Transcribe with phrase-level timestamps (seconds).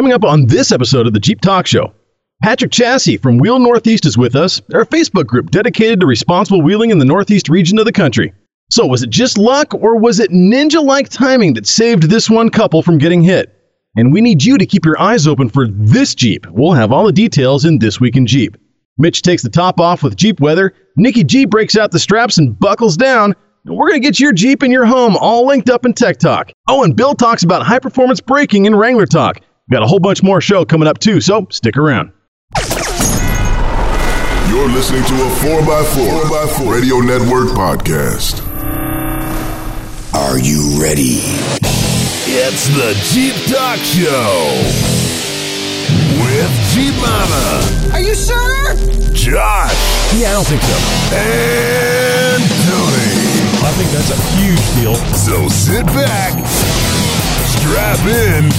[0.00, 1.92] Coming up on this episode of the Jeep Talk Show,
[2.42, 6.88] Patrick Chassis from Wheel Northeast is with us, our Facebook group dedicated to responsible wheeling
[6.88, 8.32] in the Northeast region of the country.
[8.70, 12.48] So, was it just luck or was it ninja like timing that saved this one
[12.48, 13.54] couple from getting hit?
[13.94, 16.46] And we need you to keep your eyes open for this Jeep.
[16.46, 18.56] We'll have all the details in This Week in Jeep.
[18.96, 22.58] Mitch takes the top off with Jeep weather, Nikki G breaks out the straps and
[22.58, 23.34] buckles down,
[23.66, 26.50] we're going to get your Jeep and your home all linked up in Tech Talk.
[26.68, 29.40] Oh, and Bill talks about high performance braking in Wrangler Talk.
[29.70, 32.10] We've got a whole bunch more show coming up too, so stick around.
[34.50, 38.42] You're listening to a 4x4, 4x4 Radio Network podcast.
[40.12, 41.22] Are you ready?
[42.26, 44.50] It's the Jeep Talk Show
[46.18, 48.74] with Jeep Mama, Are you sure?
[49.14, 49.78] Josh,
[50.18, 50.76] Yeah, I don't think so.
[51.14, 53.14] and Tony.
[53.62, 54.96] I think that's a huge deal.
[55.14, 56.34] So sit back,
[57.54, 58.50] strap in,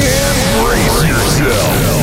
[0.00, 1.98] and brace yourself.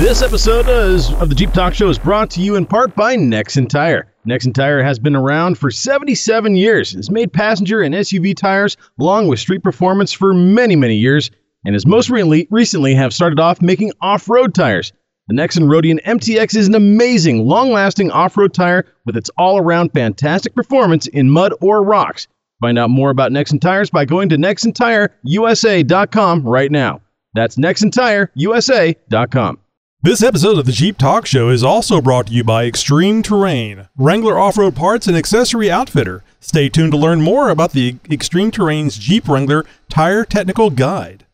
[0.00, 3.16] This episode is, of the Jeep Talk Show is brought to you in part by
[3.16, 4.12] Nexen Tire.
[4.28, 6.94] Nexen Tire has been around for 77 years.
[6.94, 11.30] It's made passenger and SUV tires along with street performance for many, many years,
[11.64, 14.92] and has most recently, recently have started off making off-road tires.
[15.26, 21.06] The Nexen Roadian MTX is an amazing, long-lasting off-road tire with its all-around fantastic performance
[21.08, 22.28] in mud or rocks.
[22.60, 27.00] Find out more about Nexen Tires by going to nexentireusa.com right now.
[27.34, 29.58] That's nexentireusa.com.
[30.00, 33.88] This episode of the Jeep Talk Show is also brought to you by Extreme Terrain,
[33.96, 36.22] Wrangler off-road parts and accessory outfitter.
[36.38, 41.26] Stay tuned to learn more about the Extreme Terrain's Jeep Wrangler Tire Technical Guide.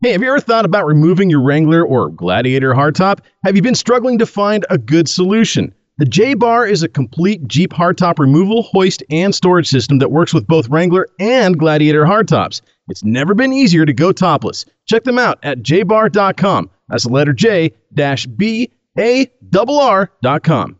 [0.00, 3.18] Hey, have you ever thought about removing your Wrangler or Gladiator hardtop?
[3.42, 5.74] Have you been struggling to find a good solution?
[5.98, 10.32] The J Bar is a complete Jeep hardtop removal, hoist, and storage system that works
[10.32, 12.60] with both Wrangler and Gladiator hardtops.
[12.86, 14.64] It's never been easier to go topless.
[14.86, 16.70] Check them out at jbar.com.
[16.88, 20.78] That's the letter J dash B A double R dot com.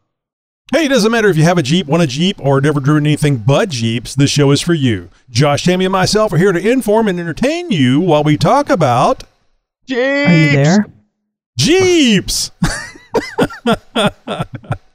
[0.72, 3.04] Hey, it doesn't matter if you have a Jeep, want a Jeep, or never driven
[3.04, 5.10] anything but Jeeps, this show is for you.
[5.30, 9.24] Josh, Tammy, and myself are here to inform and entertain you while we talk about
[9.88, 10.28] Jeeps!
[10.28, 10.86] Are you there?
[11.58, 12.52] Jeeps.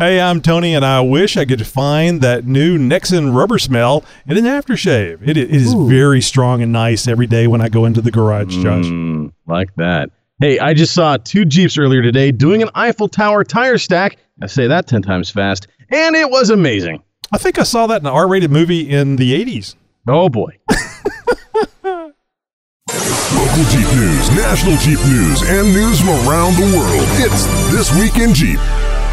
[0.00, 4.38] hey, I'm Tony, and I wish I could find that new Nexen rubber smell in
[4.38, 5.20] an aftershave.
[5.28, 5.86] It, it is Ooh.
[5.88, 8.86] very strong and nice every day when I go into the garage, Josh.
[8.86, 10.10] Mm, like that.
[10.40, 14.16] Hey, I just saw two Jeeps earlier today doing an Eiffel Tower tire stack.
[14.42, 17.02] I say that 10 times fast, and it was amazing.
[17.30, 19.76] I think I saw that in an R-rated movie in the 80s.
[20.08, 20.56] Oh boy.
[21.84, 27.06] Local Jeep news, national Jeep news, and news from around the world.
[27.20, 28.58] It's This Week in Jeep.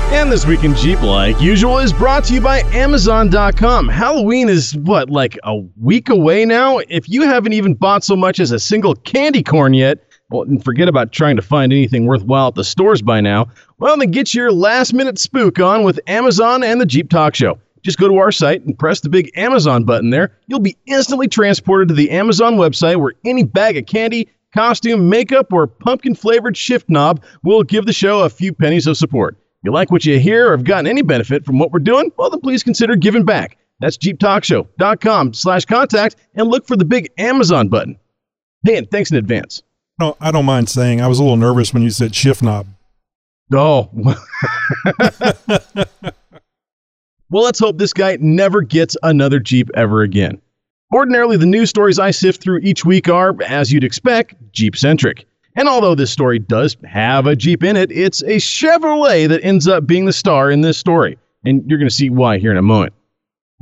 [0.09, 3.89] And this week in Jeep, like usual, is brought to you by Amazon.com.
[3.89, 6.79] Halloween is what, like a week away now?
[6.87, 10.63] If you haven't even bought so much as a single candy corn yet, well, and
[10.63, 13.47] forget about trying to find anything worthwhile at the stores by now,
[13.79, 17.59] well, then get your last minute spook on with Amazon and the Jeep Talk Show.
[17.83, 20.31] Just go to our site and press the big Amazon button there.
[20.47, 25.51] You'll be instantly transported to the Amazon website where any bag of candy, costume, makeup,
[25.51, 29.37] or pumpkin flavored shift knob will give the show a few pennies of support.
[29.67, 32.09] You like what you hear or have gotten any benefit from what we're doing?
[32.15, 33.57] Well, then please consider giving back.
[33.81, 37.99] That's jeeptalkshow.com slash contact and look for the big Amazon button.
[38.63, 39.61] Hey, and thanks in advance.
[39.99, 42.65] No, I don't mind saying I was a little nervous when you said shift knob.
[43.51, 43.89] Oh.
[47.29, 50.41] well, let's hope this guy never gets another Jeep ever again.
[50.95, 55.26] Ordinarily, the news stories I sift through each week are, as you'd expect, Jeep centric.
[55.57, 59.67] And although this story does have a Jeep in it, it's a Chevrolet that ends
[59.67, 61.17] up being the star in this story.
[61.45, 62.93] And you're going to see why here in a moment.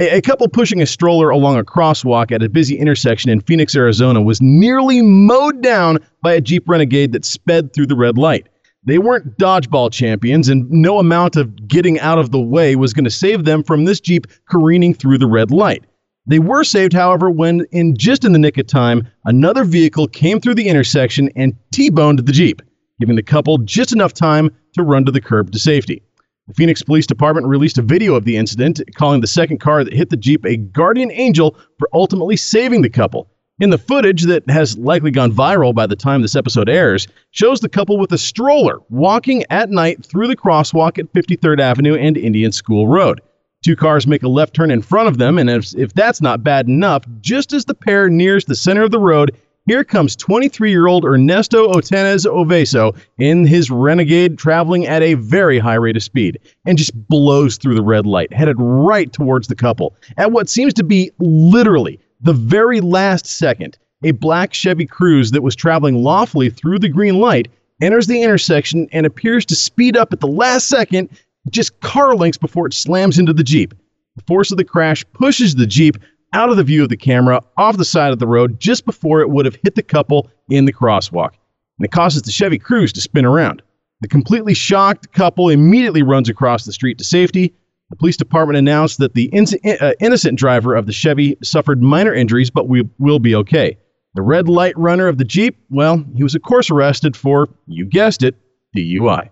[0.01, 3.77] A, a couple pushing a stroller along a crosswalk at a busy intersection in Phoenix,
[3.77, 8.47] Arizona was nearly mowed down by a Jeep Renegade that sped through the red light.
[8.83, 13.05] They weren't dodgeball champions, and no amount of getting out of the way was going
[13.05, 15.85] to save them from this Jeep careening through the red light.
[16.27, 20.39] They were saved, however, when, in just in the nick of time, another vehicle came
[20.39, 22.63] through the intersection and T boned the Jeep,
[22.99, 26.01] giving the couple just enough time to run to the curb to safety.
[26.47, 29.93] The Phoenix Police Department released a video of the incident, calling the second car that
[29.93, 33.29] hit the Jeep a guardian angel for ultimately saving the couple.
[33.59, 37.61] In the footage that has likely gone viral by the time this episode airs, shows
[37.61, 42.17] the couple with a stroller walking at night through the crosswalk at 53rd Avenue and
[42.17, 43.21] Indian School Road.
[43.65, 46.43] Two cars make a left turn in front of them, and if, if that's not
[46.43, 49.35] bad enough, just as the pair nears the center of the road,
[49.65, 55.57] here comes 23 year old Ernesto Otenez Oveso in his Renegade traveling at a very
[55.57, 59.55] high rate of speed and just blows through the red light, headed right towards the
[59.55, 59.95] couple.
[60.17, 65.41] At what seems to be literally the very last second, a black Chevy Cruze that
[65.41, 67.47] was traveling lawfully through the green light
[67.81, 71.09] enters the intersection and appears to speed up at the last second,
[71.51, 73.73] just car lengths before it slams into the Jeep.
[74.15, 75.97] The force of the crash pushes the Jeep
[76.33, 79.21] out of the view of the camera off the side of the road just before
[79.21, 81.31] it would have hit the couple in the crosswalk.
[81.79, 83.61] And it causes the Chevy Cruze to spin around.
[84.01, 87.53] The completely shocked couple immediately runs across the street to safety.
[87.89, 89.45] The police department announced that the in-
[89.79, 93.77] uh, innocent driver of the Chevy suffered minor injuries but we will be okay.
[94.15, 97.85] The red light runner of the Jeep, well, he was of course arrested for, you
[97.85, 98.35] guessed it,
[98.75, 99.29] DUI.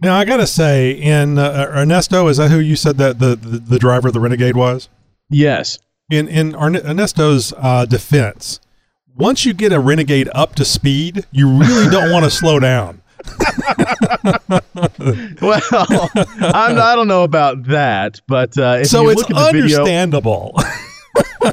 [0.00, 3.58] Now I gotta say, in uh, Ernesto, is that who you said that the, the,
[3.58, 4.88] the driver of the Renegade was?
[5.28, 5.78] Yes.
[6.10, 8.60] In in Ernesto's uh, defense,
[9.16, 13.02] once you get a Renegade up to speed, you really don't want to slow down.
[15.40, 15.60] Well,
[16.40, 19.60] I'm, I don't know about that, but uh, if so you it's look at the
[19.60, 20.54] video, understandable.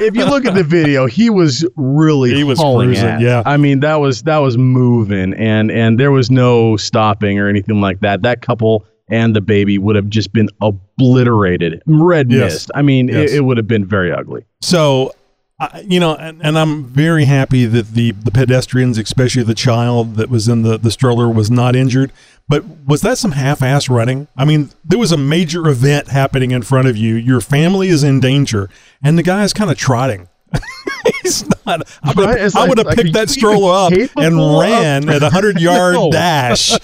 [0.02, 3.44] if you look at the video, he was really He was cruising, yeah.
[3.46, 7.82] I mean, that was that was moving, and and there was no stopping or anything
[7.82, 8.22] like that.
[8.24, 12.54] That couple and the baby would have just been obliterated, red Yes.
[12.54, 12.72] mist.
[12.76, 13.32] I mean, Yes.
[13.32, 14.46] it, it would have been very ugly.
[14.62, 15.14] So,
[15.84, 20.30] you know, and, and I'm very happy that the, the pedestrians, especially the child that
[20.30, 22.12] was in the, the stroller, was not injured.
[22.48, 24.28] But was that some half ass running?
[24.38, 27.16] I mean, there was a major event happening in front of you.
[27.16, 28.70] Your family is in danger,
[29.04, 30.28] and the guy's kind of trotting.
[31.24, 31.82] He's not.
[32.04, 35.24] I would have, I like- like, picked that stroller up and capable of- ran at
[35.24, 36.12] a hundred yard No.
[36.12, 36.72] dash.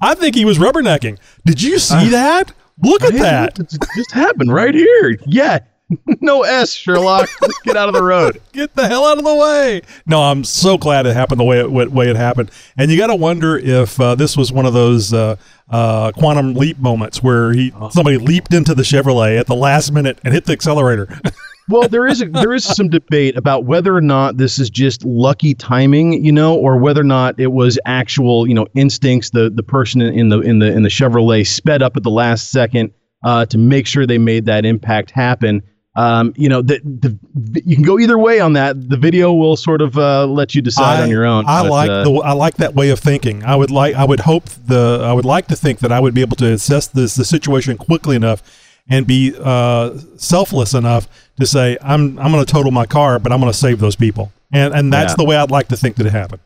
[0.00, 1.18] I think he was rubbernecking.
[1.44, 2.52] Did you see uh, that?
[2.82, 3.58] Look at Hey, that.
[3.58, 5.18] It just happened right here.
[5.26, 5.58] Yeah.
[6.20, 7.28] No S, Sherlock.
[7.40, 8.40] Let's get out of the road.
[8.52, 9.82] get the hell out of the way.
[10.06, 12.50] No, I'm so glad it happened the way it wa- way it happened.
[12.76, 15.36] And you got to wonder if uh, this was one of those uh,
[15.70, 20.18] uh, quantum leap moments where he somebody leaped into the Chevrolet at the last minute
[20.24, 21.08] and hit the accelerator.
[21.70, 25.04] Well, there is a, there is some debate about whether or not this is just
[25.04, 29.28] lucky timing, you know, or whether or not it was actual, you know, instincts.
[29.28, 32.50] The the person in the in the in the Chevrolet sped up at the last
[32.50, 32.92] second
[33.22, 35.62] uh, to make sure they made that impact happen.
[35.98, 37.18] Um, you know, the, the
[37.66, 38.88] you can go either way on that.
[38.88, 41.44] The video will sort of uh, let you decide on your own.
[41.48, 43.44] I but, like uh, the I like that way of thinking.
[43.44, 46.14] I would like I would hope the I would like to think that I would
[46.14, 48.44] be able to assess this the situation quickly enough
[48.88, 51.08] and be uh, selfless enough
[51.40, 53.96] to say I'm I'm going to total my car, but I'm going to save those
[53.96, 54.30] people.
[54.52, 55.16] And and that's Yeah.
[55.16, 56.42] the way I'd like to think that it happened.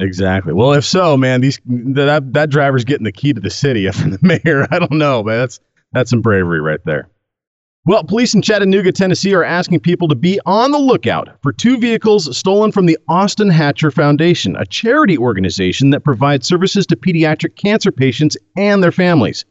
[0.00, 0.52] Exactly.
[0.52, 4.10] Well, if so, man, these that that driver's getting the key to the city from
[4.10, 4.66] the mayor.
[4.72, 5.60] I don't know, but that's
[5.92, 7.08] that's some bravery right there.
[7.86, 11.78] Well, police in Chattanooga, Tennessee are asking people to be on the lookout for two
[11.78, 17.54] vehicles stolen from the Austin Hatcher Foundation, a charity organization that provides services to pediatric
[17.54, 19.44] cancer patients and their families.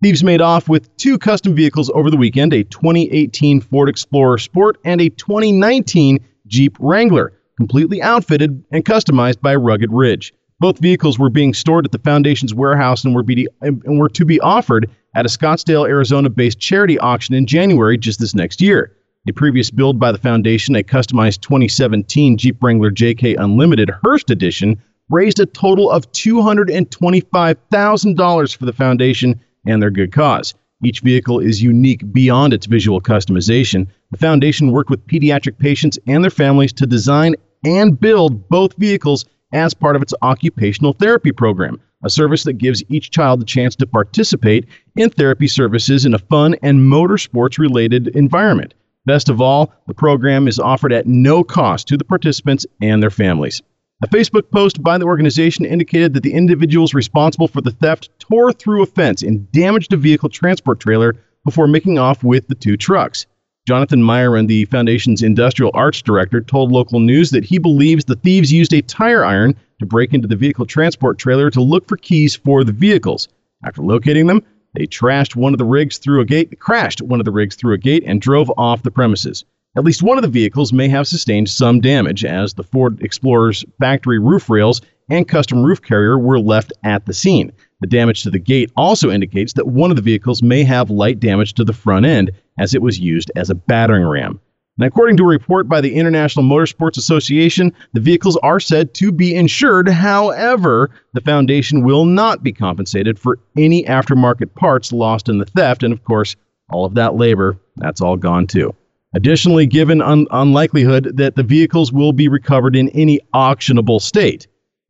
[0.00, 4.78] Thieves made off with two custom vehicles over the weekend a 2018 Ford Explorer Sport
[4.84, 10.32] and a 2019 Jeep Wrangler, completely outfitted and customized by Rugged Ridge.
[10.60, 14.24] Both vehicles were being stored at the foundation's warehouse and were, be, and were to
[14.24, 18.96] be offered at a Scottsdale, Arizona based charity auction in January just this next year.
[19.28, 24.82] A previous build by the foundation, a customized 2017 Jeep Wrangler JK Unlimited Hearst Edition,
[25.10, 30.54] raised a total of $225,000 for the foundation and their good cause.
[30.84, 33.86] Each vehicle is unique beyond its visual customization.
[34.10, 39.24] The foundation worked with pediatric patients and their families to design and build both vehicles
[39.52, 43.76] as part of its occupational therapy program, a service that gives each child the chance
[43.76, 44.66] to participate
[44.96, 48.74] in therapy services in a fun and motorsports related environment.
[49.04, 53.10] Best of all, the program is offered at no cost to the participants and their
[53.10, 53.60] families.
[54.04, 58.52] A Facebook post by the organization indicated that the individuals responsible for the theft tore
[58.52, 62.76] through a fence and damaged a vehicle transport trailer before making off with the two
[62.76, 63.26] trucks.
[63.66, 68.52] Jonathan Myron, the foundation's industrial arts director, told local news that he believes the thieves
[68.52, 72.34] used a tire iron to break into the vehicle transport trailer to look for keys
[72.34, 73.28] for the vehicles.
[73.64, 74.42] After locating them,
[74.74, 77.74] they trashed one of the rigs through a gate, crashed one of the rigs through
[77.74, 79.44] a gate, and drove off the premises.
[79.76, 83.64] At least one of the vehicles may have sustained some damage, as the Ford Explorer's
[83.78, 87.52] factory roof rails and custom roof carrier were left at the scene.
[87.80, 91.20] The damage to the gate also indicates that one of the vehicles may have light
[91.20, 94.40] damage to the front end, as it was used as a battering ram.
[94.80, 99.34] According to a report by the International Motorsports Association, the vehicles are said to be
[99.34, 99.88] insured.
[99.88, 105.82] However, the foundation will not be compensated for any aftermarket parts lost in the theft.
[105.82, 106.36] And of course,
[106.70, 108.74] all of that labor, that's all gone too.
[109.14, 114.46] Additionally, given un- unlikelihood that the vehicles will be recovered in any auctionable state.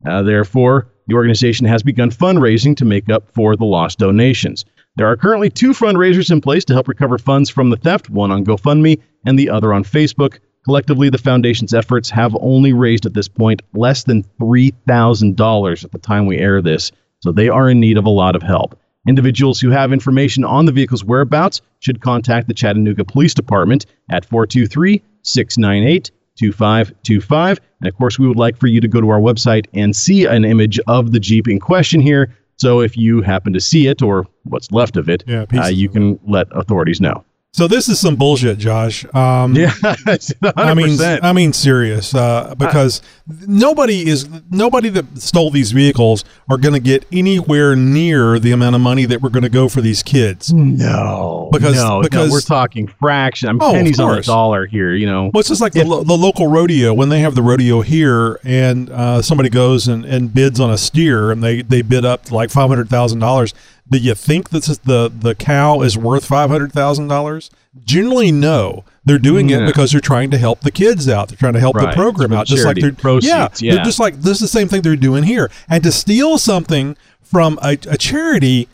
[0.06, 4.64] Uh, therefore, the organization has begun fundraising to make up for the lost donations.
[4.96, 8.30] There are currently two fundraisers in place to help recover funds from the theft, one
[8.30, 10.38] on GoFundMe and the other on Facebook.
[10.64, 15.99] Collectively, the foundation's efforts have only raised at this point less than $3,000 at the
[15.99, 18.78] time we air this, so they are in need of a lot of help.
[19.08, 24.26] Individuals who have information on the vehicle's whereabouts should contact the Chattanooga Police Department at
[24.26, 27.61] 423 698 2525.
[27.80, 30.26] And of course, we would like for you to go to our website and see
[30.26, 32.34] an image of the Jeep in question here.
[32.62, 35.88] So if you happen to see it or what's left of it, Yeah, uh, you
[35.88, 37.25] can let authorities know.
[37.54, 39.04] So this is some bullshit, Josh.
[39.14, 40.52] Um, Yeah, 100%.
[40.56, 42.14] I mean, I mean, serious.
[42.14, 43.02] Uh, because
[43.47, 48.75] nobody is nobody that stole these vehicles are going to get anywhere near the amount
[48.75, 50.50] of money that we're going to go for these kids.
[50.50, 53.50] no, Because- no, no, because- we're talking fraction.
[53.50, 54.26] I'm Oh, of pennies on course.
[54.26, 54.94] dollar here.
[54.94, 57.42] You know, Well, it's just like the, lo- the local rodeo when they have the
[57.42, 61.82] rodeo here, and uh, somebody goes and, and bids on a steer, and they, they
[61.82, 63.52] bid up to like five hundred thousand dollars.
[63.92, 67.50] Do you think this is the the cow is worth five hundred thousand dollars?
[67.84, 68.84] Generally, no.
[69.04, 71.28] They're doing it because they're trying to help the kids out.
[71.28, 71.90] They're trying to help Right.
[71.90, 72.46] the program out.
[72.46, 73.75] Just like they're proceeds, yeah, yeah.
[73.75, 75.50] They're just like this is the same thing they're doing here.
[75.68, 78.68] And to steal something from a, a charity,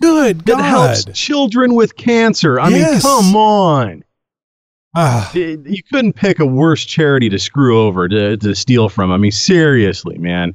[0.00, 2.58] good that God, helps children with cancer.
[2.60, 2.92] I Yes.
[2.92, 4.04] mean, come on.
[4.94, 9.10] ah, you couldn't pick a worse charity to screw over to, to steal from.
[9.10, 10.54] I mean, seriously, man.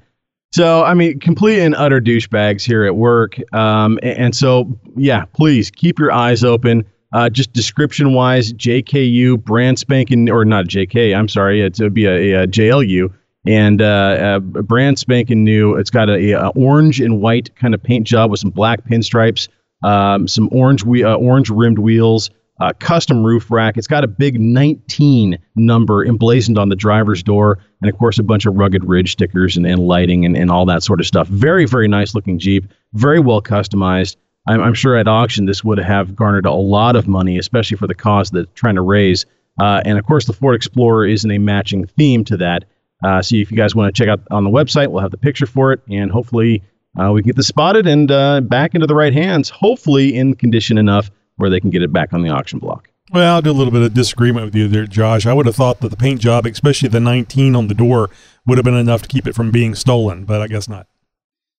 [0.51, 3.37] So, I mean, complete and utter douchebags here at work.
[3.53, 6.85] Um, a- and, so, yeah, please keep your eyes open.
[7.13, 12.05] Uh, just description wise, JKU, brand spanking, or not JK, I'm sorry, it would be
[12.05, 13.11] a, a JLU,
[13.47, 15.75] and uh, uh, brand spanking new.
[15.75, 19.47] It's got a, a orange and white kind of paint job with some black pinstripes,
[19.83, 22.29] um, some orange we, uh, orange rimmed wheels,
[22.59, 23.77] uh, custom roof rack.
[23.77, 28.23] It's got a big 19 number emblazoned on the driver's door, and of course, a
[28.23, 31.27] bunch of rugged ridge stickers and, and lighting and, and all that sort of stuff.
[31.27, 34.17] Very, very nice looking Jeep, very well customized.
[34.47, 37.87] I'm, I'm sure at auction this would have garnered a lot of money, especially for
[37.87, 39.25] the cause that trying to raise.
[39.59, 42.65] Uh, and of course, the Ford Explorer is in a matching theme to that.
[43.03, 45.17] Uh, so if you guys want to check out on the website, we'll have the
[45.17, 46.61] picture for it, and hopefully
[46.99, 49.49] uh, we can get this spotted and uh, back into the right hands.
[49.49, 51.09] Hopefully in condition enough
[51.39, 52.89] where they can get it back on the auction block.
[53.11, 55.25] Well, I'll do a little bit of disagreement with you there, Josh.
[55.25, 58.11] I would have thought that the paint job, especially the 19 on the door,
[58.45, 60.87] would have been enough to keep it from being stolen, but I guess not.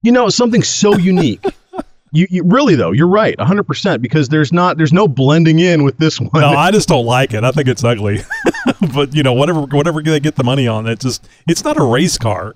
[0.04, 1.44] You know, something so unique.
[2.12, 5.98] you, you really though, you're right, 100% because there's not there's no blending in with
[5.98, 6.30] this one.
[6.34, 7.44] No, I just don't like it.
[7.44, 8.20] I think it's ugly.
[8.94, 11.84] but you know, whatever whatever they get the money on, it's just it's not a
[11.84, 12.54] race car.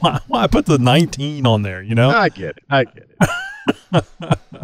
[0.00, 1.82] why, why put the 19 on there?
[1.82, 2.10] You know?
[2.10, 2.64] I get it.
[2.68, 3.28] I get it.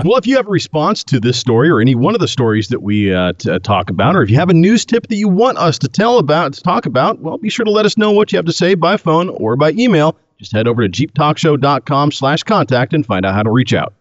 [0.05, 2.69] well, if you have a response to this story or any one of the stories
[2.69, 5.29] that we uh, t- talk about, or if you have a news tip that you
[5.29, 8.11] want us to tell about, to talk about, well, be sure to let us know
[8.11, 10.17] what you have to say by phone or by email.
[10.38, 13.95] Just head over to jeeptalkshow.com slash contact and find out how to reach out.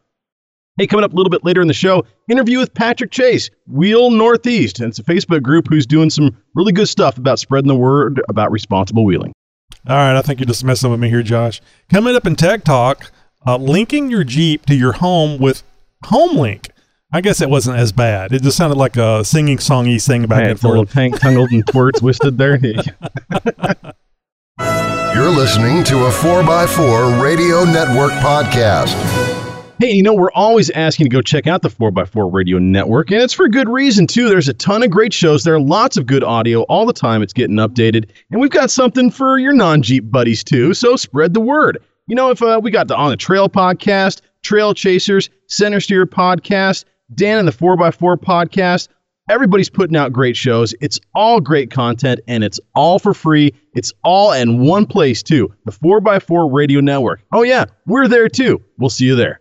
[0.78, 4.10] Hey, coming up a little bit later in the show, interview with Patrick Chase, Wheel
[4.10, 4.80] Northeast.
[4.80, 8.22] And it's a Facebook group who's doing some really good stuff about spreading the word
[8.30, 9.34] about responsible wheeling.
[9.88, 11.62] All right, I think you're just messing with me here, Josh.
[11.90, 13.12] Coming up in Tech Talk,
[13.46, 15.64] uh, linking your Jeep to your home with
[16.06, 16.70] HomeLink.
[17.14, 18.32] I guess it wasn't as bad.
[18.32, 20.94] It just sounded like a singing songy thing back Hey, and it's a little forth.
[20.94, 22.58] tank tangled and twerk twisted there.
[25.14, 28.94] You're listening to a 4x4 Radio Network podcast.
[29.80, 33.22] Hey, you know, we're always asking to go check out the 4x4 Radio Network, and
[33.22, 34.30] it's for good reason, too.
[34.30, 35.44] There's a ton of great shows.
[35.44, 37.22] There are lots of good audio all the time.
[37.22, 38.10] It's getting updated.
[38.30, 40.74] And we've got something for your non Jeep buddies, too.
[40.74, 41.80] So spread the word.
[42.08, 46.06] You know, if uh, we got the On the Trail podcast, Trail Chasers, Center Steer
[46.06, 48.88] podcast, Dan and the 4x4 podcast,
[49.30, 50.74] everybody's putting out great shows.
[50.82, 53.54] It's all great content, and it's all for free.
[53.76, 57.22] It's all in one place, too the 4x4 Radio Network.
[57.32, 58.64] Oh, yeah, we're there, too.
[58.78, 59.40] We'll see you there.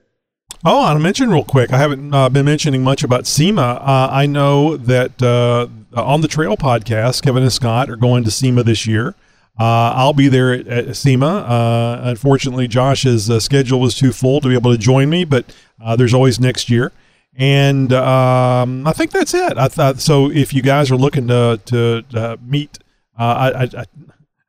[0.62, 1.72] Oh, I'll mention real quick.
[1.72, 3.62] I haven't uh, been mentioning much about SEMA.
[3.62, 8.30] Uh, I know that uh, on the Trail podcast, Kevin and Scott are going to
[8.30, 9.14] SEMA this year.
[9.58, 11.26] Uh, I'll be there at, at SEMA.
[11.26, 15.54] Uh, unfortunately, Josh's uh, schedule was too full to be able to join me, but
[15.82, 16.92] uh, there's always next year.
[17.36, 19.56] And um, I think that's it.
[19.56, 20.30] I thought so.
[20.30, 22.78] If you guys are looking to to uh, meet,
[23.18, 23.84] uh, I,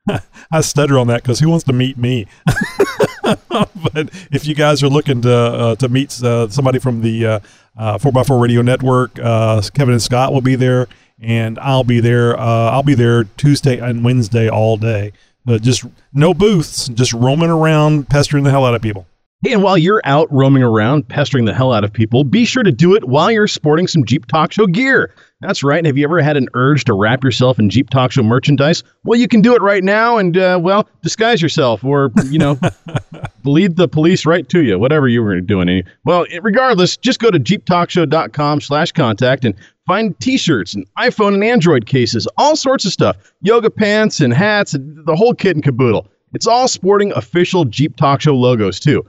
[0.10, 0.18] I,
[0.52, 2.26] I stutter on that because who wants to meet me?
[3.24, 7.40] but if you guys are looking to to meet somebody from the uh,
[7.78, 10.88] uh, 4x4 Radio Network, Kevin and Scott will be there,
[11.22, 12.38] and I'll be there.
[12.38, 15.14] Uh, I'll be there Tuesday and Wednesday all day.
[15.46, 19.08] But just no booths, just roaming around, pestering the hell out of people.
[19.44, 22.62] Hey, and while you're out roaming around, pestering the hell out of people, be sure
[22.62, 25.16] to do it while you're sporting some Jeep Talk Show gear.
[25.40, 25.84] That's right.
[25.84, 28.84] Have you ever had an urge to wrap yourself in Jeep Talk Show merchandise?
[29.04, 32.60] Well, you can do it right now and, uh, well, disguise yourself or, you know,
[33.44, 35.82] lead the police right to you, whatever you were doing.
[36.06, 39.56] Well, regardless, just go to jeeptalkshow.com slash contact and
[39.88, 44.76] find t-shirts and iPhone and Android cases, all sorts of stuff, yoga pants and hats,
[44.76, 46.08] and the whole kit and caboodle.
[46.34, 49.04] It's all sporting official Jeep Talk Show logos too.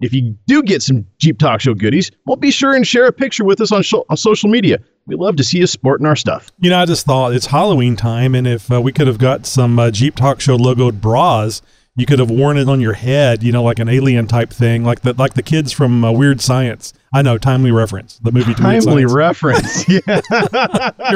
[0.00, 3.12] If you do get some Jeep Talk Show goodies, well, be sure and share a
[3.12, 4.78] picture with us on, sh- on social media.
[5.06, 6.52] We love to see you sporting our stuff.
[6.60, 9.46] You know, I just thought it's Halloween time, and if uh, we could have got
[9.46, 11.62] some uh, Jeep Talk Show logoed bras,
[11.96, 14.84] you could have worn it on your head, you know, like an alien type thing,
[14.84, 16.92] like the like the kids from uh, Weird Science.
[17.12, 18.20] I know, timely reference.
[18.20, 19.88] The movie timely reference.
[19.88, 20.12] Yeah, you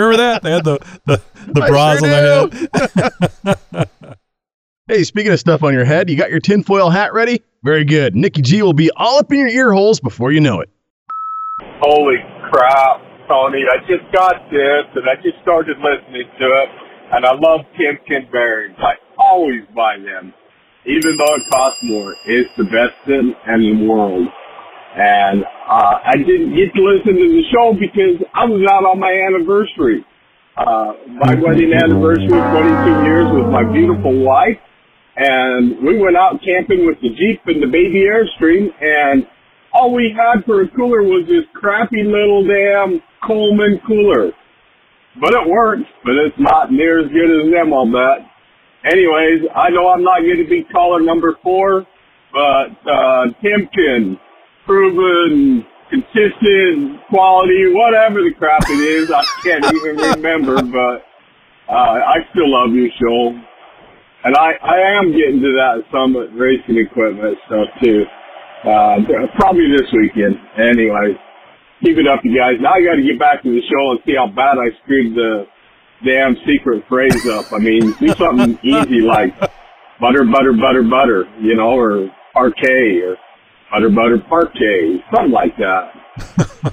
[0.02, 0.40] remember that?
[0.42, 2.50] They had the the, the bras sure on
[3.44, 4.18] their head.
[4.88, 7.42] hey, speaking of stuff on your head, you got your tinfoil hat ready?
[7.62, 8.14] Very good.
[8.14, 10.70] Nikki G will be all up in your ear holes before you know it.
[11.80, 12.16] Holy
[12.50, 13.12] crap!
[13.28, 13.64] Tony.
[13.64, 16.68] I just got this and I just started listening to it
[17.12, 18.76] and I love Timken bearings.
[18.78, 20.34] I always buy them.
[20.84, 24.26] Even though it costs more, it's the best in, in the world.
[24.94, 28.98] And uh, I didn't get to listen to the show because I was out on
[28.98, 30.04] my anniversary.
[30.56, 34.58] Uh, my wedding anniversary, 22 years with my beautiful wife.
[35.16, 39.26] And we went out camping with the Jeep and the baby Airstream and
[39.72, 44.32] all we had for a cooler was this crappy little damn Coleman cooler.
[45.20, 48.26] But it works, but it's not near as good as them, I'll bet.
[48.84, 51.86] Anyways, I know I'm not going to be caller number four,
[52.32, 54.18] but, uh, Timken,
[54.64, 61.04] proven, consistent, quality, whatever the crap it is, I can't even remember, but,
[61.68, 63.38] uh, I still love your show.
[64.24, 68.04] And I, I am getting to that Summit racing equipment stuff too.
[68.62, 69.02] Uh,
[69.34, 70.38] probably this weekend.
[70.56, 71.18] Anyway,
[71.82, 72.54] keep it up, you guys.
[72.60, 75.16] Now I got to get back to the show and see how bad I screwed
[75.16, 75.46] the
[76.06, 77.52] damn secret phrase up.
[77.52, 79.34] I mean, do something easy like
[80.00, 83.16] butter, butter, butter, butter, you know, or parquet or
[83.72, 85.90] butter, butter, parquet, something like that.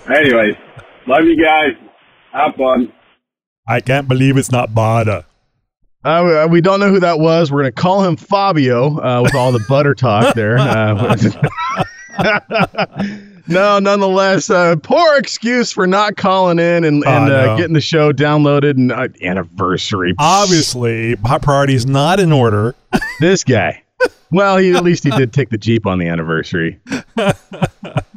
[0.16, 0.54] Anyways,
[1.08, 1.74] love you guys.
[2.32, 2.94] Have fun.
[3.68, 5.26] I can't believe it's not Bada.
[6.04, 7.52] Uh, we don't know who that was.
[7.52, 10.58] We're going to call him Fabio uh, with all the butter talk there.
[12.20, 12.36] Uh,
[13.48, 17.58] no, nonetheless, uh, poor excuse for not calling in and, Oh, and uh, no.
[17.58, 20.14] getting the show downloaded and uh, anniversary.
[20.20, 22.76] Obviously, my is not in order.
[23.22, 23.84] This guy.
[24.32, 26.80] Well, he at least he did take the Jeep on the anniversary.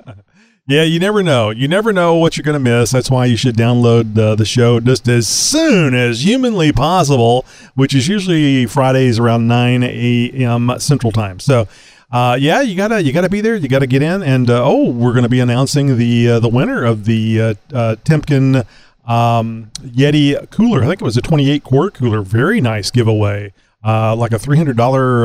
[0.68, 1.50] Yeah, you never know.
[1.50, 2.92] You never know what you're going to miss.
[2.92, 7.44] That's why you should download uh, the show just as soon as humanly possible,
[7.74, 10.72] which is usually Fridays around 9 a.m.
[10.78, 11.40] Central Time.
[11.40, 11.66] So,
[12.12, 13.56] uh, yeah, you gotta you gotta be there.
[13.56, 16.48] You gotta get in, and uh, oh, we're going to be announcing the uh, the
[16.48, 18.64] winner of the uh, uh, Timken
[19.04, 20.84] um, Yeti cooler.
[20.84, 22.22] I think it was a 28 quart cooler.
[22.22, 24.78] Very nice giveaway, like a $300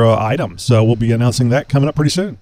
[0.04, 0.58] uh, item.
[0.58, 2.40] So we'll be announcing that coming up pretty soon.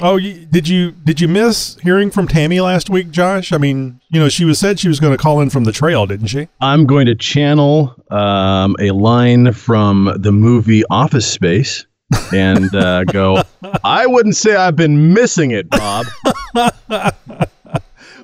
[0.00, 3.52] Oh, you, did you did you miss hearing from Tammy last week, Josh?
[3.52, 5.72] I mean, you know, she was said she was going to call in from the
[5.72, 6.48] trail, didn't she?
[6.60, 11.84] I'm going to channel um, a line from the movie Office Space
[12.32, 13.42] and uh, go,
[13.84, 16.06] I wouldn't say I've been missing it, Bob.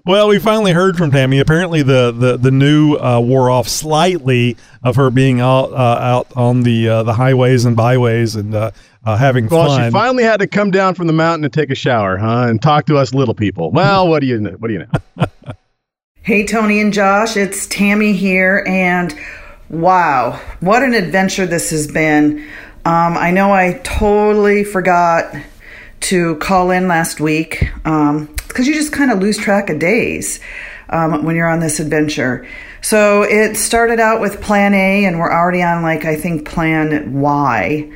[0.07, 1.38] Well, we finally heard from Tammy.
[1.38, 6.27] Apparently, the the the new uh, wore off slightly of her being out uh, out
[6.37, 8.71] on the uh, the highways and byways and uh,
[9.07, 9.88] uh, having Well, fun.
[9.88, 12.47] she finally had to come down from the mountain and take a shower, huh?
[12.49, 13.71] And talk to us little people.
[13.71, 14.51] Well, what do you know?
[14.53, 14.87] What do you
[15.17, 15.27] know?
[16.23, 19.14] Hey, Tony and Josh, it's Tammy here, and
[19.69, 22.38] wow, what an adventure this has been.
[22.87, 25.35] Um, I know I totally forgot
[26.05, 30.40] to call in last week because you just kind of lose track of days
[30.88, 32.47] um, when you're on this adventure.
[32.83, 37.14] So it started out with plan A, and we're already on, like, I think plan
[37.19, 37.90] Y.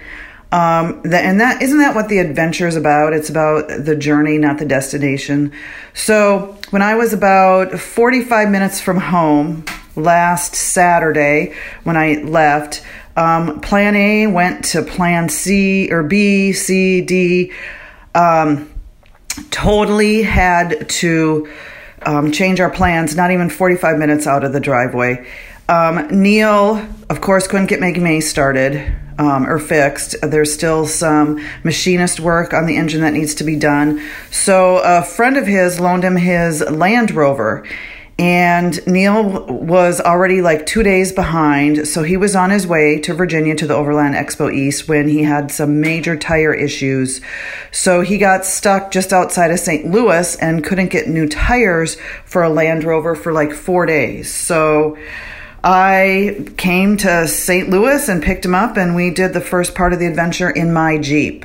[0.50, 3.12] Um, that, and that isn't that what the adventure is about?
[3.12, 5.52] It's about the journey, not the destination.
[5.92, 12.82] So when I was about 45 minutes from home last Saturday, when I left,
[13.14, 17.52] um, plan A went to plan C or B, C, D.
[18.18, 18.70] Um,
[19.50, 21.48] totally had to
[22.02, 25.26] um, change our plans, not even 45 minutes out of the driveway.
[25.68, 30.16] Um, Neil, of course, couldn't get Maggie May started um, or fixed.
[30.22, 34.02] There's still some machinist work on the engine that needs to be done.
[34.30, 37.66] So a friend of his loaned him his Land Rover.
[38.18, 43.14] And Neil was already like two days behind, so he was on his way to
[43.14, 47.20] Virginia to the Overland Expo East when he had some major tire issues.
[47.70, 49.86] So he got stuck just outside of St.
[49.86, 54.34] Louis and couldn't get new tires for a Land Rover for like four days.
[54.34, 54.98] So
[55.62, 57.70] I came to St.
[57.70, 60.72] Louis and picked him up, and we did the first part of the adventure in
[60.72, 61.44] my Jeep.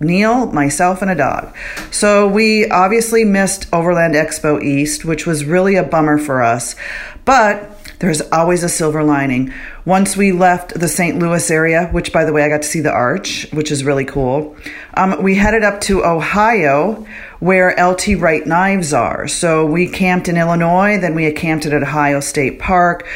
[0.00, 1.54] Neil, myself, and a dog.
[1.90, 6.76] So we obviously missed Overland Expo East, which was really a bummer for us.
[7.24, 9.52] But there's always a silver lining.
[9.84, 11.18] Once we left the St.
[11.18, 14.06] Louis area, which by the way, I got to see the arch, which is really
[14.06, 14.56] cool,
[14.94, 17.06] um, we headed up to Ohio
[17.40, 19.26] where LT Wright knives are.
[19.26, 23.06] So we camped in Illinois, then we camped at Ohio State Park.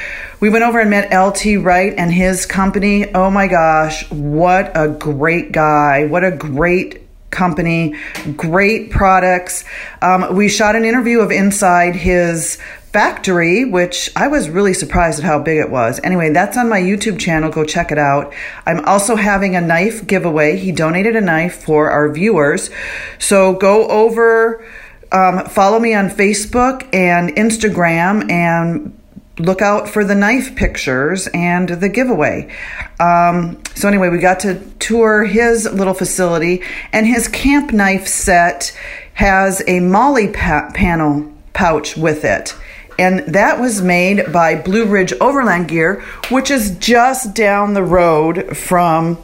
[0.40, 3.14] We went over and met LT Wright and his company.
[3.14, 6.06] Oh my gosh, what a great guy.
[6.06, 7.96] What a great company,
[8.36, 9.64] great products.
[10.00, 12.58] Um, we shot an interview of inside his
[12.94, 15.98] factory, which I was really surprised at how big it was.
[16.04, 17.50] Anyway, that's on my YouTube channel.
[17.50, 18.32] Go check it out.
[18.66, 20.56] I'm also having a knife giveaway.
[20.56, 22.70] He donated a knife for our viewers.
[23.18, 24.64] So go over,
[25.10, 28.96] um, follow me on Facebook and Instagram and
[29.40, 32.48] look out for the knife pictures and the giveaway.
[33.00, 38.70] Um, so, anyway, we got to tour his little facility, and his camp knife set
[39.14, 42.54] has a MOLLE pa- panel pouch with it
[42.98, 48.56] and that was made by Blue Ridge Overland Gear, which is just down the road
[48.56, 49.18] from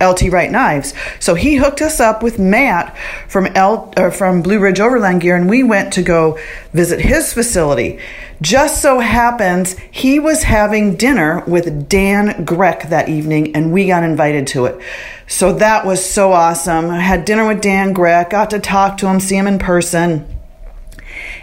[0.00, 0.94] LT Wright Knives.
[1.18, 2.96] So he hooked us up with Matt
[3.28, 6.38] from L uh, from Blue Ridge Overland Gear, and we went to go
[6.72, 7.98] visit his facility.
[8.40, 14.02] Just so happens he was having dinner with Dan Grec that evening, and we got
[14.02, 14.80] invited to it.
[15.26, 16.88] So that was so awesome.
[16.90, 20.39] I had dinner with Dan Grec, got to talk to him, see him in person.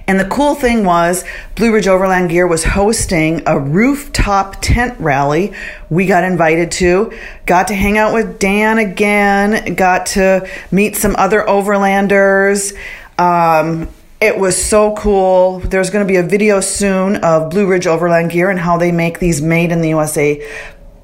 [0.08, 5.54] And the cool thing was, Blue Ridge Overland Gear was hosting a rooftop tent rally.
[5.90, 7.12] We got invited to,
[7.46, 12.74] got to hang out with Dan again, got to meet some other overlanders.
[13.20, 13.90] Um,
[14.22, 15.60] it was so cool.
[15.60, 18.94] There's going to be a video soon of Blue Ridge Overland Gear and how they
[18.94, 20.42] make these made in the USA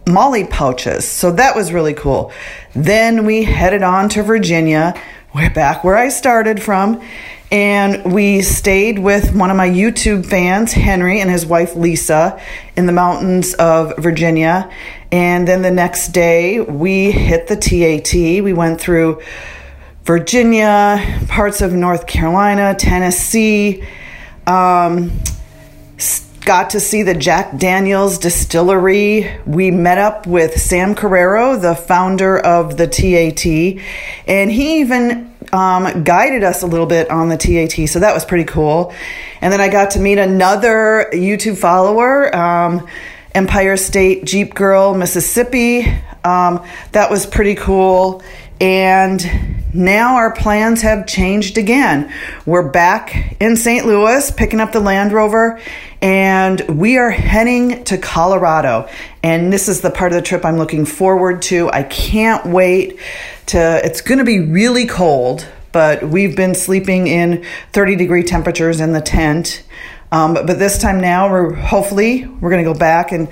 [0.07, 1.05] MOLLE pouches.
[1.05, 2.31] So that was really cool.
[2.73, 4.93] Then we headed on to Virginia.
[5.35, 7.01] We're back where I started from
[7.53, 12.41] and we stayed with one of my YouTube fans, Henry, and his wife Lisa
[12.75, 14.71] in the mountains of Virginia.
[15.11, 18.43] And then the next day, we hit the TAT.
[18.43, 19.21] We went through
[20.03, 23.83] Virginia, parts of North Carolina, Tennessee.
[24.47, 25.11] Um,
[26.45, 29.31] got to see the Jack Daniels distillery.
[29.45, 33.45] We met up with Sam Correro, the founder of the TAT,
[34.27, 37.87] and he even um, guided us a little bit on the TAT.
[37.87, 38.93] So that was pretty cool.
[39.39, 42.87] And then I got to meet another YouTube follower, um,
[43.35, 45.85] Empire State Jeep Girl, Mississippi.
[46.23, 48.23] Um, that was pretty cool.
[48.63, 52.13] And now our plans have changed again.
[52.45, 53.85] We're back in St.
[53.85, 55.59] Louis picking up the Land Rover
[56.01, 58.87] and we are heading to Colorado.
[59.21, 61.69] And this is the part of the trip I'm looking forward to.
[61.71, 63.01] I can't wait
[63.47, 68.79] to, it's going to be really cold, but we've been sleeping in 30 degree temperatures
[68.79, 69.61] in the tent.
[70.13, 73.27] Um, but, but this time now, we're hopefully we're going to go back and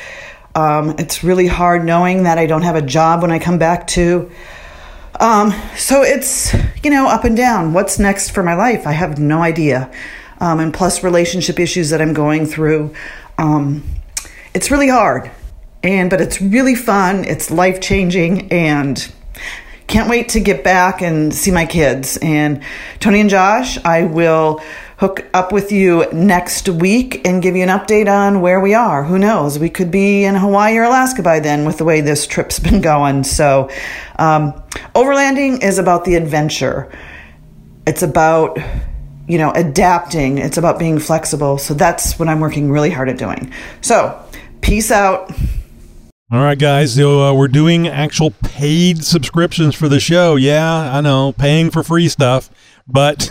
[0.56, 3.88] Um, it's really hard knowing that I don't have a job when I come back
[3.88, 4.32] to.
[5.20, 7.74] Um, so it's, you know, up and down.
[7.74, 8.86] What's next for my life?
[8.88, 9.90] I have no idea.
[10.42, 12.94] Um, and plus relationship issues that I'm going through.
[13.38, 13.84] Um,
[14.56, 15.30] it's really hard
[15.84, 19.12] and but it's really fun it's life changing and
[19.88, 22.18] can't wait to get back and see my kids.
[22.18, 22.64] And
[23.00, 24.62] tony and josh i will
[24.98, 29.04] hook up with you next week and give you an update on where we are.
[29.04, 29.60] Who knows?
[29.60, 32.82] We could be in hawaii or alaska by then with the way this trip's been
[32.82, 33.26] going.
[33.26, 33.70] So
[34.18, 34.54] um,
[34.96, 36.90] overlanding is about the adventure.
[37.86, 38.58] It's about
[39.28, 40.38] you know adapting.
[40.38, 41.58] It's about being flexible.
[41.58, 43.52] So that's what i'm working really hard at doing.
[43.82, 44.24] So
[44.66, 45.32] Peace out.
[46.32, 46.96] All right, guys.
[46.96, 50.38] So uh, we're doing actual paid subscriptions for the show.
[50.38, 52.50] Yeah, I know, paying for free stuff,
[52.88, 53.30] but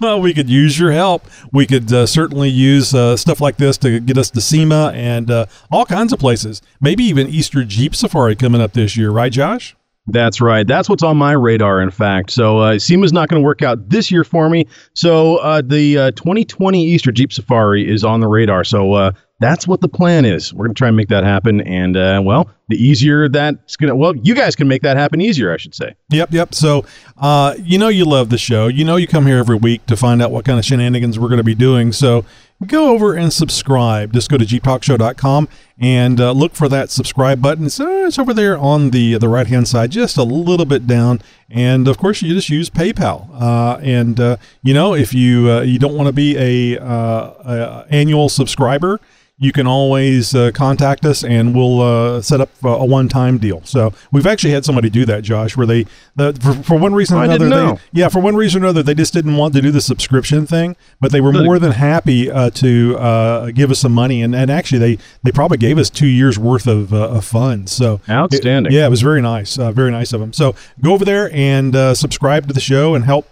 [0.00, 1.26] we could use your help.
[1.52, 5.30] We could uh, certainly use uh, stuff like this to get us to SEMA and
[5.30, 6.62] uh, all kinds of places.
[6.80, 9.76] Maybe even Easter Jeep Safari coming up this year, right, Josh?
[10.06, 10.66] That's right.
[10.66, 12.30] That's what's on my radar, in fact.
[12.30, 14.66] So uh, SEMA's not going to work out this year for me.
[14.94, 18.62] So uh, the uh, 2020 Easter Jeep Safari is on the radar.
[18.62, 20.54] So uh, that's what the plan is.
[20.54, 21.60] We're going to try and make that happen.
[21.60, 25.20] And uh, well, the easier that's going to, well, you guys can make that happen
[25.20, 25.94] easier, I should say.
[26.10, 26.54] Yep, yep.
[26.54, 26.84] So,
[27.18, 28.66] uh, you know, you love the show.
[28.66, 31.28] You know, you come here every week to find out what kind of shenanigans we're
[31.28, 31.92] going to be doing.
[31.92, 32.24] So,
[32.66, 34.14] go over and subscribe.
[34.14, 37.66] Just go to jeeptalkshow.com and uh, look for that subscribe button.
[37.66, 41.20] It's, it's over there on the the right hand side, just a little bit down.
[41.50, 43.28] And of course, you just use PayPal.
[43.38, 47.86] Uh, and uh, you know, if you uh, you don't want to be a, a
[47.90, 49.00] annual subscriber
[49.38, 53.60] you can always uh, contact us and we'll uh, set up a one-time deal.
[53.64, 57.18] So we've actually had somebody do that, Josh, where they, the, for, for one reason
[57.18, 59.70] or another, they, yeah, for one reason or another, they just didn't want to do
[59.70, 63.92] the subscription thing, but they were more than happy uh, to uh, give us some
[63.92, 67.24] money, and, and actually they they probably gave us two years worth of, uh, of
[67.26, 67.72] funds.
[67.72, 68.72] So Outstanding.
[68.72, 70.32] it- yeah, it was very nice, uh, very nice of them.
[70.32, 73.28] So go over there and uh, subscribe to the show and help.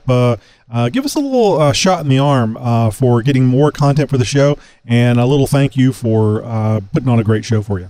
[0.70, 4.09] Uh, give us a little uh, shot in the arm uh, for getting more content
[4.09, 7.62] for the show, and a little thank you for uh, putting on a great show
[7.62, 7.88] for you.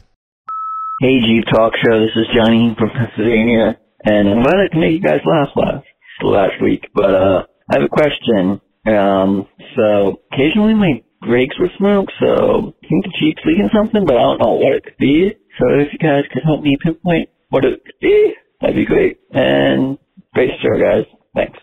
[1.00, 4.92] Hey Jeep Talk Show, this is Johnny from Pennsylvania, and I'm glad I can make
[4.92, 5.86] you guys laugh last
[6.22, 6.86] last week.
[6.94, 8.60] But uh, I have a question.
[8.86, 14.16] Um, so occasionally my brakes would smoke, so I think the Jeep's leaking something, but
[14.16, 15.32] I don't know what it could be.
[15.58, 19.18] So if you guys could help me pinpoint what it could be, that'd be great.
[19.32, 19.98] And
[20.34, 21.06] great show, guys.
[21.34, 21.58] Thanks.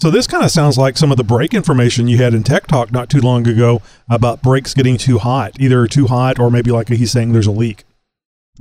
[0.00, 2.66] So this kind of sounds like some of the brake information you had in Tech
[2.66, 6.70] Talk not too long ago about brakes getting too hot, either too hot or maybe
[6.70, 7.84] like he's saying there's a leak.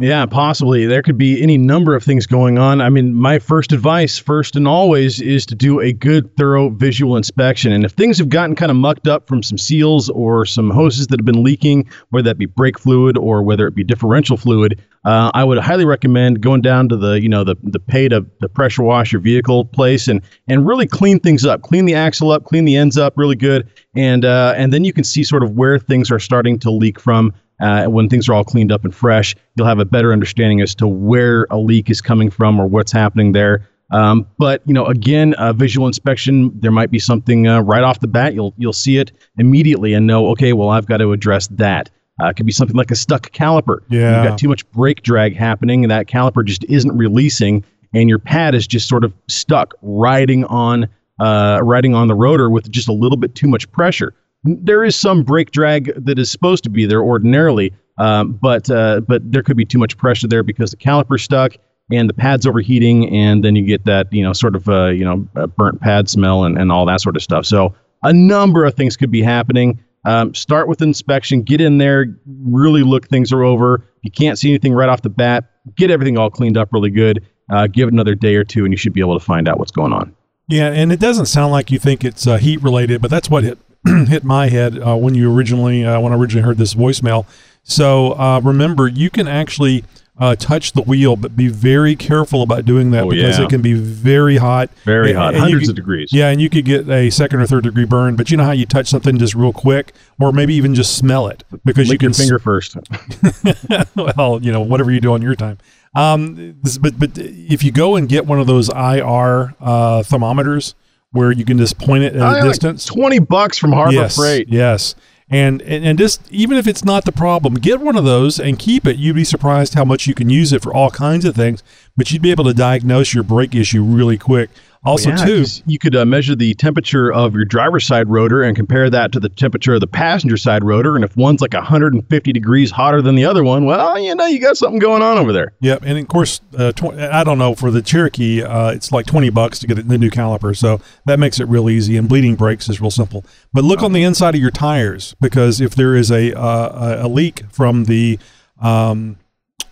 [0.01, 0.85] Yeah, possibly.
[0.85, 2.79] There could be any number of things going on.
[2.79, 7.17] I mean, my first advice, first and always, is to do a good, thorough visual
[7.17, 7.73] inspection.
[7.73, 11.07] And if things have gotten kind of mucked up from some seals or some hoses
[11.07, 14.81] that have been leaking, whether that be brake fluid or whether it be differential fluid,
[15.03, 18.25] uh, I would highly recommend going down to the, you know, the the pay to
[18.39, 22.31] the pressure wash your vehicle place and and really clean things up, clean the axle
[22.31, 25.43] up, clean the ends up really good, and uh, and then you can see sort
[25.43, 27.33] of where things are starting to leak from.
[27.59, 30.75] Uh, when things are all cleaned up and fresh, you'll have a better understanding as
[30.75, 33.67] to where a leak is coming from or what's happening there.
[33.91, 37.99] Um, but you know, again, uh, visual inspection, there might be something uh, right off
[37.99, 38.33] the bat.
[38.33, 41.89] You'll you'll see it immediately and know, okay, well, I've got to address that.
[42.21, 43.79] Uh, it could be something like a stuck caliper.
[43.89, 44.21] Yeah.
[44.21, 48.19] you've got too much brake drag happening, and that caliper just isn't releasing, and your
[48.19, 52.87] pad is just sort of stuck riding on uh, riding on the rotor with just
[52.87, 54.13] a little bit too much pressure
[54.43, 59.01] there is some brake drag that is supposed to be there ordinarily, um, but uh,
[59.01, 61.53] but there could be too much pressure there because the caliper's stuck
[61.91, 65.03] and the pad's overheating, and then you get that you know sort of uh, you
[65.03, 65.17] know
[65.57, 67.45] burnt pad smell and, and all that sort of stuff.
[67.45, 69.83] So a number of things could be happening.
[70.05, 73.75] Um, start with inspection, get in there, really look things are over.
[73.75, 76.89] If you can't see anything right off the bat, get everything all cleaned up really
[76.89, 77.27] good.
[77.51, 79.59] Uh, give it another day or two, and you should be able to find out
[79.59, 80.15] what's going on.
[80.47, 83.43] Yeah, and it doesn't sound like you think it's uh, heat related, but that's what
[83.43, 83.57] hit
[84.07, 87.25] hit my head uh, when you originally uh, when I originally heard this voicemail.
[87.63, 89.83] So uh, remember, you can actually
[90.17, 93.45] uh, touch the wheel, but be very careful about doing that Oh, because yeah.
[93.45, 96.09] it can be very hot, Very And- hot, and hundreds could- of degrees.
[96.11, 98.15] Yeah, and you could get a second or third degree burn.
[98.17, 101.27] But you know how you touch something just real quick, or maybe even just smell
[101.27, 102.75] it because Lick you your can finger first.
[104.17, 105.57] well, you know, whatever you do on your time.
[105.95, 110.75] Um, this, but but if you go and get one of those IR uh, thermometers
[111.11, 113.93] where you can just point it at Oh, a like distance, Twenty bucks from Harbor
[113.93, 114.47] yes, Freight.
[114.49, 114.95] yes,
[115.29, 118.57] and, and and just even if it's not the problem, get one of those and
[118.59, 118.97] keep it.
[118.97, 121.63] You'd be surprised how much you can use it for all kinds of things.
[121.97, 124.49] But you'd be able to diagnose your brake issue really quick.
[124.85, 128.55] Also, Yeah, too, you could uh, measure the temperature of your driver's side rotor and
[128.55, 130.95] compare that to the temperature of the passenger side rotor.
[130.95, 134.39] And if one's like 150 degrees hotter than the other one, well, you know, you
[134.39, 135.51] got something going on over there.
[135.59, 139.05] Yep, and of course, uh, tw- I don't know for the Cherokee, uh, it's like
[139.05, 141.97] twenty bucks to get the new caliper, so that makes it real easy.
[141.97, 143.25] And bleeding brakes is real simple.
[143.51, 147.09] But look on the inside of your tires because if there is a uh, a-
[147.09, 148.17] leak from the
[148.61, 149.17] um,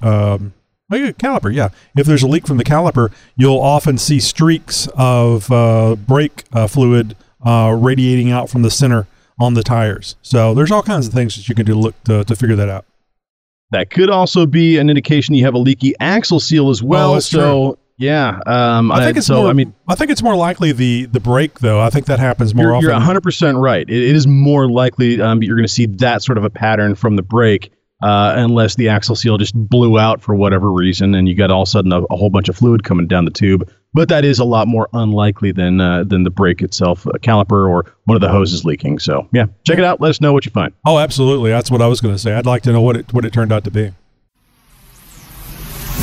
[0.02, 0.54] um,
[0.92, 5.52] a caliper, yeah, if there's a leak from the caliper, you'll often see streaks of
[5.52, 9.08] uh, brake uh, fluid uh, radiating out from the center
[9.40, 10.16] on the tires.
[10.22, 12.56] So there's all kinds of things that you can do to look to, to figure
[12.56, 12.86] that out.
[13.72, 17.16] That could also be an indication you have a leaky axle seal as well.
[17.16, 18.40] Oh, so, yeah.
[18.46, 19.50] Um, I think it's so, more.
[19.50, 21.82] I mean, I think it's more likely the the brake though.
[21.82, 22.90] I think that happens more you're, often.
[22.90, 23.88] you're 100% right.
[23.90, 26.96] It, it is more likely um, you're going to see that sort of a pattern
[26.96, 27.72] from the brake.
[28.04, 31.64] Uh, unless the axle seal just blew out for whatever reason, and you got all
[31.64, 33.68] of a sudden a, a whole bunch of fluid coming down the tube.
[33.94, 37.68] But that is a lot more unlikely than uh, than the brake itself, a caliper
[37.68, 39.00] or one of the hoses leaking.
[39.00, 40.00] So yeah, check it out.
[40.00, 40.74] Let us know what you find.
[40.86, 41.50] oh, absolutely.
[41.50, 42.34] That's what I was going to say.
[42.34, 43.92] I'd like to know what it what it turned out to be.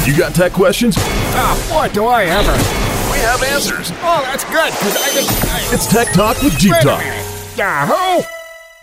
[0.05, 0.97] You got tech questions?
[0.99, 2.53] Ah, what do I ever.
[3.11, 3.91] We have answers.
[4.03, 5.45] Oh, that's good, because I just...
[5.45, 7.03] I, It's Tech Talk with Jeep Talk.
[7.57, 8.23] Yahoo!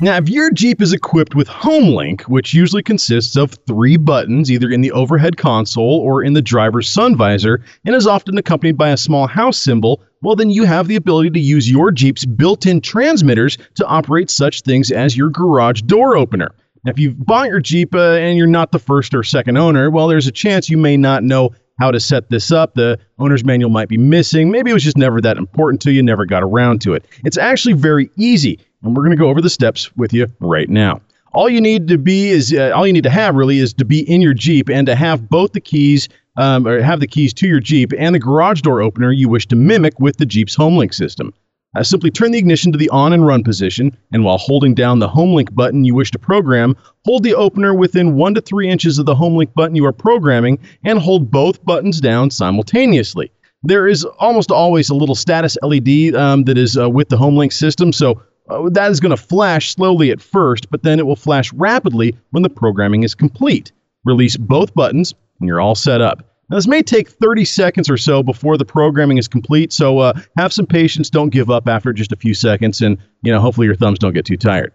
[0.03, 4.71] Now, if your Jeep is equipped with HomeLink, which usually consists of three buttons either
[4.71, 8.89] in the overhead console or in the driver's sun visor, and is often accompanied by
[8.89, 12.65] a small house symbol, well, then you have the ability to use your Jeep's built
[12.65, 16.49] in transmitters to operate such things as your garage door opener.
[16.83, 19.91] Now, if you've bought your Jeep uh, and you're not the first or second owner,
[19.91, 22.73] well, there's a chance you may not know how to set this up.
[22.73, 24.49] The owner's manual might be missing.
[24.49, 27.05] Maybe it was just never that important to you, never got around to it.
[27.23, 30.69] It's actually very easy, and we're going to go over the steps with you right
[30.69, 31.01] now.
[31.33, 33.85] All you need to be is uh, all you need to have really is to
[33.85, 37.33] be in your Jeep and to have both the keys um, or have the keys
[37.35, 40.57] to your Jeep and the garage door opener you wish to mimic with the Jeep's
[40.57, 41.33] HomeLink system.
[41.73, 44.99] Uh, simply turn the ignition to the on and run position, and while holding down
[44.99, 48.99] the HomeLink button you wish to program, hold the opener within 1 to 3 inches
[48.99, 53.31] of the HomeLink button you are programming and hold both buttons down simultaneously.
[53.63, 57.53] There is almost always a little status LED um, that is uh, with the HomeLink
[57.53, 61.15] system, so uh, that is going to flash slowly at first, but then it will
[61.15, 63.71] flash rapidly when the programming is complete.
[64.05, 66.25] Release both buttons, and you're all set up.
[66.49, 70.13] Now, this may take 30 seconds or so before the programming is complete, so uh,
[70.37, 71.09] have some patience.
[71.09, 74.13] Don't give up after just a few seconds, and you know, hopefully your thumbs don't
[74.13, 74.73] get too tired.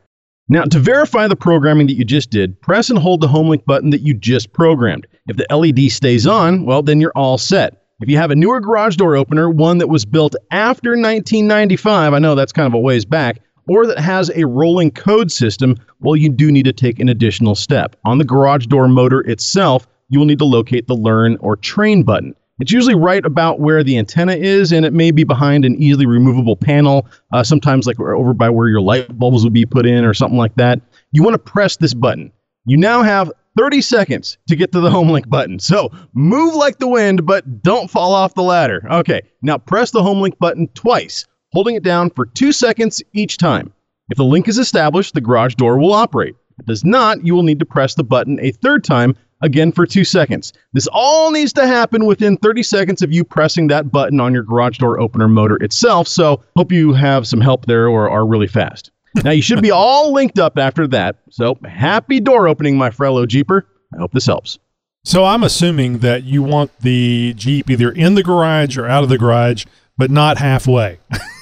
[0.49, 3.91] Now, to verify the programming that you just did, press and hold the HomeLink button
[3.91, 5.07] that you just programmed.
[5.27, 7.83] If the LED stays on, well, then you're all set.
[8.01, 12.19] If you have a newer garage door opener, one that was built after 1995, I
[12.19, 16.17] know that's kind of a ways back, or that has a rolling code system, well,
[16.17, 17.97] you do need to take an additional step.
[18.05, 22.03] On the garage door motor itself, you will need to locate the learn or train
[22.03, 22.35] button.
[22.59, 26.07] It's usually right about where the antenna is, and it may be behind an easily
[26.07, 30.05] removable panel, uh, sometimes like over by where your light bulbs would be put in
[30.05, 30.81] or something like that.
[31.13, 32.33] You want to press this button.
[32.65, 35.59] You now have 30 seconds to get to the HomeLink button.
[35.59, 38.87] So move like the wind, but don't fall off the ladder.
[38.91, 43.73] Okay, now press the HomeLink button twice, holding it down for two seconds each time.
[44.11, 46.35] If the link is established, the garage door will operate.
[46.59, 49.73] If it does not, you will need to press the button a third time, again
[49.73, 50.53] for two seconds.
[50.73, 54.43] This all needs to happen within 30 seconds of you pressing that button on your
[54.43, 56.09] garage door opener motor itself.
[56.09, 58.91] So hope you have some help there or are really fast.
[59.17, 61.17] Now you should be all linked up after that.
[61.31, 63.67] So happy door opening, my fellow Jeeper.
[63.95, 64.59] I hope this helps.
[65.05, 69.09] So I'm assuming that you want the Jeep either in the garage or out of
[69.09, 69.65] the garage,
[69.97, 70.99] but not halfway.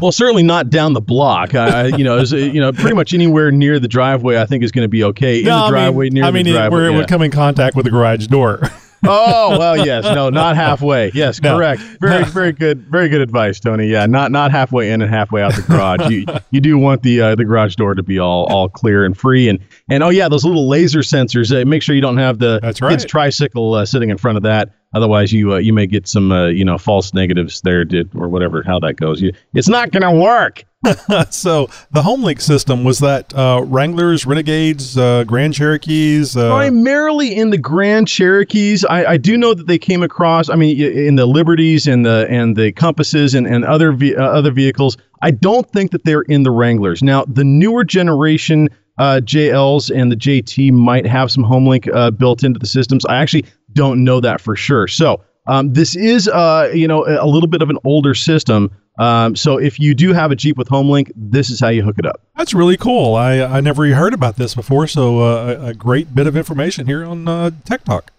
[0.00, 1.54] well, certainly not down the block.
[1.54, 4.72] I, you know, is, you know, pretty much anywhere near the driveway, I think is
[4.72, 5.40] going to be okay.
[5.40, 6.76] In no, the driveway, I mean, near I mean driveway.
[6.76, 6.98] where it yeah.
[6.98, 8.60] would come in contact with the garage door.
[9.06, 11.10] oh well, yes, no, not halfway.
[11.14, 11.56] Yes, No.
[11.56, 11.82] correct.
[12.00, 13.86] Very, very good, very good advice, Tony.
[13.86, 16.10] Yeah, not not halfway in and halfway out the garage.
[16.10, 19.16] you you do want the uh, the garage door to be all all clear and
[19.16, 19.58] free, and
[19.88, 21.54] and oh yeah, those little laser sensors.
[21.54, 24.42] Uh, make sure you don't have the That's kid's tricycle uh, sitting in front of
[24.44, 24.70] that.
[24.94, 28.28] Otherwise, you uh, you may get some uh, you know false negatives there, did or
[28.28, 29.20] whatever how that goes.
[29.20, 30.64] You, it's not going to work.
[31.30, 36.36] so the HomeLink system was that uh, Wranglers, Renegades, uh, Grand Cherokees.
[36.36, 38.84] Uh, primarily in the Grand Cherokees.
[38.84, 40.48] I, I do know that they came across.
[40.50, 44.22] I mean, in the Liberties and the and the Compasses and and other ve- uh,
[44.22, 44.96] other vehicles.
[45.22, 47.02] I don't think that they're in the Wranglers.
[47.02, 52.44] Now, the newer generation uh, JLs and the JT might have some HomeLink uh, built
[52.44, 53.04] into the systems.
[53.06, 54.88] I actually don't know that for sure.
[54.88, 55.22] So.
[55.46, 58.70] Um, this is, uh, you know, a little bit of an older system.
[58.98, 61.98] Um, so if you do have a Jeep with HomeLink, this is how you hook
[61.98, 62.20] it up.
[62.36, 63.14] That's really cool.
[63.14, 66.86] I I never heard about this before, so uh, a, a great bit of information
[66.86, 68.12] here on uh, Tech Talk.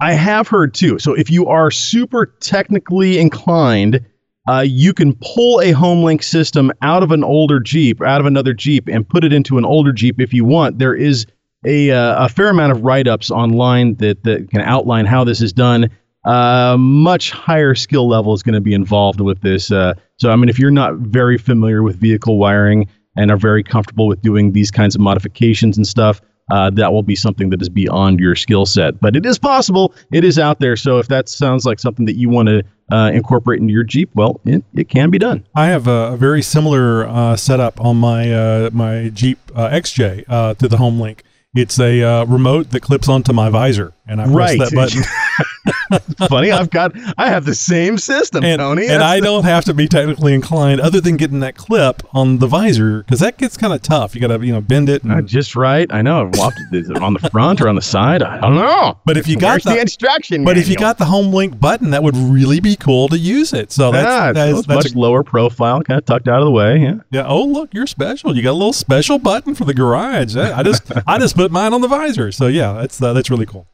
[0.00, 0.98] I have heard too.
[0.98, 4.04] So if you are super technically inclined,
[4.48, 8.54] uh, you can pull a HomeLink system out of an older Jeep, out of another
[8.54, 10.78] Jeep, and put it into an older Jeep if you want.
[10.78, 11.26] There is
[11.66, 15.52] a, uh, a fair amount of write-ups online that, that can outline how this is
[15.52, 15.90] done.
[16.24, 19.70] Uh, much higher skill level is going to be involved with this.
[19.70, 23.62] Uh, so I mean, if you're not very familiar with vehicle wiring and are very
[23.62, 27.60] comfortable with doing these kinds of modifications and stuff, uh, that will be something that
[27.60, 29.00] is beyond your skill set.
[29.00, 29.94] But it is possible.
[30.12, 30.76] It is out there.
[30.76, 34.10] So if that sounds like something that you want to uh, incorporate into your Jeep,
[34.14, 35.46] well, it, it can be done.
[35.54, 40.56] I have a, a very similar uh, setup on my uh, my Jeep uh, XJ
[40.58, 41.20] to the HomeLink.
[41.54, 44.58] It's a uh, remote that clips onto my visor, and I press Right.
[44.58, 46.28] that button.
[46.28, 48.82] Funny, I've got I have the same system, and, Tony.
[48.82, 52.02] and That's I the- don't have to be technically inclined, other than getting that clip
[52.14, 54.14] on the visor, because that gets kind of tough.
[54.14, 55.02] You got to you know bend it.
[55.06, 55.90] Uh, And, just right.
[55.90, 56.30] I know.
[56.72, 58.22] Is it on the front or on the side?
[58.22, 58.98] I don't know.
[59.06, 60.44] but if you got Where's the, the, instruction?
[60.44, 63.54] but if you got the home link button, that would really be cool to use
[63.54, 63.72] it.
[63.72, 66.76] So that's yeah, that's, that's much lower profile, kind of tucked out of the way.
[66.78, 66.94] Yeah.
[67.10, 67.26] Yeah.
[67.26, 68.36] Oh, look, you're special.
[68.36, 70.36] You got a little special button for the garage.
[70.36, 72.32] I I just, I just put mine on the visor.
[72.32, 73.66] So yeah, that's uh, that's really cool.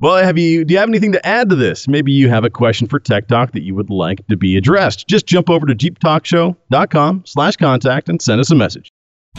[0.00, 1.88] Well, have you do you have anything to add to this?
[1.88, 5.08] Maybe you have a question for Tech Talk that you would like to be addressed.
[5.08, 8.92] Just jump over to jeeptalkshow.com slash contact and send us a message.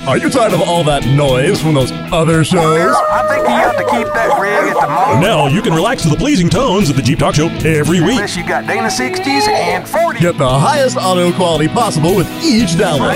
[0.10, 2.96] Are you tired of all that noise from those other shows?
[3.12, 5.22] I think you have to keep that rig at the moment.
[5.22, 8.18] Now you can relax to the pleasing tones of the Jeep Talk Show every week.
[8.18, 10.20] Unless you got Dana 60s and 40s.
[10.20, 13.14] Get the highest audio quality possible with each download.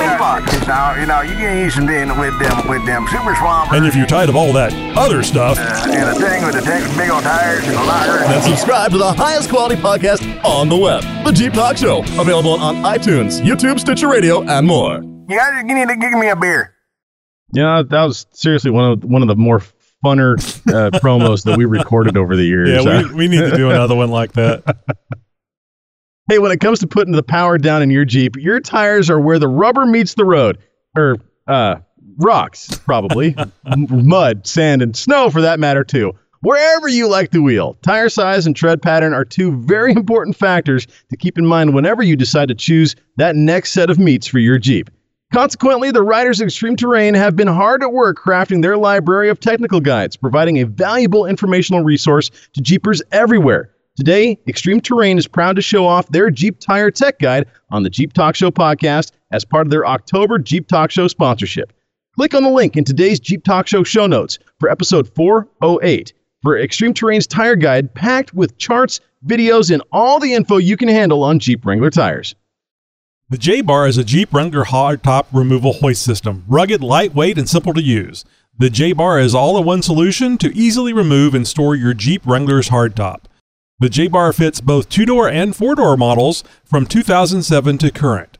[0.67, 3.75] Now, you know, you can use Dana with them, with them super swampers.
[3.75, 6.61] And if you're tired of all that other stuff, uh, and a thing with the
[6.61, 8.19] tech, big old tires and a lighter.
[8.27, 12.03] Then subscribe to the highest quality podcast on the web, The Jeep Talk Show.
[12.19, 15.01] Available on iTunes, YouTube, Stitcher Radio, and more.
[15.33, 16.75] You guys you need to give me a beer.
[17.53, 19.63] Yeah, that was seriously one of one of the more
[20.05, 22.69] funner uh, promos that we recorded over the years.
[22.69, 24.63] yeah, we, we need to do another one like that.
[26.29, 29.19] hey, when it comes to putting the power down in your Jeep, your tires are
[29.19, 30.59] where the rubber meats the road,
[30.95, 31.17] or
[31.47, 31.77] uh,
[32.17, 36.13] rocks, probably, mud, sand, and snow for that matter too.
[36.41, 40.85] Wherever you like to wheel, tire size and tread pattern are two very important factors
[41.09, 44.37] to keep in mind whenever you decide to choose that next set of meets for
[44.37, 44.91] your Jeep.
[45.33, 49.39] Consequently, the Riders of Extreme Terrain have been hard at work crafting their library of
[49.39, 53.71] technical guides, providing a valuable informational resource to Jeepers everywhere.
[53.97, 57.89] Today, Extreme Terrain is proud to show off their Jeep Tire Tech Guide on the
[57.89, 61.73] Jeep Talk Show podcast as part of their October Jeep Talk Show sponsorship.
[62.13, 66.13] Click on the link in today's Jeep Talk Show show notes for episode 408
[66.43, 70.89] for Extreme Terrain's tire guide packed with charts, videos, and all the info you can
[70.89, 72.35] handle on Jeep Wrangler tires.
[73.29, 77.73] The J Bar is a Jeep Wrangler hardtop removal hoist system, rugged, lightweight, and simple
[77.73, 78.25] to use.
[78.57, 82.21] The J Bar is all in one solution to easily remove and store your Jeep
[82.25, 83.21] Wrangler's hardtop.
[83.79, 88.37] The J Bar fits both two door and four door models from 2007 to current.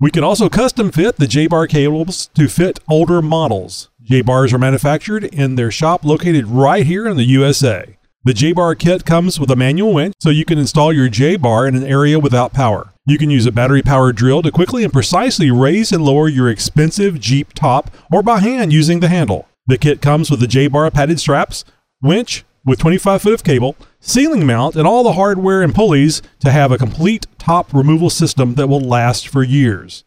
[0.00, 3.88] We can also custom fit the J Bar cables to fit older models.
[4.02, 7.96] J Bars are manufactured in their shop located right here in the USA.
[8.24, 11.36] The J Bar kit comes with a manual winch so you can install your J
[11.36, 12.91] Bar in an area without power.
[13.04, 16.48] You can use a battery powered drill to quickly and precisely raise and lower your
[16.48, 19.48] expensive Jeep top or by hand using the handle.
[19.66, 21.64] The kit comes with the J Bar padded straps,
[22.00, 26.52] winch with 25 foot of cable, ceiling mount, and all the hardware and pulleys to
[26.52, 30.04] have a complete top removal system that will last for years.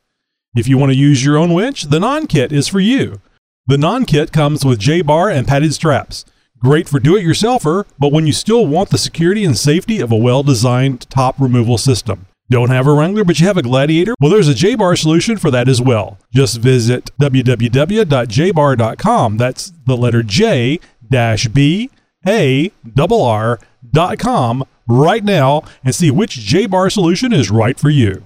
[0.56, 3.20] If you want to use your own winch, the non kit is for you.
[3.68, 6.24] The non kit comes with J Bar and padded straps.
[6.60, 10.14] Great for do it yourselfer, but when you still want the security and safety of
[10.14, 12.28] a well designed top removal system.
[12.50, 14.14] Don't have a Wrangler, but you have a Gladiator?
[14.20, 16.20] Well, there's a J-Bar solution for that as well.
[16.32, 19.38] Just visit www.jbar.com.
[19.38, 20.80] That's the letter J
[21.10, 21.90] dash B
[22.28, 22.72] A
[23.10, 23.60] R
[23.92, 28.24] dot com right now and see which J-Bar solution is right for you.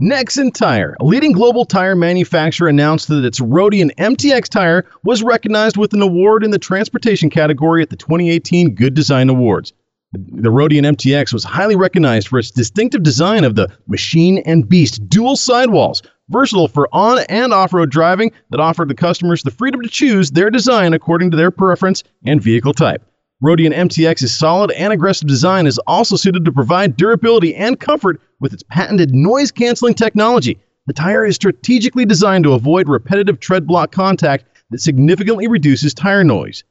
[0.00, 5.76] Nexen Tire, a leading global tire manufacturer, announced that its Roadian MTX tire was recognized
[5.76, 9.74] with an award in the transportation category at the 2018 Good Design Awards.
[10.12, 15.08] The Roadian MTX was highly recognized for its distinctive design of the Machine and Beast
[15.08, 19.80] dual sidewalls, versatile for on and off road driving that offered the customers the freedom
[19.82, 23.04] to choose their design according to their preference and vehicle type.
[23.40, 28.52] Roadian MTX's solid and aggressive design is also suited to provide durability and comfort with
[28.52, 30.58] its patented noise canceling technology.
[30.88, 36.24] The tire is strategically designed to avoid repetitive tread block contact that significantly reduces tire
[36.24, 36.64] noise.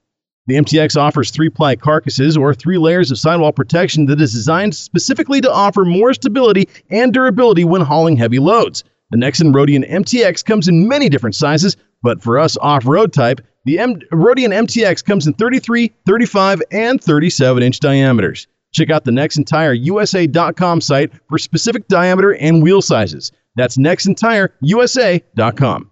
[0.50, 4.76] The MTX offers three ply carcasses or three layers of sidewall protection that is designed
[4.76, 8.84] specifically to offer more stability and durability when hauling heavy loads.
[9.12, 13.41] The Nexen Roadian MTX comes in many different sizes, but for us off road type,
[13.66, 18.47] the M- Roadian MTX comes in 33, 35, and 37 inch diameters.
[18.74, 23.32] Check out the NexenTireUSA.com site for specific diameter and wheel sizes.
[23.56, 25.89] That's NexenTireUSA.com.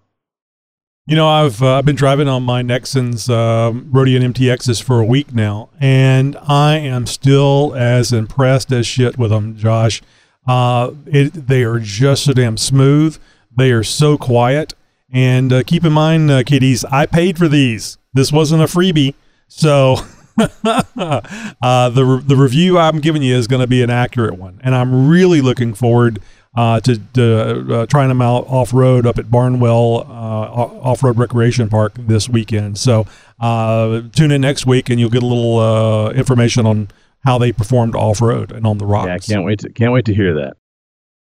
[1.08, 5.32] You know, I've uh, been driving on my Nexens uh, Roadian MTXs for a week
[5.32, 10.02] now, and I am still as impressed as shit with them, Josh.
[10.46, 13.16] Uh, it, they are just so damn smooth.
[13.56, 14.74] They are so quiet.
[15.10, 17.96] And uh, keep in mind, uh, kiddies, I paid for these.
[18.12, 19.14] This wasn't a freebie.
[19.46, 19.96] So
[20.36, 24.60] uh, the, the review I'm giving you is going to be an accurate one.
[24.62, 26.20] And I'm really looking forward
[26.56, 31.18] uh, to, to uh, trying them out off road up at Barnwell uh, Off Road
[31.18, 32.78] Recreation Park this weekend.
[32.78, 33.06] So
[33.40, 36.88] uh, tune in next week and you'll get a little uh, information on
[37.24, 39.28] how they performed off road and on the rocks.
[39.28, 40.56] Yeah, can't wait to can't wait to hear that.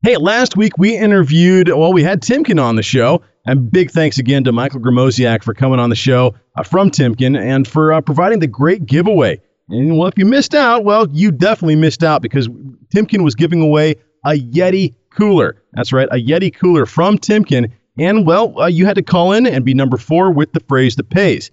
[0.04, 3.22] Hey, last week we interviewed, well, we had Timken on the show.
[3.48, 7.40] And big thanks again to Michael Gramosiak for coming on the show uh, from Timken
[7.40, 9.40] and for uh, providing the great giveaway.
[9.70, 12.48] And well, if you missed out, well, you definitely missed out because
[12.94, 13.96] Timken was giving away
[14.26, 15.62] a Yeti cooler.
[15.74, 17.72] That's right, a Yeti cooler from Timken.
[17.98, 20.96] And well, uh, you had to call in and be number four with the phrase
[20.98, 21.50] that pays.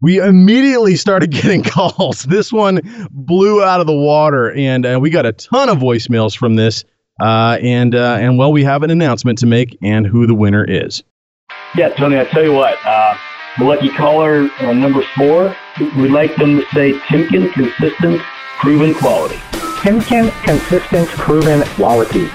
[0.00, 2.24] we immediately started getting calls.
[2.24, 2.80] This one
[3.10, 6.84] blew out of the water, and uh, we got a ton of voicemails from this.
[7.20, 10.64] Uh, and uh, and well, we have an announcement to make, and who the winner
[10.64, 11.02] is.
[11.74, 13.16] Yeah, Tony, I tell you what, uh,
[13.58, 15.56] the lucky caller uh, number four,
[15.96, 18.20] we'd like them to say Timken consistent,
[18.58, 19.34] proven quality.
[19.80, 22.28] Timken consistent, proven quality.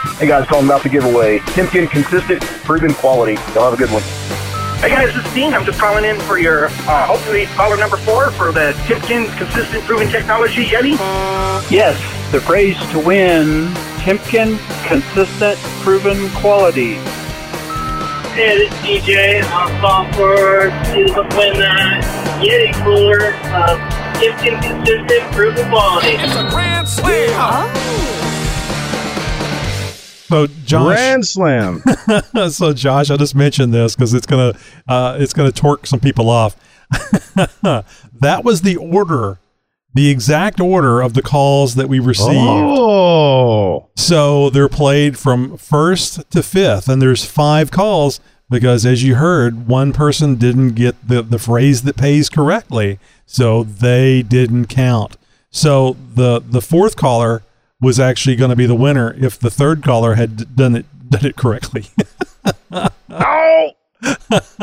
[0.00, 1.40] Hey guys, calling about the giveaway.
[1.40, 3.34] Timken consistent, proven quality.
[3.52, 4.02] Y'all have a good one.
[4.80, 5.52] Hey guys, this is Dean.
[5.52, 9.84] I'm just calling in for your, uh, hopefully, caller number four for the Timken Consistent
[9.84, 10.92] Proven Technology Yeti.
[11.70, 12.00] Yes,
[12.32, 13.66] the phrase to win
[13.98, 16.94] Timken Consistent Proven Quality.
[18.32, 19.42] Hey, this is DJ.
[19.52, 23.76] I'm calling for to win that Yeti cooler, uh,
[24.14, 26.08] Timken Consistent Proven Quality.
[26.08, 28.29] It's a grand slam!
[30.30, 31.82] So Josh, Grand slam.
[32.50, 34.56] so Josh, I just mentioned this because it's gonna
[34.86, 36.54] uh, it's gonna torque some people off.
[37.62, 39.40] that was the order,
[39.92, 42.30] the exact order of the calls that we received.
[42.30, 49.16] Oh, so they're played from first to fifth, and there's five calls because, as you
[49.16, 55.16] heard, one person didn't get the the phrase that pays correctly, so they didn't count.
[55.50, 57.42] So the the fourth caller
[57.80, 61.26] was actually going to be the winner if the third caller had done it done
[61.26, 61.86] it correctly.
[63.10, 63.70] oh.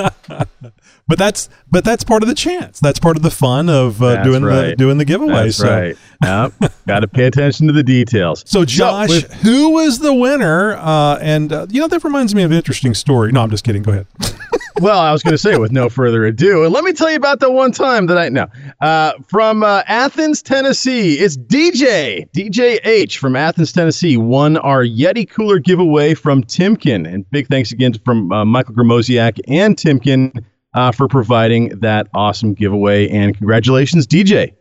[1.07, 2.79] but that's but that's part of the chance.
[2.79, 4.69] That's part of the fun of uh, doing right.
[4.69, 5.45] the doing the giveaway.
[5.45, 5.69] That's so.
[5.69, 5.97] right.
[6.23, 6.73] Yep.
[6.87, 8.43] Got to pay attention to the details.
[8.47, 10.73] So Josh, with- who was the winner?
[10.73, 13.31] Uh, and uh, you know that reminds me of an interesting story.
[13.31, 13.83] No, I'm just kidding.
[13.83, 14.07] Go ahead.
[14.79, 17.17] well, I was going to say, with no further ado, and let me tell you
[17.17, 18.47] about the one time that I know
[18.81, 21.15] uh, from uh, Athens, Tennessee.
[21.15, 27.29] It's DJ DJ H from Athens, Tennessee, won our Yeti cooler giveaway from Timken, and
[27.31, 33.09] big thanks again from uh, Michael Gramosiak and Timken uh, for providing that awesome giveaway.
[33.09, 34.53] And congratulations, DJ.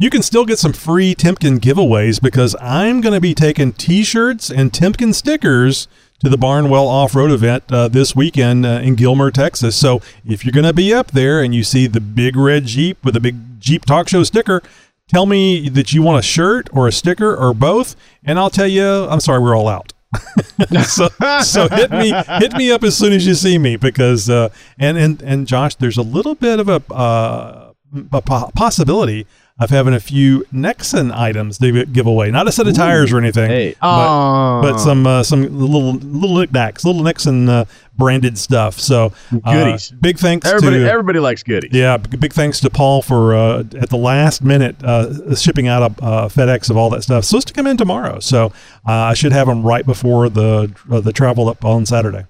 [0.00, 4.48] You can still get some free Timken giveaways because I'm going to be taking T-shirts
[4.48, 5.88] and Timken stickers
[6.20, 9.76] to the Barnwell Off Road event uh, this weekend uh, in Gilmer, Texas.
[9.76, 13.02] So if you're going to be up there and you see the big red Jeep
[13.04, 14.62] with a big Jeep Talk Show sticker,
[15.08, 17.94] tell me that you want a shirt or a sticker or both,
[18.24, 19.92] and I'll tell you, I'm sorry, we're all out.
[20.86, 21.08] so,
[21.42, 24.48] so hit me hit me up as soon as you see me because uh,
[24.78, 27.72] and and and Josh, there's a little bit of a, uh,
[28.12, 29.26] a possibility
[29.60, 32.30] of having a few Nexen items to give away.
[32.30, 33.74] Not a set of tires or anything, Hey.
[33.80, 37.64] but, but some uh, some little little knickknacks, little Nexen uh,
[37.96, 38.78] branded stuff.
[38.78, 39.12] So
[39.44, 39.90] uh, Goodies.
[39.90, 41.70] big thanks Everybody, to everybody everybody likes goodies.
[41.72, 46.04] yeah, big thanks to Paul for uh, at the last minute uh, shipping out a
[46.04, 47.24] uh, FedEx of all that stuff.
[47.24, 48.46] Supposed to come in tomorrow, so
[48.86, 52.26] uh, I should have them right before the uh, the travel up on Saturday.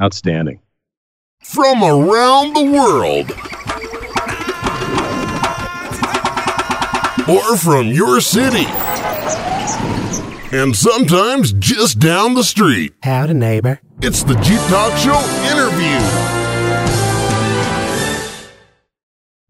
[0.00, 0.60] Outstanding.
[1.42, 3.32] From around the world.
[7.28, 8.66] Or from your city.
[10.52, 12.94] And sometimes just down the street.
[13.02, 13.80] Howdy, neighbor.
[14.00, 15.20] It's the Jeep Talk Show
[15.50, 16.32] interview.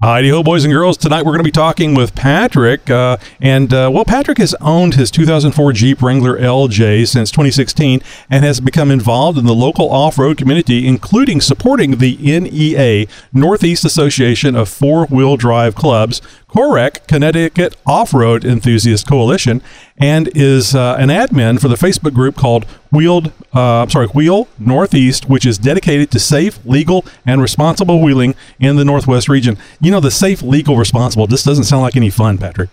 [0.05, 0.97] Heidi ho, boys and girls.
[0.97, 2.91] Tonight we're going to be talking with Patrick.
[2.91, 8.45] Uh, and, uh, well, Patrick has owned his 2004 Jeep Wrangler LJ since 2016 and
[8.45, 14.57] has become involved in the local off road community, including supporting the NEA, Northeast Association
[14.57, 16.21] of Four Wheel Drive Clubs,
[16.53, 19.63] COREC, Connecticut Off Road Enthusiast Coalition,
[19.97, 24.49] and is uh, an admin for the Facebook group called Wheeled, uh, I'm sorry, Wheel
[24.59, 29.57] Northeast, which is dedicated to safe, legal, and responsible wheeling in the Northwest region.
[29.81, 31.27] You know, the safe, legal, responsible.
[31.27, 32.69] This doesn't sound like any fun, Patrick.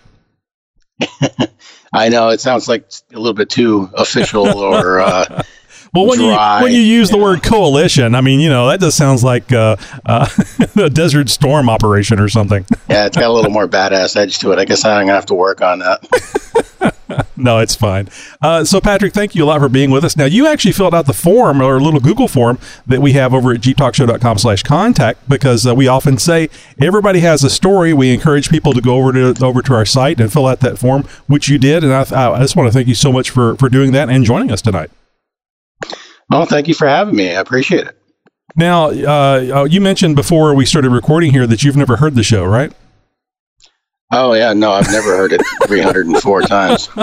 [1.94, 5.42] I know it sounds like a little bit too official or uh,
[5.92, 8.80] Well, when dry, you when you use the word coalition, I mean, you know, that
[8.80, 9.76] just sounds like uh,
[10.06, 10.28] uh,
[10.76, 12.64] a Desert Storm operation or something.
[12.88, 14.58] yeah, it's got a little more badass edge to it.
[14.58, 16.94] I guess I'm gonna have to work on that.
[17.36, 18.08] no, it's fine.
[18.40, 20.16] Uh, so, Patrick, thank you a lot for being with us.
[20.16, 23.34] Now, you actually filled out the form or a little Google form that we have
[23.34, 26.48] over at jeeptalkshow.com slash contact because uh, we often say
[26.80, 27.92] everybody has a story.
[27.92, 30.78] We encourage people to go over to over to our site and fill out that
[30.78, 31.82] form, which you did.
[31.82, 34.24] And I, I just want to thank you so much for, for doing that and
[34.24, 34.90] joining us tonight.
[36.30, 37.30] Well, thank you for having me.
[37.30, 37.96] I appreciate it.
[38.56, 42.44] Now, uh, you mentioned before we started recording here that you've never heard the show,
[42.44, 42.72] right?
[44.12, 46.88] Oh yeah, no, I've never heard it 304 times.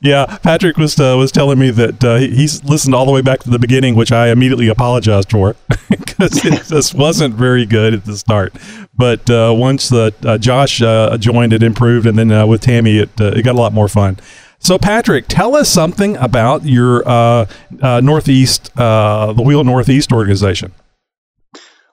[0.00, 3.20] Yeah, Patrick was uh, was telling me that uh, he- he's listened all the way
[3.20, 5.56] back to the beginning, which I immediately apologized for
[5.90, 8.54] because it just wasn't very good at the start.
[8.96, 12.98] But uh, once uh, uh, Josh uh, joined, it improved, and then uh, with Tammy,
[12.98, 14.18] it uh, it got a lot more fun.
[14.60, 17.46] So, Patrick, tell us something about your uh,
[17.80, 20.72] uh, Northeast, uh, the Wheel Northeast organization.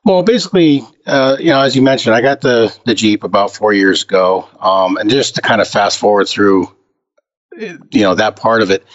[0.03, 3.73] Well, basically, uh, you know, as you mentioned, I got the the Jeep about four
[3.73, 6.75] years ago, um, and just to kind of fast forward through,
[7.57, 8.85] you know, that part of it.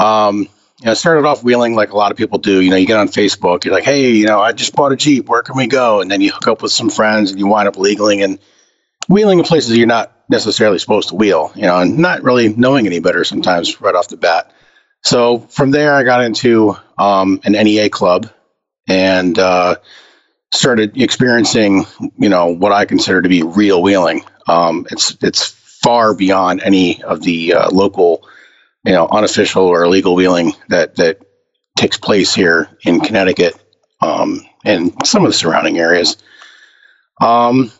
[0.00, 0.48] Um,
[0.80, 2.60] you know, I started off wheeling like a lot of people do.
[2.62, 4.96] You know, you get on Facebook, you're like, hey, you know, I just bought a
[4.96, 5.28] Jeep.
[5.28, 6.00] Where can we go?
[6.00, 8.38] And then you hook up with some friends, and you wind up legaling and
[9.08, 11.52] wheeling in places you're not necessarily supposed to wheel.
[11.54, 14.52] You know, and not really knowing any better sometimes right off the bat.
[15.02, 18.30] So from there, I got into um, an NEA club,
[18.88, 19.76] and uh,
[20.52, 21.84] started experiencing,
[22.18, 24.24] you know, what I consider to be real wheeling.
[24.48, 25.46] Um, it's it's
[25.82, 28.26] far beyond any of the uh, local,
[28.84, 31.20] you know, unofficial or illegal wheeling that that
[31.76, 33.54] takes place here in Connecticut
[34.00, 36.16] um, and some of the surrounding areas.
[37.20, 37.70] Um,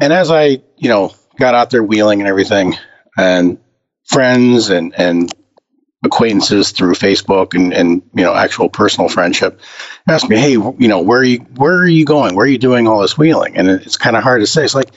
[0.00, 1.12] and as I, you know,
[1.42, 2.76] got out there wheeling and everything,
[3.18, 3.58] and
[4.04, 5.34] friends and and
[6.04, 9.60] acquaintances through Facebook and, and you know actual personal friendship
[10.08, 12.36] ask me, hey, you know, where are you where are you going?
[12.36, 13.56] Where are you doing all this wheeling?
[13.56, 14.64] And it's kind of hard to say.
[14.64, 14.90] It's like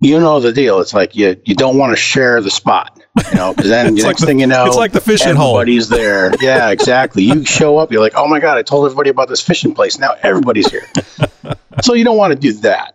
[0.00, 0.80] you know the deal.
[0.80, 2.98] It's like you you don't want to share the spot,
[3.30, 5.36] you know, because then the like next the- thing you know, it's like the fishing
[5.36, 5.56] hole.
[5.56, 6.32] everybody's there.
[6.40, 7.22] Yeah, exactly.
[7.22, 9.98] You show up, you're like, oh my god, I told everybody about this fishing place.
[9.98, 10.86] Now everybody's here.
[11.82, 12.94] so you don't want to do that.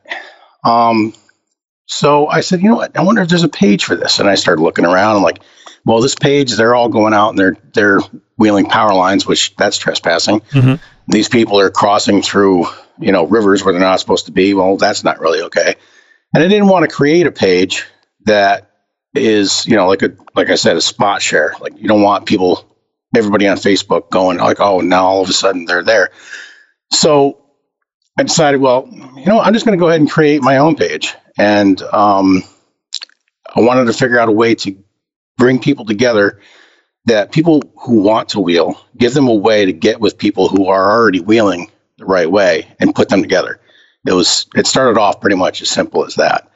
[0.64, 1.14] Um,
[1.88, 2.98] so I said, you know what?
[2.98, 4.20] I wonder if there's a page for this.
[4.20, 5.18] And I started looking around.
[5.18, 5.42] I'm like,
[5.86, 8.00] well, this page, they're all going out and they're they're
[8.38, 10.40] wheeling power lines, which that's trespassing.
[10.52, 10.80] Mhm.
[11.08, 12.66] These people are crossing through,
[13.00, 14.54] you know, rivers where they're not supposed to be.
[14.54, 15.76] Well, that's not really okay.
[16.34, 17.86] And I didn't want to create a page
[18.26, 18.72] that
[19.14, 21.54] is, you know, like a like I said, a spot share.
[21.62, 22.66] Like you don't want people,
[23.16, 26.10] everybody on Facebook going like, oh, now all of a sudden they're there.
[26.92, 27.42] So
[28.18, 30.76] I decided, well, you know, I'm just going to go ahead and create my own
[30.76, 32.44] page, and um,
[33.56, 34.76] I wanted to figure out a way to
[35.38, 36.40] bring people together
[37.06, 40.68] that people who want to wheel give them a way to get with people who
[40.68, 43.60] are already wheeling the right way and put them together.
[44.08, 46.50] It was it started off pretty much as simple as that.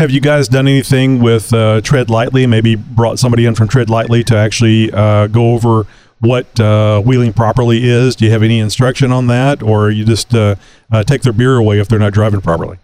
[0.00, 2.46] Have you guys done anything with uh, Tread Lightly?
[2.46, 5.86] Maybe brought somebody in from Tread Lightly to actually uh, go over
[6.20, 8.16] what uh, wheeling properly is?
[8.16, 10.56] Do you have any instruction on that, or you just uh,
[10.90, 12.78] uh, take their beer away if they're not driving properly?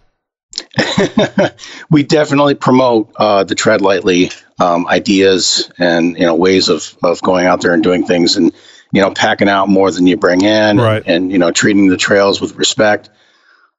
[1.89, 7.21] we definitely promote uh, the tread lightly um, ideas and you know ways of of
[7.21, 8.53] going out there and doing things and
[8.93, 11.03] you know packing out more than you bring in Right.
[11.05, 13.09] and, and you know treating the trails with respect.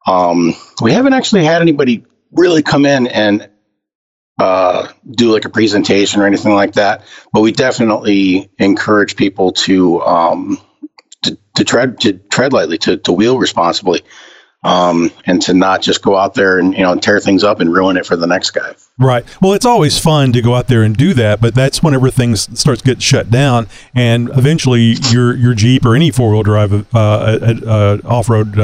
[0.06, 3.48] Um, we haven't actually had anybody really come in and
[4.38, 10.02] uh, do like a presentation or anything like that, but we definitely encourage people to
[10.02, 10.58] um,
[11.22, 14.02] to, to tread to tread lightly to to wheel responsibly
[14.66, 17.72] um, and to not just go out there and you know tear things up and
[17.72, 18.74] ruin it for the next guy.
[18.98, 19.24] Right.
[19.40, 22.58] Well, it's always fun to go out there and do that, but that's whenever things
[22.58, 26.98] starts getting shut down, and eventually your your Jeep or any four wheel drive uh,
[26.98, 28.58] uh, uh, off road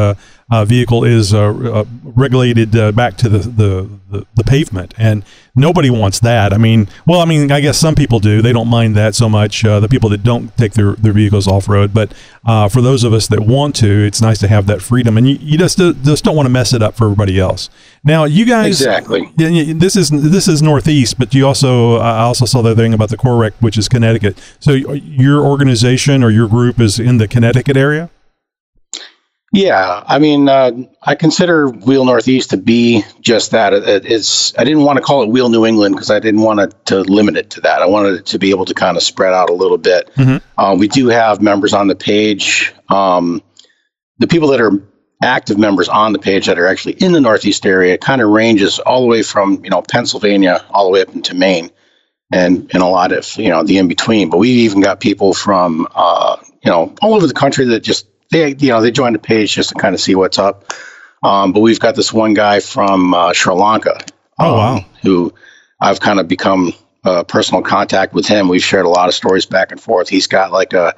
[0.52, 5.24] uh, vehicle is uh, uh, regulated uh, back to the, the, the, the pavement, and
[5.56, 6.52] nobody wants that.
[6.52, 8.42] I mean, well, I mean, I guess some people do.
[8.42, 9.64] They don't mind that so much.
[9.64, 12.12] Uh, the people that don't take their, their vehicles off road, but
[12.44, 15.26] uh, for those of us that want to, it's nice to have that freedom, and
[15.26, 17.70] you, you just just don't want to mess it up for everybody else.
[18.04, 19.32] Now, you guys Exactly.
[19.36, 23.16] this is this is Northeast, but you also I also saw the thing about the
[23.16, 24.38] COREC, which is Connecticut.
[24.60, 28.10] So your organization or your group is in the Connecticut area.
[29.54, 30.70] Yeah, I mean, uh,
[31.02, 33.74] I consider Wheel Northeast to be just that.
[33.74, 36.40] It, it- it's I didn't want to call it Wheel New England because I didn't
[36.40, 37.82] want to, to limit it to that.
[37.82, 40.10] I wanted it to be able to kind of spread out a little bit.
[40.56, 42.72] Uh, we do have members on the page.
[42.88, 43.42] Um,
[44.18, 44.72] the people that are
[45.22, 48.78] active members on the page that are actually in the Northeast area kind of ranges
[48.78, 51.70] all the way from you know Pennsylvania all the way up into Maine,
[52.32, 54.30] and and a lot of you know the in between.
[54.30, 58.06] But we've even got people from uh, you know all over the country that just
[58.32, 60.72] they you know they join the page just to kind of see what's up.
[61.22, 64.00] Um, but we've got this one guy from uh, Sri Lanka.
[64.40, 65.32] Oh, um, Who
[65.80, 66.72] I've kind of become
[67.04, 68.48] uh, personal contact with him.
[68.48, 70.08] We've shared a lot of stories back and forth.
[70.08, 70.94] He's got like a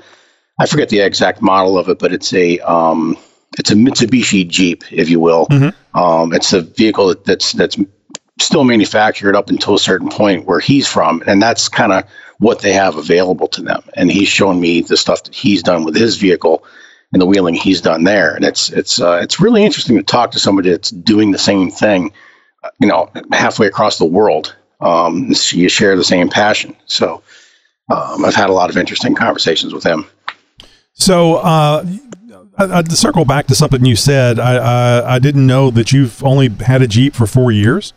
[0.58, 3.18] I forget the exact model of it, but it's a um,
[3.58, 5.46] it's a Mitsubishi Jeep, if you will.
[5.94, 7.76] Um, it's a vehicle that, that's that's
[8.40, 12.04] still manufactured up until a certain point where he's from, and that's kind of
[12.38, 13.82] what they have available to them.
[13.94, 16.64] And he's shown me the stuff that he's done with his vehicle
[17.14, 20.32] and the wheeling he's done there, and it's it's uh, it's really interesting to talk
[20.32, 22.12] to somebody that's doing the same thing,
[22.64, 24.54] uh, you know, halfway across the world.
[24.80, 27.22] Um, you share the same passion, so
[27.88, 30.06] um, I've had a lot of interesting conversations with him.
[30.94, 31.86] So, uh,
[32.58, 35.92] I, I, to circle back to something you said, I, I I didn't know that
[35.92, 37.92] you've only had a Jeep for four years.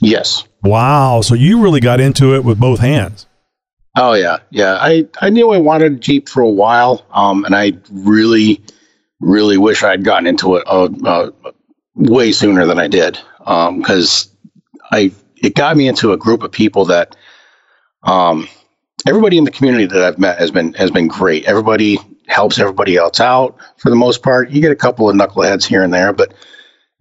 [0.00, 0.44] Yes.
[0.62, 1.20] Wow.
[1.20, 3.26] So you really got into it with both hands.
[3.98, 4.78] Oh yeah, yeah.
[4.80, 8.62] I I knew I wanted a Jeep for a while, um, and I really
[9.20, 11.30] really wish I'd gotten into it uh, uh,
[11.96, 14.30] way sooner than I did because
[14.92, 17.16] I it got me into a group of people that
[18.04, 18.48] um,
[19.06, 21.46] everybody in the community that I've met has been has been great.
[21.46, 24.50] Everybody helps everybody else out for the most part.
[24.50, 26.34] You get a couple of knuckleheads here and there, but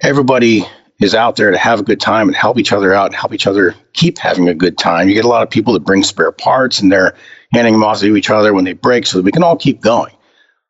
[0.01, 0.65] everybody
[0.99, 3.33] is out there to have a good time and help each other out and help
[3.33, 5.07] each other keep having a good time.
[5.07, 7.15] You get a lot of people that bring spare parts and they're
[7.53, 9.81] handing them off to each other when they break so that we can all keep
[9.81, 10.13] going.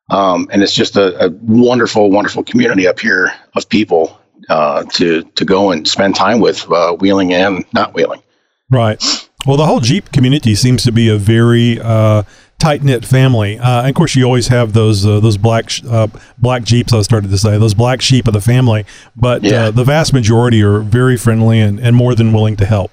[0.09, 4.19] Um, and it's just a, a, wonderful, wonderful community up here of people
[4.49, 8.21] uh, to to go and spend time with, uh, wheeling and not wheeling.
[8.69, 9.03] Right.
[9.45, 12.23] Well, the whole Jeep community seems to be a very uh,
[12.59, 13.57] tight knit family.
[13.59, 16.93] Uh, and of course, you always have those uh, those black sh- uh, black Jeeps.
[16.93, 18.85] I started to say those black sheep of the family,
[19.15, 19.71] but uh, Yeah.
[19.71, 22.91] the vast majority are very friendly and, and more than willing to help.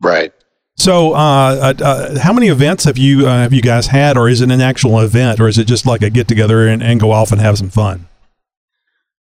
[0.00, 0.32] Right.
[0.76, 4.28] So, uh, uh, uh, how many events have you uh, have you guys had, or
[4.28, 6.98] is it an actual event, or is it just like a get together and, and
[6.98, 8.06] go off and have some fun?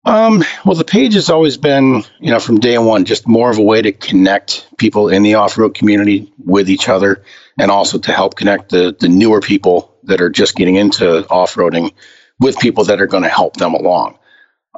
[0.05, 3.57] Um, well, the page has always been, you know, from day one, just more of
[3.57, 7.21] a way to connect people in the off-road community with each other,
[7.57, 11.91] and also to help connect the the newer people that are just getting into off-roading
[12.39, 14.17] with people that are going to help them along.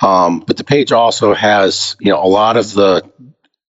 [0.02, 3.04] Um, but the page also has, you know, a lot of the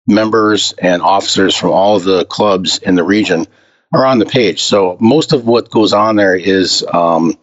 [0.07, 3.47] members and officers from all of the clubs in the region
[3.93, 4.63] are on the page.
[4.63, 7.37] So most of what goes on there is, um,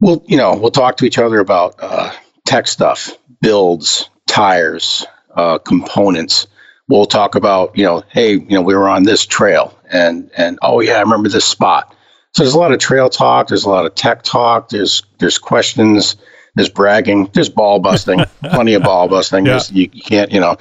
[0.00, 2.12] we'll, you know, we'll talk to each other about uh,
[2.46, 6.48] tech stuff, builds, tires, uh, components.
[6.88, 10.58] We'll talk about, you know, hey, you know, we were on this trail, and and
[10.62, 11.94] oh yeah, I remember this spot.
[12.34, 13.48] So there's a lot of trail talk.
[13.48, 14.68] There's a lot of tech talk.
[14.70, 16.16] There's there's questions.
[16.54, 17.30] There's bragging.
[17.32, 18.24] There's ball busting.
[18.42, 19.46] plenty of ball busting.
[19.46, 19.60] Yeah.
[19.70, 20.56] You, you can't, you know,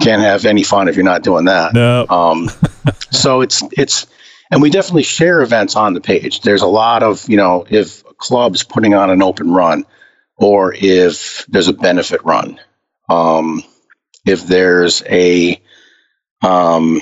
[0.00, 1.74] can't have any fun if you're not doing that.
[1.74, 2.06] No.
[2.08, 2.50] Um,
[3.10, 4.06] so it's it's,
[4.50, 6.40] and we definitely share events on the page.
[6.40, 9.86] There's a lot of you know if a club's putting on an open run,
[10.36, 12.60] or if there's a benefit run,
[13.08, 13.62] um,
[14.26, 15.60] if there's a
[16.42, 17.00] um,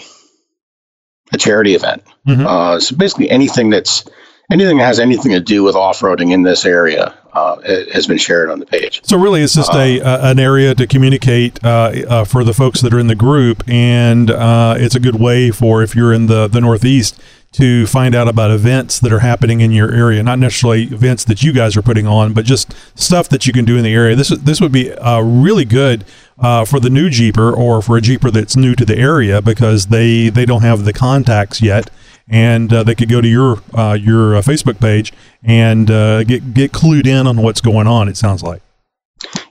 [1.32, 2.02] a charity event.
[2.46, 4.04] Uh, so basically anything that's
[4.50, 7.60] anything that has anything to do with off-roading in this area uh,
[7.92, 9.00] has been shared on the page.
[9.04, 12.80] So really, it's just a uh, an area to communicate uh, uh, for the folks
[12.80, 16.26] that are in the group, and uh, it's a good way for if you're in
[16.26, 17.20] the the Northeast
[17.52, 20.22] to find out about events that are happening in your area.
[20.22, 23.64] Not necessarily events that you guys are putting on, but just stuff that you can
[23.64, 24.16] do in the area.
[24.16, 26.04] This this would be uh, really good
[26.38, 29.86] uh, for the new Jeeper or for a Jeeper that's new to the area because
[29.86, 31.90] they they don't have the contacts yet.
[32.28, 35.12] And uh, they could go to your uh, your uh, Facebook page
[35.44, 38.08] and uh, get get clued in on what's going on.
[38.08, 38.62] It sounds like.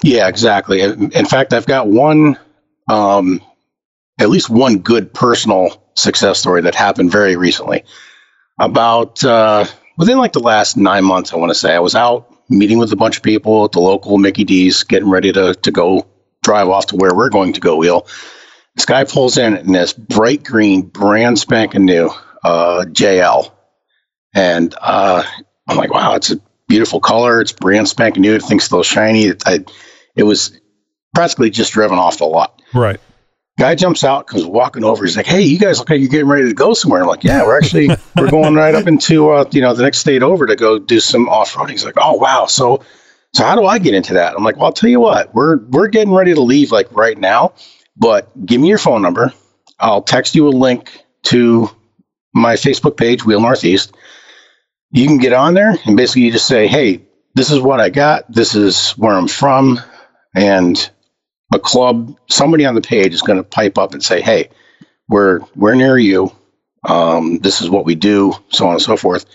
[0.03, 0.81] Yeah, exactly.
[0.81, 2.38] In fact, I've got one,
[2.89, 3.41] um,
[4.19, 7.83] at least one good personal success story that happened very recently.
[8.59, 9.65] About uh,
[9.97, 12.91] within like the last nine months, I want to say, I was out meeting with
[12.91, 16.05] a bunch of people at the local Mickey D's, getting ready to to go
[16.45, 18.07] drive off to where we're going to go wheel.
[18.75, 22.09] This guy pulls in in this bright green, brand spanking new
[22.43, 23.51] uh, JL,
[24.33, 25.23] and uh,
[25.67, 27.41] I'm like, wow, it's a beautiful color.
[27.41, 28.39] It's brand spanking new.
[28.39, 29.25] Thing's still shiny.
[29.25, 29.65] It, I,
[30.15, 30.59] it was
[31.13, 32.61] practically just driven off the lot.
[32.73, 32.99] Right.
[33.57, 35.05] Guy jumps out, comes walking over.
[35.05, 37.23] He's like, "Hey, you guys look like you're getting ready to go somewhere." I'm like,
[37.23, 37.87] "Yeah, we're actually
[38.17, 40.99] we're going right up into uh, you know the next state over to go do
[40.99, 42.83] some off roading." He's like, "Oh wow, so
[43.36, 45.59] so how do I get into that?" I'm like, "Well, I'll tell you what, we're
[45.69, 47.53] we're getting ready to leave like right now,
[47.97, 49.33] but give me your phone number.
[49.79, 51.69] I'll text you a link to
[52.33, 53.95] my Facebook page, Wheel Northeast.
[54.91, 57.03] You can get on there and basically you just say, "Hey,
[57.36, 58.31] this is what I got.
[58.31, 59.79] This is where I'm from,"
[60.36, 60.89] and
[61.53, 64.49] a club, somebody on the page is going to pipe up and say, "Hey,
[65.09, 66.31] we're we're near you.
[66.88, 69.25] Um, this is what we do, so on and so forth."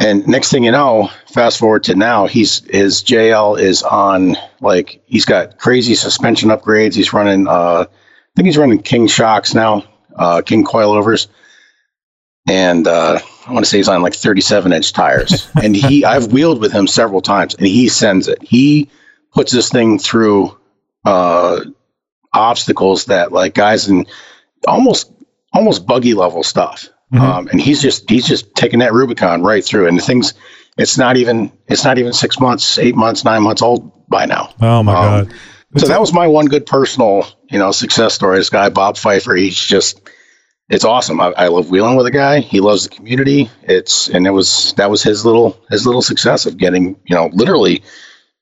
[0.00, 5.02] And next thing you know, fast forward to now, he's his JL is on like
[5.06, 6.94] he's got crazy suspension upgrades.
[6.94, 7.86] He's running, uh, I
[8.36, 9.84] think he's running King shocks now,
[10.14, 11.26] uh, King coilovers,
[12.48, 15.50] and uh, I want to say he's on like 37 inch tires.
[15.62, 18.38] and he, I've wheeled with him several times, and he sends it.
[18.40, 18.88] He
[19.32, 20.56] puts this thing through
[21.04, 21.64] uh,
[22.32, 24.06] obstacles that like guys in
[24.66, 25.12] almost
[25.52, 26.88] almost buggy level stuff.
[27.12, 29.88] Um, and he's just he's just taking that Rubicon right through.
[29.88, 30.34] And the things
[30.76, 34.52] it's not even it's not even six months, eight months, nine months old by now.
[34.60, 35.34] Oh my Um, god!
[35.76, 38.38] So that was my one good personal, you know, success story.
[38.38, 40.00] This guy, Bob Pfeiffer, he's just,
[40.70, 41.20] it's awesome.
[41.20, 42.40] I, I love wheeling with a guy.
[42.40, 43.50] He loves the community.
[43.64, 47.28] It's, and it was, that was his little, his little success of getting, you know,
[47.34, 47.82] literally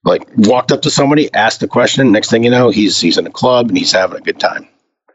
[0.04, 2.12] like walked up to somebody, asked a question.
[2.12, 4.68] Next thing you know, he's, he's in a club and he's having a good time.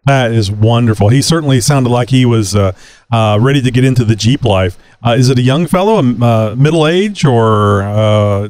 [0.05, 1.09] That is wonderful.
[1.09, 2.71] He certainly sounded like he was uh,
[3.11, 4.77] uh, ready to get into the Jeep life.
[5.05, 8.49] Uh, is it a young fellow, uh, middle age, or uh,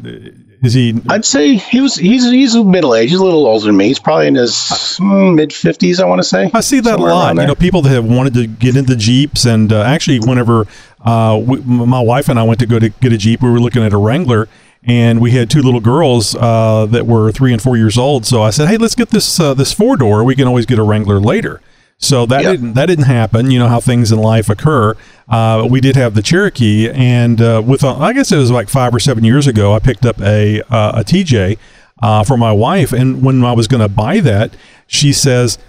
[0.64, 1.02] Is he?
[1.10, 1.96] I'd say he was.
[1.96, 3.10] He's he's middle age.
[3.10, 3.88] He's a little older than me.
[3.88, 6.00] He's probably in his mid fifties.
[6.00, 6.52] I want to say.
[6.54, 7.36] I see that a lot.
[7.36, 10.68] You know, people that have wanted to get into Jeeps, and uh, actually, whenever
[11.04, 13.60] uh, we, my wife and I went to go to get a Jeep, we were
[13.60, 14.48] looking at a Wrangler,
[14.84, 18.26] and we had two little girls uh, that were three and four years old.
[18.26, 20.24] So I said, "Hey, let's get this uh, this four door.
[20.24, 21.62] We can always get a Wrangler later."
[22.02, 23.52] So that didn't that didn't happen.
[23.52, 24.96] You know how things in life occur.
[25.30, 28.70] Uh, we did have the Cherokee, and uh, with uh, I guess it was like
[28.70, 31.60] five or seven years ago, I picked up a uh, a TJ
[32.02, 34.56] uh, for my wife, and when I was going to buy that,
[34.88, 35.60] she says,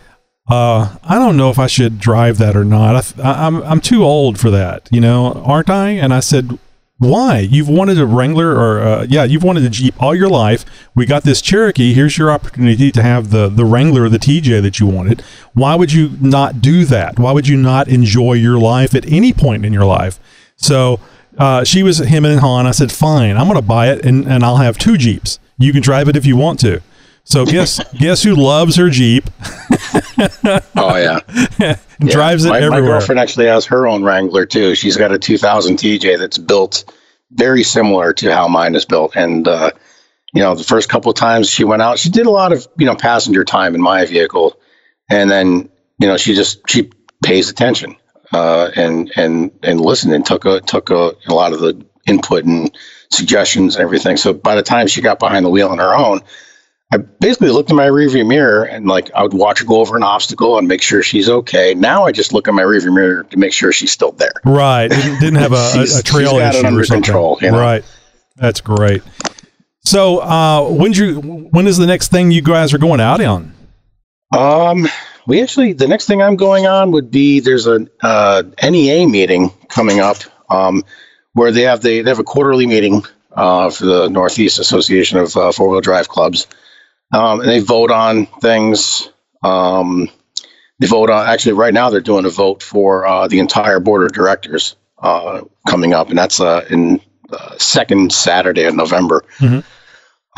[0.48, 3.14] uh, "I don't know if I should drive that or not.
[3.18, 6.58] I, I'm I'm too old for that, you know, aren't I?" And I said.
[7.02, 7.40] Why?
[7.40, 10.64] You've wanted a Wrangler, or uh, yeah, you've wanted a Jeep all your life.
[10.94, 11.94] We got this Cherokee.
[11.94, 15.20] Here's your opportunity to have the the Wrangler, or the TJ that you wanted.
[15.52, 17.18] Why would you not do that?
[17.18, 20.20] Why would you not enjoy your life at any point in your life?
[20.54, 21.00] So
[21.38, 22.68] uh, she was him and Han.
[22.68, 25.40] I said, fine, I'm going to buy it, and, and I'll have two Jeeps.
[25.58, 26.82] You can drive it if you want to.
[27.24, 29.24] So guess guess who loves her Jeep?
[30.76, 31.20] Oh yeah.
[32.00, 32.82] and drives it my, everywhere.
[32.82, 34.74] My girlfriend actually has her own Wrangler too.
[34.74, 36.84] She's got a 2000 TJ that's built
[37.30, 39.16] very similar to how mine is built.
[39.16, 39.70] And uh,
[40.32, 42.66] you know, the first couple of times she went out, she did a lot of
[42.76, 44.58] you know passenger time in my vehicle,
[45.10, 45.68] and then
[45.98, 46.90] you know she just she
[47.24, 47.96] pays attention
[48.32, 52.44] uh, and and and listened and took a took a, a lot of the input
[52.44, 52.76] and
[53.10, 54.16] suggestions and everything.
[54.16, 56.20] So by the time she got behind the wheel on her own.
[56.92, 59.96] I basically looked in my rearview mirror and like I would watch her go over
[59.96, 61.72] an obstacle and make sure she's okay.
[61.74, 64.32] Now I just look in my rearview mirror to make sure she's still there.
[64.44, 64.88] Right.
[64.88, 67.02] Didn't, didn't have a, a, She's- a trail she's got it issue under or something.
[67.02, 67.58] control, you know?
[67.58, 67.84] Right.
[68.36, 69.02] That's great.
[69.84, 73.52] So uh, when you when is the next thing you guys are going out on?
[74.36, 74.86] Um,
[75.26, 79.50] we actually the next thing I'm going on would be there's a uh, NEA meeting
[79.68, 80.18] coming up
[80.50, 80.84] um,
[81.32, 85.36] where they have the, they have a quarterly meeting uh, for the Northeast Association of
[85.36, 86.46] uh, Four Wheel Drive Clubs,
[87.12, 89.10] um, and they vote on things.
[89.42, 90.08] Um,
[90.78, 94.04] they vote on actually right now they're doing a vote for uh, the entire board
[94.04, 97.00] of directors uh, coming up, and that's uh, in
[97.32, 99.24] uh, second Saturday of November.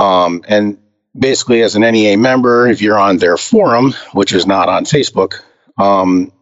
[0.00, 0.78] Um, and
[1.18, 5.34] basically, as an NEA member, if you're on their forum, which is not on Facebook,
[5.78, 6.32] um,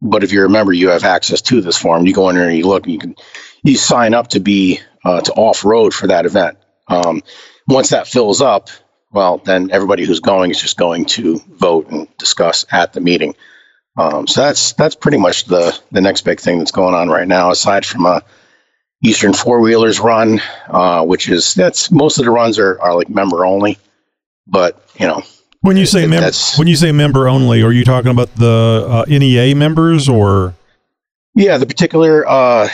[0.00, 2.06] but if you're a member, you have access to this forum.
[2.06, 3.16] You go in there and you look, and you can
[3.64, 6.58] you sign up to be uh, to off road for that event.
[6.86, 7.22] Um,
[7.66, 8.70] once that fills up,
[9.18, 13.34] well, then everybody who's going is just going to vote and discuss at the meeting.
[13.96, 17.26] Um, so that's that's pretty much the the next big thing that's going on right
[17.26, 18.22] now, aside from a
[19.02, 23.08] Eastern Four Wheelers run, uh, which is that's most of the runs are, are like
[23.08, 23.76] member only,
[24.46, 25.20] but you know
[25.62, 29.04] When you say member, when you say member only, are you talking about the uh,
[29.08, 30.54] NEA members or?
[31.34, 32.68] Yeah, the particular uh,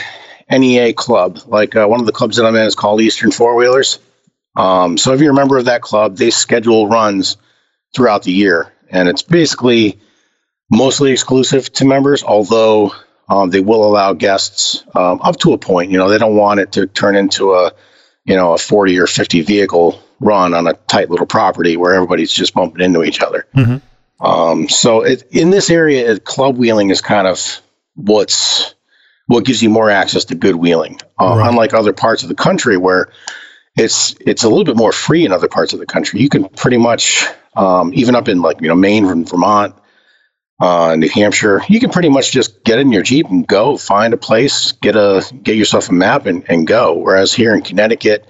[0.51, 3.55] NEA club, like uh, one of the clubs that I'm in, is called Eastern Four
[3.55, 3.97] Wheelers.
[4.55, 7.37] Um, so if you're a member of that club, they schedule runs
[7.95, 9.99] throughout the year, and it's basically
[10.71, 12.23] mostly exclusive to members.
[12.23, 12.93] Although
[13.29, 15.91] um, they will allow guests um, up to a point.
[15.91, 17.71] You know, they don't want it to turn into a
[18.23, 22.31] you know a 40 or 50 vehicle run on a tight little property where everybody's
[22.31, 23.45] just bumping into each other.
[24.21, 27.61] Um, so it, in this area, it, club wheeling is kind of
[27.95, 28.73] what's
[29.27, 30.99] what gives you more access to good wheeling.
[31.19, 33.11] Uh, Unlike other parts of the country where
[33.77, 36.21] it's it's a little bit more free in other parts of the country.
[36.21, 39.75] You can pretty much um, even up in like you know Maine and Vermont,
[40.59, 44.13] uh, New Hampshire, you can pretty much just get in your Jeep and go find
[44.13, 46.93] a place, get a get yourself a map and, and go.
[46.93, 48.25] Whereas here in Connecticut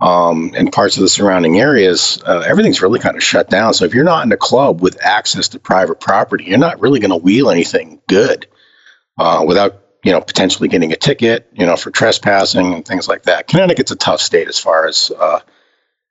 [0.00, 3.74] um, and parts of the surrounding areas, uh, everything's really kind of shut down.
[3.74, 6.98] So if you're not in a club with access to private property, you're not really
[6.98, 8.46] going to wheel anything good
[9.18, 13.24] uh, without you know potentially getting a ticket, you know, for trespassing and things like
[13.24, 13.48] that.
[13.48, 15.40] Connecticut's a tough state as far as uh,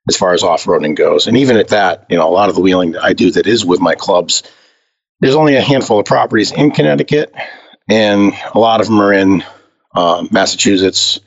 [0.08, 2.54] as far as off roading goes, and even at that, you know, a lot of
[2.54, 4.42] the wheeling that I do that is with my clubs.
[5.20, 7.34] There's only a handful of properties in Connecticut,
[7.88, 9.44] and a lot of them are in
[9.94, 11.20] uh, Massachusetts,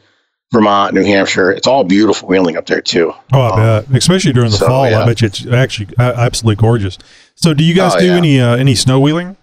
[0.52, 1.52] Vermont, New Hampshire.
[1.52, 3.14] It's all beautiful wheeling up there too.
[3.32, 4.86] Oh, I bet, especially during the so, fall.
[4.86, 6.98] I bet you it's actually uh, absolutely gorgeous.
[7.36, 8.16] So, do you guys Oh, do yeah.
[8.16, 9.38] any uh, any snow wheeling?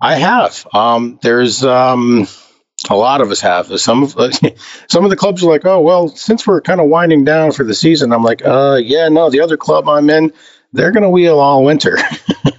[0.00, 0.66] I have.
[0.72, 2.26] Um, there's um,
[2.88, 3.66] a lot of us have.
[3.80, 4.14] Some of
[4.88, 7.64] some of the clubs are like, oh well, since we're kind of winding down for
[7.64, 10.32] the season, I'm like, uh, yeah, no, the other club I'm in,
[10.72, 11.98] they're gonna wheel all winter.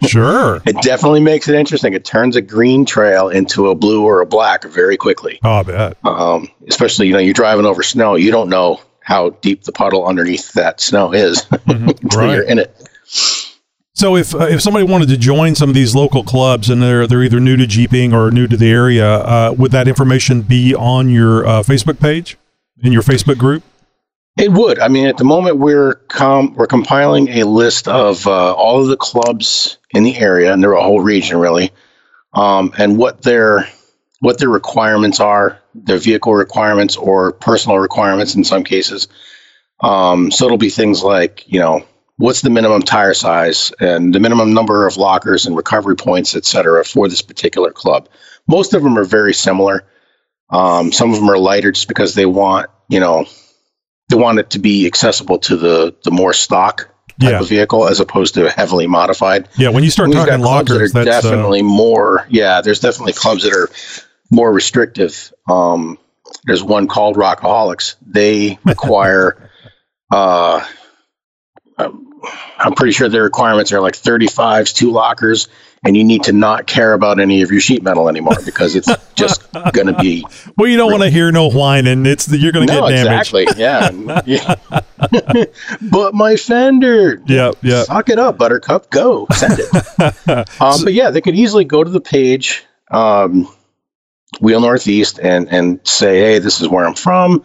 [0.07, 0.61] Sure.
[0.65, 1.93] it definitely makes it interesting.
[1.93, 5.39] It turns a green trail into a blue or a black very quickly.
[5.43, 5.97] Oh, I bet.
[6.03, 10.05] Um, especially you know you're driving over snow, you don't know how deep the puddle
[10.05, 12.33] underneath that snow is until Right.
[12.35, 12.75] you're in it.
[13.93, 17.05] So if uh, if somebody wanted to join some of these local clubs and they're
[17.07, 20.73] they're either new to jeeping or new to the area, uh, would that information be
[20.73, 22.37] on your uh, Facebook page
[22.81, 23.63] in your Facebook group?
[24.37, 24.79] It would.
[24.79, 28.87] I mean, at the moment we're com- we're compiling a list of uh, all of
[28.87, 31.71] the clubs in the area, and they're a whole region really,
[32.33, 33.67] um, and what their
[34.21, 39.09] what their requirements are, their vehicle requirements or personal requirements in some cases.
[39.81, 41.85] Um, so it'll be things like you know
[42.21, 46.45] what's the minimum tire size and the minimum number of lockers and recovery points, et
[46.45, 48.07] cetera, for this particular club.
[48.47, 49.83] Most of them are very similar.
[50.49, 53.25] Um, some of them are lighter just because they want you know
[54.09, 57.39] they want it to be accessible to the the more stock type Yeah.
[57.39, 59.47] of vehicle as opposed to heavily modified.
[59.57, 62.25] Yeah, when you start We've talking lockers, that are that's uh, definitely more.
[62.29, 63.69] Yeah, there's definitely clubs that are
[64.29, 65.31] more restrictive.
[65.47, 65.97] Um,
[66.45, 67.95] there's one called Rockaholics.
[68.05, 69.49] They require.
[70.11, 70.65] uh,
[71.77, 72.10] um,
[72.57, 75.47] I'm pretty sure their requirements are like 35s, two lockers,
[75.83, 78.89] and you need to not care about any of your sheet metal anymore because it's
[79.15, 80.25] just going to be
[80.57, 82.05] well, you don't want to hear no whining.
[82.05, 83.33] It's the, you're going to no, get damaged.
[83.33, 83.61] exactly.
[83.61, 84.21] Yeah.
[84.25, 84.55] yeah.
[85.91, 87.21] but my fender.
[87.25, 87.83] Yeah, yeah.
[87.83, 88.89] Suck it up, Buttercup.
[88.91, 90.61] Go send it.
[90.61, 93.47] um, but yeah, they could easily go to the page, um,
[94.39, 97.43] Wheel Northeast, and and say, hey, this is where I'm from.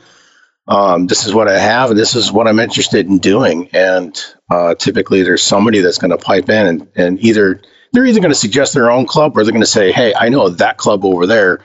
[0.68, 3.68] Um, this is what I have, and this is what I'm interested in doing.
[3.72, 7.62] And uh, typically, there's somebody that's going to pipe in, and, and either
[7.92, 10.28] they're either going to suggest their own club, or they're going to say, hey, I
[10.28, 11.60] know that club over there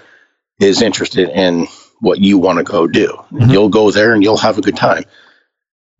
[0.59, 1.67] is interested in
[1.99, 3.17] what you want to go do.
[3.31, 5.03] You'll go there, and you'll have a good time.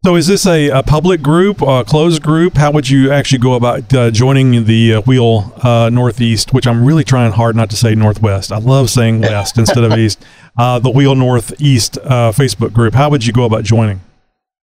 [0.03, 2.57] So, is this a, a public group, a closed group?
[2.57, 6.83] How would you actually go about uh, joining the uh, Wheel uh, Northeast, which I'm
[6.83, 8.51] really trying hard not to say Northwest?
[8.51, 10.23] I love saying West instead of East.
[10.57, 12.93] Uh, the Wheel Northeast uh, Facebook group.
[12.93, 14.01] How would you go about joining?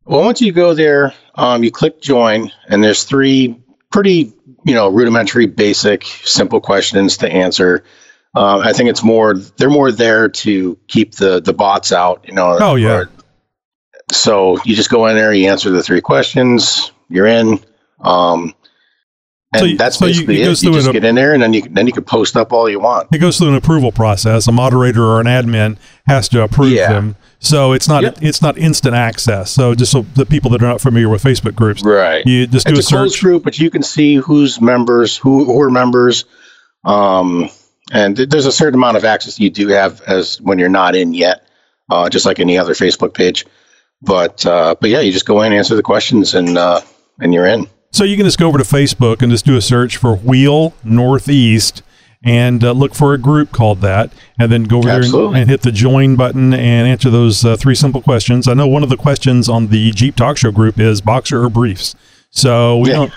[0.06, 3.56] Well, once you go there, um, you click join, and there's three
[3.92, 4.32] pretty,
[4.64, 7.84] you know, rudimentary, basic, simple questions to answer.
[8.34, 12.34] Um, I think it's more they're more there to keep the the bots out, you
[12.34, 12.58] know.
[12.60, 12.96] Oh yeah.
[12.96, 13.10] or-
[14.12, 17.58] so you just go in there, you answer the three questions, you're in,
[18.00, 18.54] um,
[19.54, 20.62] and So you- that's so basically it it.
[20.62, 22.68] You just an- get in there, and then you then you can post up all
[22.68, 23.08] you want.
[23.12, 24.46] It goes through an approval process.
[24.46, 26.92] A moderator or an admin has to approve Yeah.
[26.92, 27.16] them.
[27.38, 28.18] So it's not Yep.
[28.20, 29.50] it's not instant access.
[29.50, 32.26] So just so the people that are not familiar with Facebook groups, Right.
[32.26, 33.20] You just do it's a a search.
[33.22, 36.24] group, but you can see who's members, who, who are members,
[36.84, 37.48] um,
[37.92, 40.94] and th- there's a certain amount of access you do have as when you're not
[40.94, 41.42] in yet,
[41.90, 43.46] uh, just like any other Facebook page.
[44.02, 46.80] But uh, but yeah, you just go in, answer the questions, and uh,
[47.20, 47.68] and you're in.
[47.90, 50.74] So you can just go over to Facebook and just do a search for Wheel
[50.84, 51.82] Northeast
[52.22, 55.50] and uh, look for a group called that, and then go over there and, and
[55.50, 58.48] hit the join button and answer those uh, three simple questions.
[58.48, 61.48] I know one of the questions on the Jeep Talk Show group is boxer or
[61.48, 61.94] briefs.
[62.30, 63.12] So we don't,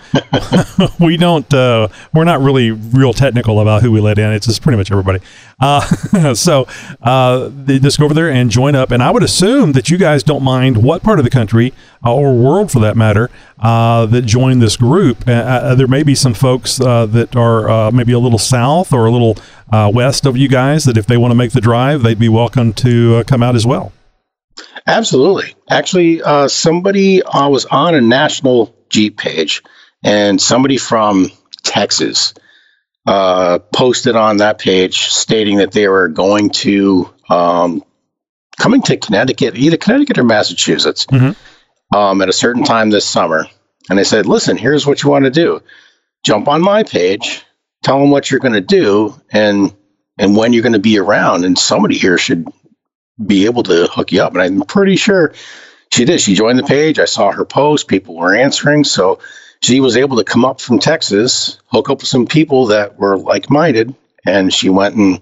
[1.00, 4.32] we don't, uh, we're not really real technical about who we let in.
[4.32, 5.20] It's just pretty much everybody.
[5.60, 6.66] Uh, so
[7.02, 8.90] uh, just go over there and join up.
[8.90, 11.74] And I would assume that you guys don't mind what part of the country
[12.06, 15.28] uh, or world, for that matter, uh, that join this group.
[15.28, 18.94] Uh, Uh, there may be some folks uh, that are uh, maybe a little south
[18.94, 19.38] or a little
[19.72, 22.30] uh, west of you guys that if they want to make the drive, they'd be
[22.30, 23.92] welcome to uh, come out as well.
[24.88, 25.54] Absolutely.
[25.70, 29.64] Actually, uh, somebody was on a national Jeep page,
[30.04, 31.32] and somebody from
[31.64, 32.34] Texas
[33.08, 37.84] uh, posted on that page stating that they were going to um,
[38.60, 41.08] coming to Connecticut, either Connecticut or Massachusetts,
[41.96, 43.48] um, at a certain time this summer.
[43.90, 45.62] And they said, "Listen, here's what you want to do:
[46.24, 47.44] jump on my page,
[47.84, 49.74] tell them what you're going to do, and
[50.20, 52.48] and when you're going to be around, and somebody here should
[53.26, 54.34] be able to hook you up.
[54.34, 55.34] And I'm pretty sure
[55.92, 56.22] she did.
[56.22, 57.00] She joined the page.
[57.00, 57.88] I saw her post.
[57.88, 58.84] People were answering.
[58.84, 59.20] So
[59.62, 63.18] she was able to come up from Texas, hook up with some people that were
[63.18, 63.94] like minded.
[64.26, 65.20] And she went and,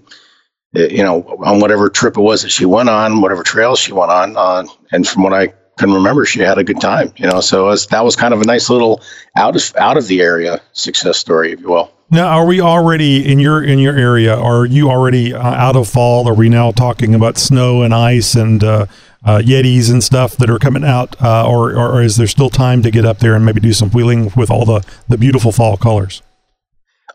[0.76, 3.92] uh, you know, on whatever trip it was that she went on, whatever trails she
[3.92, 4.36] went on.
[4.36, 7.40] Uh, and from what I can remember, she had a good time, you know.
[7.40, 9.02] So that was kind of a nice little
[9.36, 11.90] out of, out of the area success story, if you will.
[12.12, 14.36] Now, are we already in your in your area?
[14.36, 16.28] Are you already uh, out of fall?
[16.28, 18.86] Are we now talking about snow and ice and uh,
[19.24, 22.82] uh, yetis and stuff that are coming out, uh, or, or is there still time
[22.82, 25.76] to get up there and maybe do some wheeling with all the the beautiful fall
[25.76, 26.22] colors?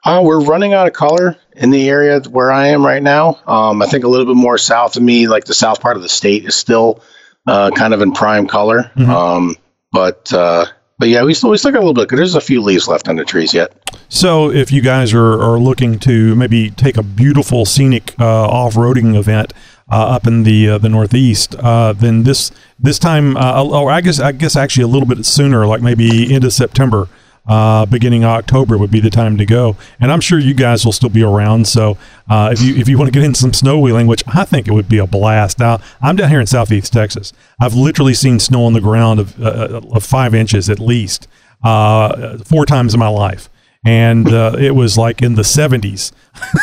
[0.04, 3.40] Uh, we're running out of color in the area where I am right now.
[3.48, 6.04] Um, I think a little bit more south of me, like the south part of
[6.04, 7.02] the state, is still
[7.48, 8.92] uh, kind of in prime color.
[9.10, 9.56] Um,
[9.92, 10.66] but uh,
[11.00, 12.10] but yeah, we still we still got a little bit.
[12.10, 13.74] There's a few leaves left on the trees yet.
[14.08, 18.76] So, if you guys are, are looking to maybe take a beautiful scenic uh, off
[18.76, 19.54] roading event
[19.90, 24.20] up in the uh, the Northeast, uh, then this this time, uh, or I guess
[24.20, 27.08] I guess actually a little bit sooner, like maybe end of September,
[27.48, 29.78] uh, beginning October would be the time to go.
[30.00, 31.68] And I'm sure you guys will still be around.
[31.68, 34.44] So uh, if you if you want to get in some snow wheeling, which I
[34.46, 35.60] think it would be a blast.
[35.60, 37.34] Now I'm down here in Southeast Texas.
[37.60, 41.28] I've literally seen snow on the ground of, uh, of five inches at least
[41.64, 43.50] uh, four times in my life
[43.86, 46.12] and uh, it was like in the 70s.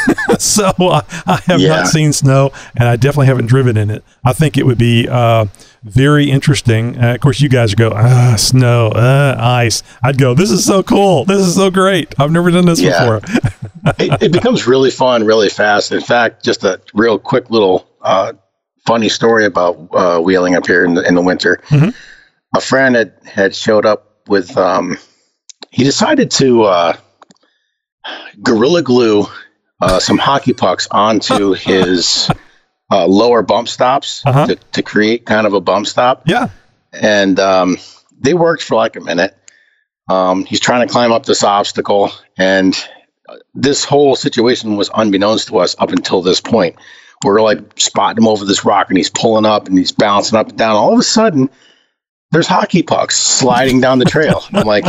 [0.40, 1.68] so uh, I have Yeah.
[1.76, 4.02] not seen snow, and I definitely haven't driven in it.
[4.24, 5.46] I think it would be uh,
[5.84, 7.02] very interesting.
[7.02, 9.82] Uh, of course, you guys go, ah, snow, uh, ice.
[10.02, 11.24] I'd go, this is so cool.
[11.24, 12.14] This is so great.
[12.18, 13.18] I've never done this Yeah.
[13.18, 13.20] before.
[13.98, 15.92] it, it becomes really fun really fast.
[15.92, 18.32] In fact, just a real quick little uh,
[18.86, 21.60] funny story about uh, wheeling up here in the, in the winter.
[21.68, 21.94] Mhm.
[22.54, 24.98] A friend had, had showed up with, um,
[25.70, 26.96] he decided to uh,
[28.42, 29.26] gorilla glue
[29.80, 32.30] uh, some hockey pucks onto his
[32.90, 34.46] uh, lower bump stops Uh-huh.
[34.46, 36.22] to, to create kind of a bump stop.
[36.26, 36.48] Yeah.
[36.92, 37.78] And um,
[38.20, 39.36] they worked for like a minute.
[40.08, 42.76] Um, he's trying to climb up this obstacle, and
[43.54, 46.76] this whole situation was unbeknownst to us up until this point.
[47.24, 50.48] We're like spotting him over this rock, and he's pulling up and he's bouncing up
[50.50, 50.76] and down.
[50.76, 51.48] All of a sudden,
[52.32, 54.42] there's hockey pucks sliding down the trail.
[54.52, 54.84] I'm like,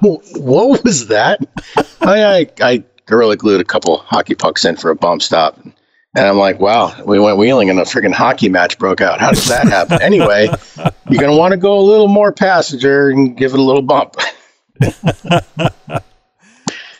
[0.00, 1.40] what was that?
[2.00, 5.58] I, I, I gorilla glued a couple hockey pucks in for a bump stop.
[6.16, 9.20] And I'm like, wow, we went wheeling and a freaking hockey match broke out.
[9.20, 10.02] How does that happen?
[10.02, 10.48] anyway,
[11.08, 13.82] you're going to want to go a little more passenger and give it a little
[13.82, 14.16] bump.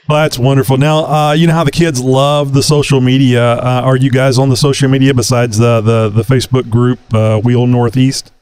[0.09, 0.79] Well, that's wonderful.
[0.79, 3.57] Now, uh, you know how the kids love the social media.
[3.57, 7.39] Uh, are you guys on the social media besides the the, the Facebook group uh,
[7.41, 8.33] Wheel Northeast?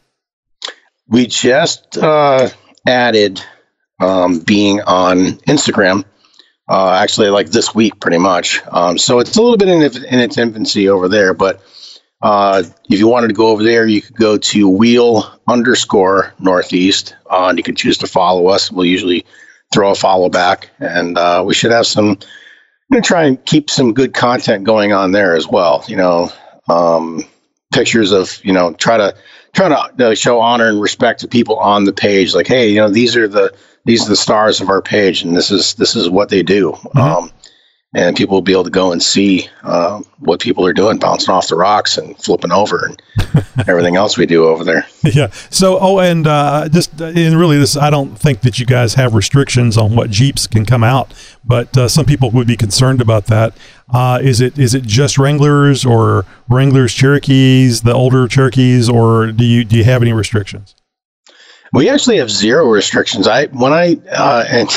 [1.09, 2.48] We just uh,
[2.86, 3.42] added
[4.00, 6.04] um, being on Instagram,
[6.68, 8.61] uh, actually, like this week, pretty much.
[8.70, 11.32] Um, so it's a little bit in, in its infancy over there.
[11.32, 11.62] But
[12.22, 17.14] uh, if you wanted to go over there, you could go to wheel underscore northeast,
[17.30, 18.70] uh, and you can choose to follow us.
[18.70, 19.24] We'll usually
[19.72, 22.11] throw a follow back, and uh, we should have some.
[22.11, 25.84] I'm going to try and keep some good content going on there as well.
[25.88, 26.32] You know,
[26.68, 27.24] um,
[27.72, 29.14] pictures of you know try to
[29.57, 32.34] try to uh, show honor and respect to people on the page.
[32.34, 35.34] Like, hey, you know, these are the these are the stars of our page, and
[35.34, 36.76] this is this is what they do.
[36.94, 37.30] Um,
[37.97, 41.32] and people will be able to go and see uh, what people are doing, bouncing
[41.32, 43.03] off the rocks and flipping over, and
[43.68, 44.86] everything else we do over there.
[45.03, 45.30] yeah.
[45.49, 48.94] So, oh, and uh, just uh, and really, this I don't think that you guys
[48.94, 53.01] have restrictions on what Jeeps can come out, but uh, some people would be concerned
[53.01, 53.57] about that.
[53.90, 59.44] Uh, is it is it just Wranglers or Wranglers Cherokees, the older Cherokees, or do
[59.44, 60.74] you do you have any restrictions?
[61.72, 63.26] We actually have zero restrictions.
[63.26, 64.68] I when I uh, and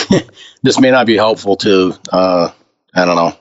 [0.64, 2.52] this may not be helpful to uh,
[2.96, 3.36] I don't know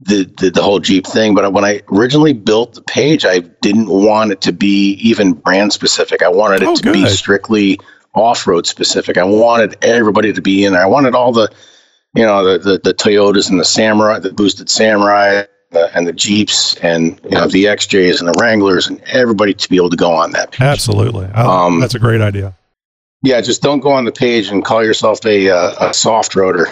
[0.00, 3.88] the, the the whole Jeep thing, but when I originally built the page, I didn't
[3.88, 6.22] want it to be even brand specific.
[6.22, 7.78] I wanted it Oh, to be strictly
[8.14, 9.18] off road specific.
[9.18, 10.82] I wanted everybody to be in there.
[10.82, 11.50] I wanted all the
[12.14, 15.44] you know the the, the Toyotas and the Samurai, the boosted Samurai.
[15.72, 19.68] The, and the Jeeps and you know the XJs and the Wranglers and everybody to
[19.68, 20.62] be able to go on that page.
[20.62, 22.54] Absolutely, I- Um, that's a great idea.
[23.22, 26.66] Yeah, just don't go on the page and call yourself a uh, a soft roader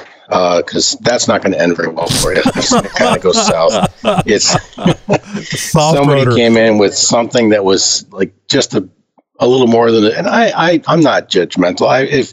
[0.64, 2.42] because that's not going to end very well for you.
[2.56, 3.94] It's going to kind of go south.
[4.26, 4.46] It's
[5.72, 6.36] Soft somebody roader.
[6.36, 8.88] came in with something that was like just a
[9.40, 11.86] a little more than, and I, I I'm not judgmental.
[11.88, 12.32] I if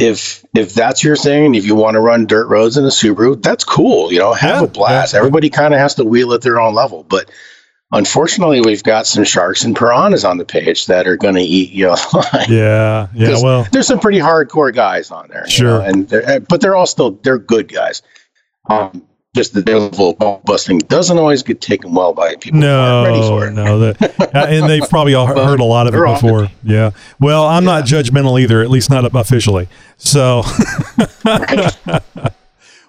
[0.00, 2.88] if if that's your thing and if you want to run dirt roads in a
[2.88, 4.12] Subaru, that's cool.
[4.12, 5.14] You know, have Yeah, a blast.
[5.14, 7.30] Everybody kind of has to wheel at their own level, but.
[7.94, 11.70] Unfortunately, we've got some sharks and piranhas on the page that are going to eat
[11.70, 11.88] you.
[12.12, 12.48] alive.
[12.48, 13.40] Yeah, yeah.
[13.40, 15.78] Well, there's some pretty hardcore guys on there, you Sure.
[15.78, 18.02] know, and they're, uh, but they're all still they're good guys.
[18.68, 22.60] Um, just the level of ball busting doesn't always get taken well by people.
[22.60, 24.00] who aren't ready for no, it.
[24.00, 26.48] no, that, uh, and they've probably all heard a lot of it before.
[26.62, 26.90] Yeah.
[27.20, 29.68] Well, I'm not judgmental either, at least not officially.
[29.96, 30.42] So,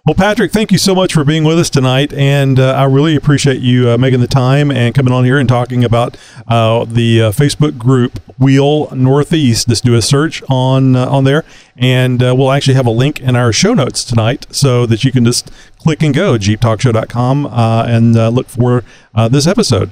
[0.06, 3.16] well, Patrick, thank you so much for being with us tonight, and uh, I really
[3.16, 6.16] appreciate you uh, making the time and coming on here and talking about
[6.48, 9.68] uh, the uh, Facebook group Wheel Northeast.
[9.68, 11.44] Just do a search on uh, on there,
[11.76, 15.12] and uh, we'll actually have a link in our show notes tonight, so that you
[15.12, 15.50] can just
[15.80, 18.84] click and go jeeptalkshow.com uh, and look for
[19.32, 19.92] this episode.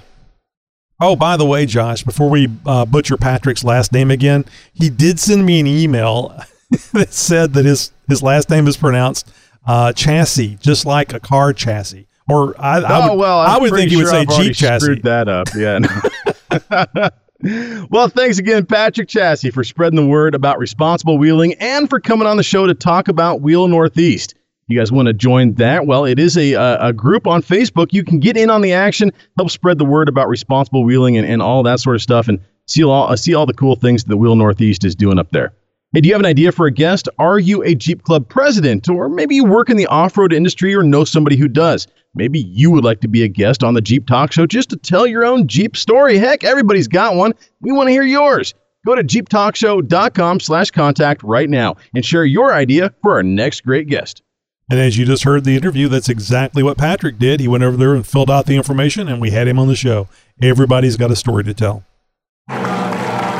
[1.02, 4.45] Oh, by the way, Josh, before we butcher Patrick's last name again,
[4.76, 6.40] he did send me an email
[6.94, 9.27] that said that his, his last name is pronounced
[9.65, 12.07] uh, chassis, just like a car chassis.
[12.30, 14.56] Or I, I oh would, well, I'm I would think would sure say I've Jeep
[14.56, 14.85] chassis.
[14.85, 17.10] Screwed that up, yeah.
[17.90, 22.27] well, thanks again, Patrick Chassis, for spreading the word about responsible wheeling and for coming
[22.27, 24.35] on the show to talk about Wheel Northeast.
[24.68, 25.85] You guys want to join that?
[25.85, 27.91] Well, it is a, a, a group on Facebook.
[27.91, 31.27] You can get in on the action, help spread the word about responsible wheeling and,
[31.27, 34.06] and all that sort of stuff, and see all uh, see all the cool things
[34.06, 35.53] that Wheel Northeast is doing up there.
[35.94, 37.07] Hey, do you have an idea for a guest?
[37.20, 38.90] Are you a Jeep Club president?
[38.90, 41.86] Or maybe you work in the off road industry or know somebody who does?
[42.15, 44.76] Maybe you would like to be a guest on the Jeep Talk Show just to
[44.76, 46.18] tell your own Jeep story.
[46.18, 47.34] Heck, everybody's got one.
[47.61, 48.56] We want to hear yours.
[48.88, 53.88] Go to jeeptalkshow.com slash contact right now and share your idea for our next great
[53.88, 54.24] guest.
[54.72, 57.40] And as you just heard the interview, that's exactly what Patrick did.
[57.40, 59.76] He went over there and filled out the information, and we had him on the
[59.76, 60.07] show.
[60.41, 61.84] Everybody's got a story to tell.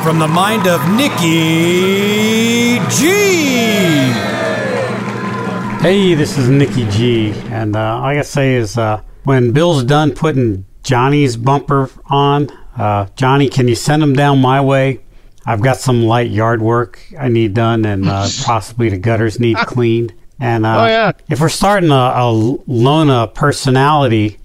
[0.04, 3.06] From the mind of Nikki G.
[5.80, 7.32] Hey, this is Nikki G.
[7.46, 12.50] And uh, all I gotta say is uh, when Bill's done putting Johnny's bumper on,
[12.76, 15.00] uh, Johnny, can you send him down my way?
[15.46, 19.56] I've got some light yard work I need done, and uh, possibly the gutters need
[19.56, 20.12] cleaned.
[20.38, 21.12] And uh, Oh, yeah.
[21.30, 24.36] if we're starting a, a Lona personality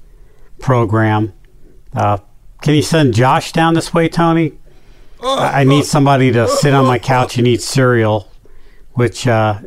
[0.60, 1.34] program,
[1.94, 2.18] uh,
[2.62, 4.54] can you send Josh down this way, Tony?
[5.22, 8.32] I need somebody to sit on my couch and eat cereal,
[8.94, 9.60] which uh,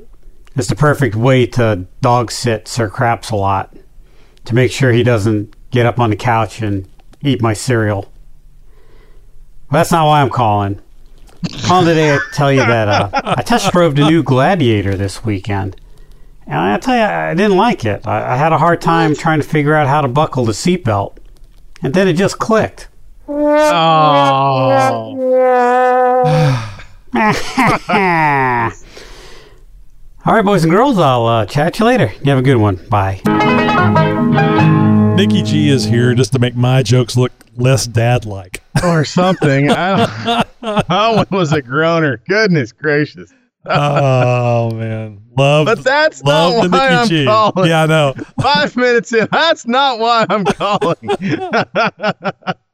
[0.56, 3.76] is the perfect way to dog sit Sir Craps a lot
[4.44, 6.88] to make sure he doesn't get up on the couch and
[7.20, 8.12] eat my cereal.
[9.70, 10.80] But that's not why I'm calling.
[11.64, 15.76] Calling today to tell you that uh, I test drove the new Gladiator this weekend.
[16.46, 18.06] And I tell you, I didn't like it.
[18.06, 21.16] I, I had a hard time trying to figure out how to buckle the seatbelt.
[21.82, 22.88] And then it just clicked.
[23.28, 23.36] All
[30.26, 32.12] right, boys and girls, I'll uh, chat you later.
[32.22, 32.76] You have a good one.
[32.88, 33.20] Bye.
[35.16, 38.60] Nikki G is here just to make my jokes look less dad like.
[38.82, 39.70] Or something.
[39.70, 42.20] I don't, that one was a groaner.
[42.28, 43.32] Goodness gracious.
[43.66, 45.66] oh man, love.
[45.66, 47.24] But that's love not why Nikki I'm G.
[47.26, 47.68] calling.
[47.70, 48.14] Yeah, I know.
[48.40, 49.28] Five minutes in.
[49.30, 51.10] That's not why I'm calling.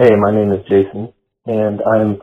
[0.00, 1.12] Hey, my name is Jason,
[1.44, 2.22] and I'm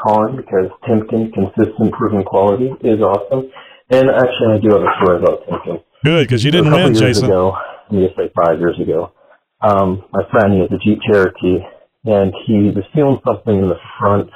[0.00, 3.52] calling because Timken consistent proven quality is awesome.
[3.90, 5.84] And actually, I do have a story about Timken.
[6.02, 7.28] Good, because you didn't a couple win, years Jason.
[7.28, 9.12] Ago, I'm say five years ago.
[9.60, 11.60] Um, my friend, he has a Jeep Cherokee,
[12.08, 14.32] and he was feeling something in the front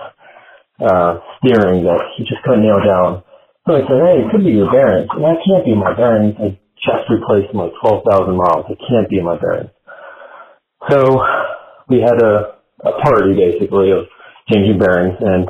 [0.85, 3.25] uh, steering that he just couldn't nail down.
[3.65, 6.37] So I said, "Hey, it could be your bearings." And that can't be my bearings.
[6.37, 8.69] I just replaced twelve thousand miles.
[8.69, 9.73] It can't be my bearings.
[10.93, 11.25] So
[11.89, 14.07] we had a, a party basically of
[14.51, 15.49] changing bearings, and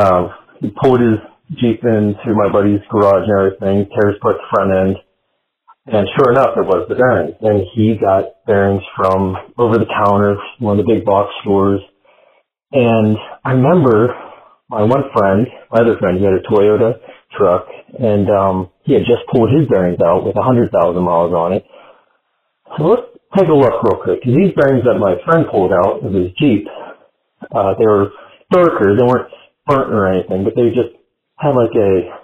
[0.00, 0.30] um,
[0.60, 1.18] he pulled his
[1.60, 4.96] Jeep into my buddy's garage and everything, tears apart the front end,
[5.86, 7.36] and sure enough, it was the bearings.
[7.42, 11.80] And he got bearings from over the counter, one of the big box stores.
[12.72, 14.08] And I remember
[14.70, 16.94] my one friend, my other friend, he had a Toyota
[17.36, 17.66] truck,
[17.98, 20.72] and um, he had just pulled his bearings out with a 100,000
[21.02, 21.64] miles on it.
[22.78, 23.02] So let's
[23.36, 26.66] take a look real quick, these bearings that my friend pulled out of his Jeep,
[27.54, 28.10] uh, they were
[28.50, 29.30] darker, they weren't
[29.66, 30.94] burnt or anything, but they just
[31.38, 32.14] had like a,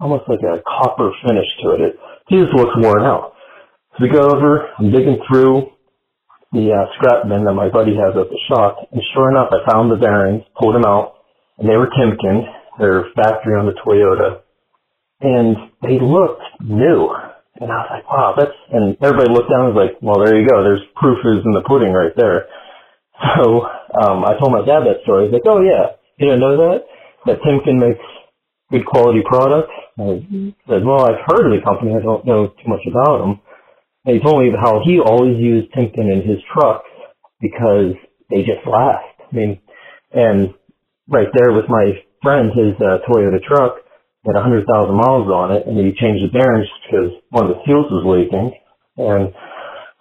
[0.00, 1.80] almost like a copper finish to it.
[1.80, 1.96] It
[2.30, 3.34] just looks worn out.
[3.92, 5.70] So we go over, I'm digging through
[6.52, 9.70] the uh, scrap bin that my buddy has at the shop, and sure enough, I
[9.70, 11.14] found the bearings, pulled them out,
[11.58, 12.42] and they were Timken.
[12.78, 14.40] They're factory on the Toyota,
[15.20, 17.10] and they looked new.
[17.58, 20.38] And I was like, wow, that's, and everybody looked down and was like, well, there
[20.38, 20.62] you go.
[20.62, 22.46] There's proof is in the pudding right there.
[23.36, 23.60] So,
[24.00, 25.26] um, I told my dad that story.
[25.26, 26.88] He's like, oh yeah, you didn't know that?
[27.26, 28.00] That Timken makes
[28.72, 29.72] good quality products?
[29.98, 31.92] And I said, well, I've heard of the company.
[31.92, 33.40] I don't know too much about them.
[34.06, 36.88] And he told me how he always used Timken in his trucks
[37.40, 37.92] because
[38.30, 39.04] they just last.
[39.20, 39.60] I mean,
[40.12, 40.54] and
[41.08, 43.76] right there with my friend, his uh, Toyota truck
[44.26, 47.88] had 100,000 miles on it, and he changed the bearings because one of the seals
[47.88, 48.52] was leaking.
[49.00, 49.32] And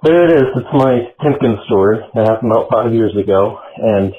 [0.03, 0.47] there it is.
[0.59, 2.03] It's my Timken story.
[2.15, 3.59] That happened about five years ago.
[3.77, 4.11] And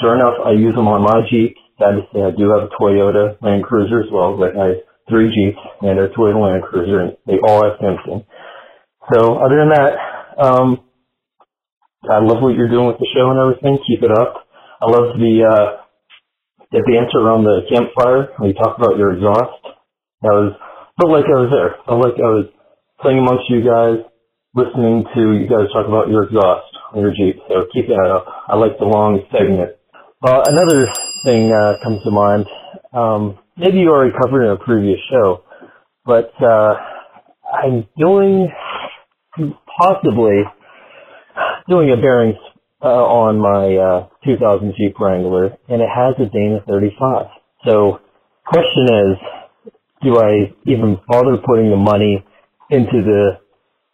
[0.00, 1.56] sure enough, I use them on my Jeep.
[1.78, 5.30] To say, I do have a Toyota Land Cruiser as well, but I have three
[5.30, 8.26] Jeeps and a Toyota Land Cruiser, and they all have Timken.
[9.14, 9.92] So other than that,
[10.42, 10.82] um,
[12.02, 13.78] I love what you're doing with the show and everything.
[13.86, 14.48] Keep it up.
[14.82, 15.87] I love the uh,
[16.70, 19.62] the banter around the campfire when you talk about your exhaust.
[20.22, 20.52] I was
[21.00, 21.78] felt like I was there.
[21.86, 22.46] Felt like I was
[23.00, 24.04] playing amongst you guys,
[24.54, 27.40] listening to you guys talk about your exhaust on your Jeep.
[27.48, 28.26] So keep that up.
[28.48, 29.78] I like the long segment.
[30.20, 30.90] Uh, another
[31.24, 32.46] thing uh, comes to mind.
[32.92, 35.44] Um, maybe you already covered in a previous show,
[36.04, 36.74] but uh,
[37.48, 38.50] I'm doing
[39.80, 40.42] possibly
[41.68, 42.36] doing a bearings
[42.82, 47.26] uh, on my uh, 2000 Jeep Wrangler, and it has a Dana 35.
[47.66, 48.00] So,
[48.46, 49.72] question is,
[50.02, 52.24] do I even bother putting the money
[52.70, 53.38] into the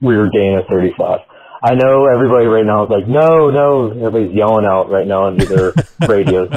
[0.02, 1.20] rear Dana 35?
[1.64, 5.46] I know everybody right now is like, no, no, everybody's yelling out right now into
[5.46, 5.72] their
[6.08, 6.52] radios.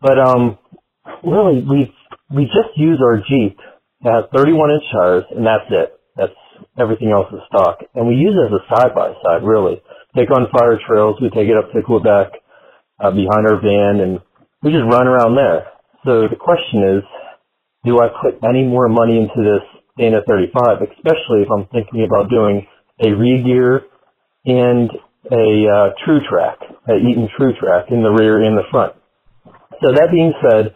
[0.00, 0.58] But um,
[1.22, 1.92] really, we
[2.30, 3.58] we just use our Jeep.
[4.00, 6.00] It has 31 inch tires, and that's it.
[6.16, 6.32] That's
[6.78, 7.80] everything else is stock.
[7.94, 9.82] And we use it as a side by side, really.
[10.16, 12.32] Take on fire trails, we take it up to Quebec
[13.00, 14.20] uh, behind our van, and
[14.62, 15.66] we just run around there.
[16.04, 17.02] So the question is,
[17.84, 19.62] do I put any more money into this
[19.96, 22.66] Dana 35, especially if I'm thinking about doing
[23.04, 23.82] a re-gear
[24.44, 24.90] and
[25.30, 26.56] a uh, TrueTrac,
[26.88, 28.94] a Eaton TrueTrac in the rear and the front.
[29.82, 30.74] So that being said,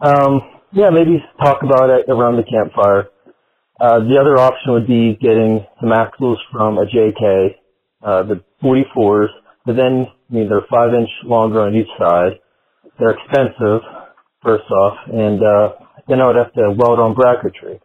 [0.00, 0.40] um,
[0.72, 3.08] yeah, maybe talk about it around the campfire.
[3.80, 7.56] Uh, the other option would be getting some axles from a JK,
[8.06, 9.28] uh, the 44s,
[9.66, 12.38] but then, I mean, they're five inch longer on each side.
[12.98, 13.82] They're expensive,
[14.42, 15.68] first off, and, uh,
[16.08, 17.80] then I would have to weld on bracketry.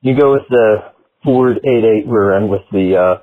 [0.00, 0.76] You go with the
[1.22, 3.22] Ford 88 rear end with the, uh,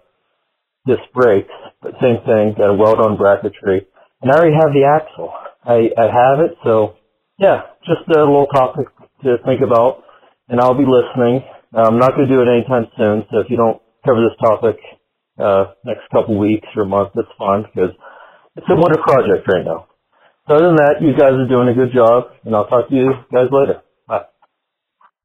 [0.86, 1.50] disc brakes,
[1.82, 3.88] but same thing, got a weld on bracketry.
[4.22, 5.34] And I already have the axle.
[5.66, 6.96] I, I have it, so
[7.40, 8.88] yeah, just a little topic
[9.24, 10.04] to think about,
[10.50, 11.42] and I'll be listening.
[11.74, 14.78] I'm not going to do it anytime soon, so if you don't cover this topic
[15.40, 17.92] uh, next couple weeks or month, that's fine because
[18.56, 19.88] it's a winter project right now.
[20.48, 22.96] So other than that, you guys are doing a good job, and I'll talk to
[22.96, 23.82] you guys later.
[24.08, 24.24] Bye.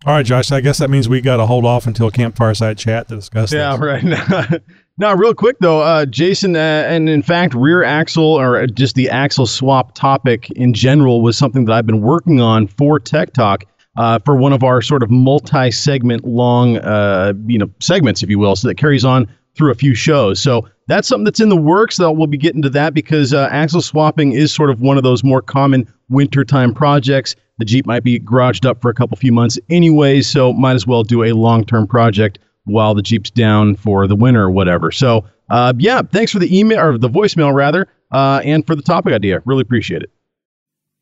[0.07, 0.53] All right, Josh.
[0.53, 3.53] I guess that means we got to hold off until campfire side chat to discuss.
[3.53, 3.81] Yeah, this.
[3.81, 4.63] right.
[4.99, 9.11] now, real quick though, uh, Jason, uh, and in fact, rear axle or just the
[9.11, 13.65] axle swap topic in general was something that I've been working on for Tech Talk.
[13.97, 18.39] Uh, for one of our sort of multi-segment long, uh, you know, segments, if you
[18.39, 19.29] will, so that carries on
[19.59, 20.41] through a few shows.
[20.41, 21.99] So that's something that's in the works.
[21.99, 25.03] That we'll be getting to that because uh, axle swapping is sort of one of
[25.03, 27.37] those more common wintertime projects.
[27.59, 30.87] The Jeep might be garaged up for a couple few months anyway, so might as
[30.87, 34.93] well do a long-term project while the Jeep's down for the winter or whatever.
[34.93, 38.83] So, uh, yeah, thanks for the email or the voicemail rather, uh, and for the
[38.83, 39.43] topic idea.
[39.45, 40.11] Really appreciate it.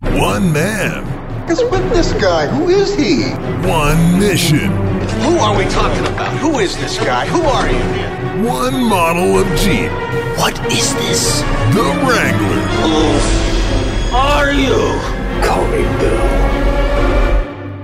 [0.00, 1.15] One man.
[1.46, 2.48] What's with this guy?
[2.48, 3.30] Who is he?
[3.68, 4.68] One mission.
[5.22, 6.36] Who are we talking about?
[6.38, 7.26] Who is this guy?
[7.28, 7.78] Who are you?
[8.48, 9.92] One model of Jeep.
[10.40, 11.42] What is this?
[11.72, 12.62] The Wrangler.
[12.82, 14.98] Who are you?
[15.46, 16.20] Call me Bill.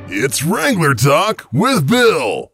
[0.09, 2.51] It's Wrangler Talk with Bill.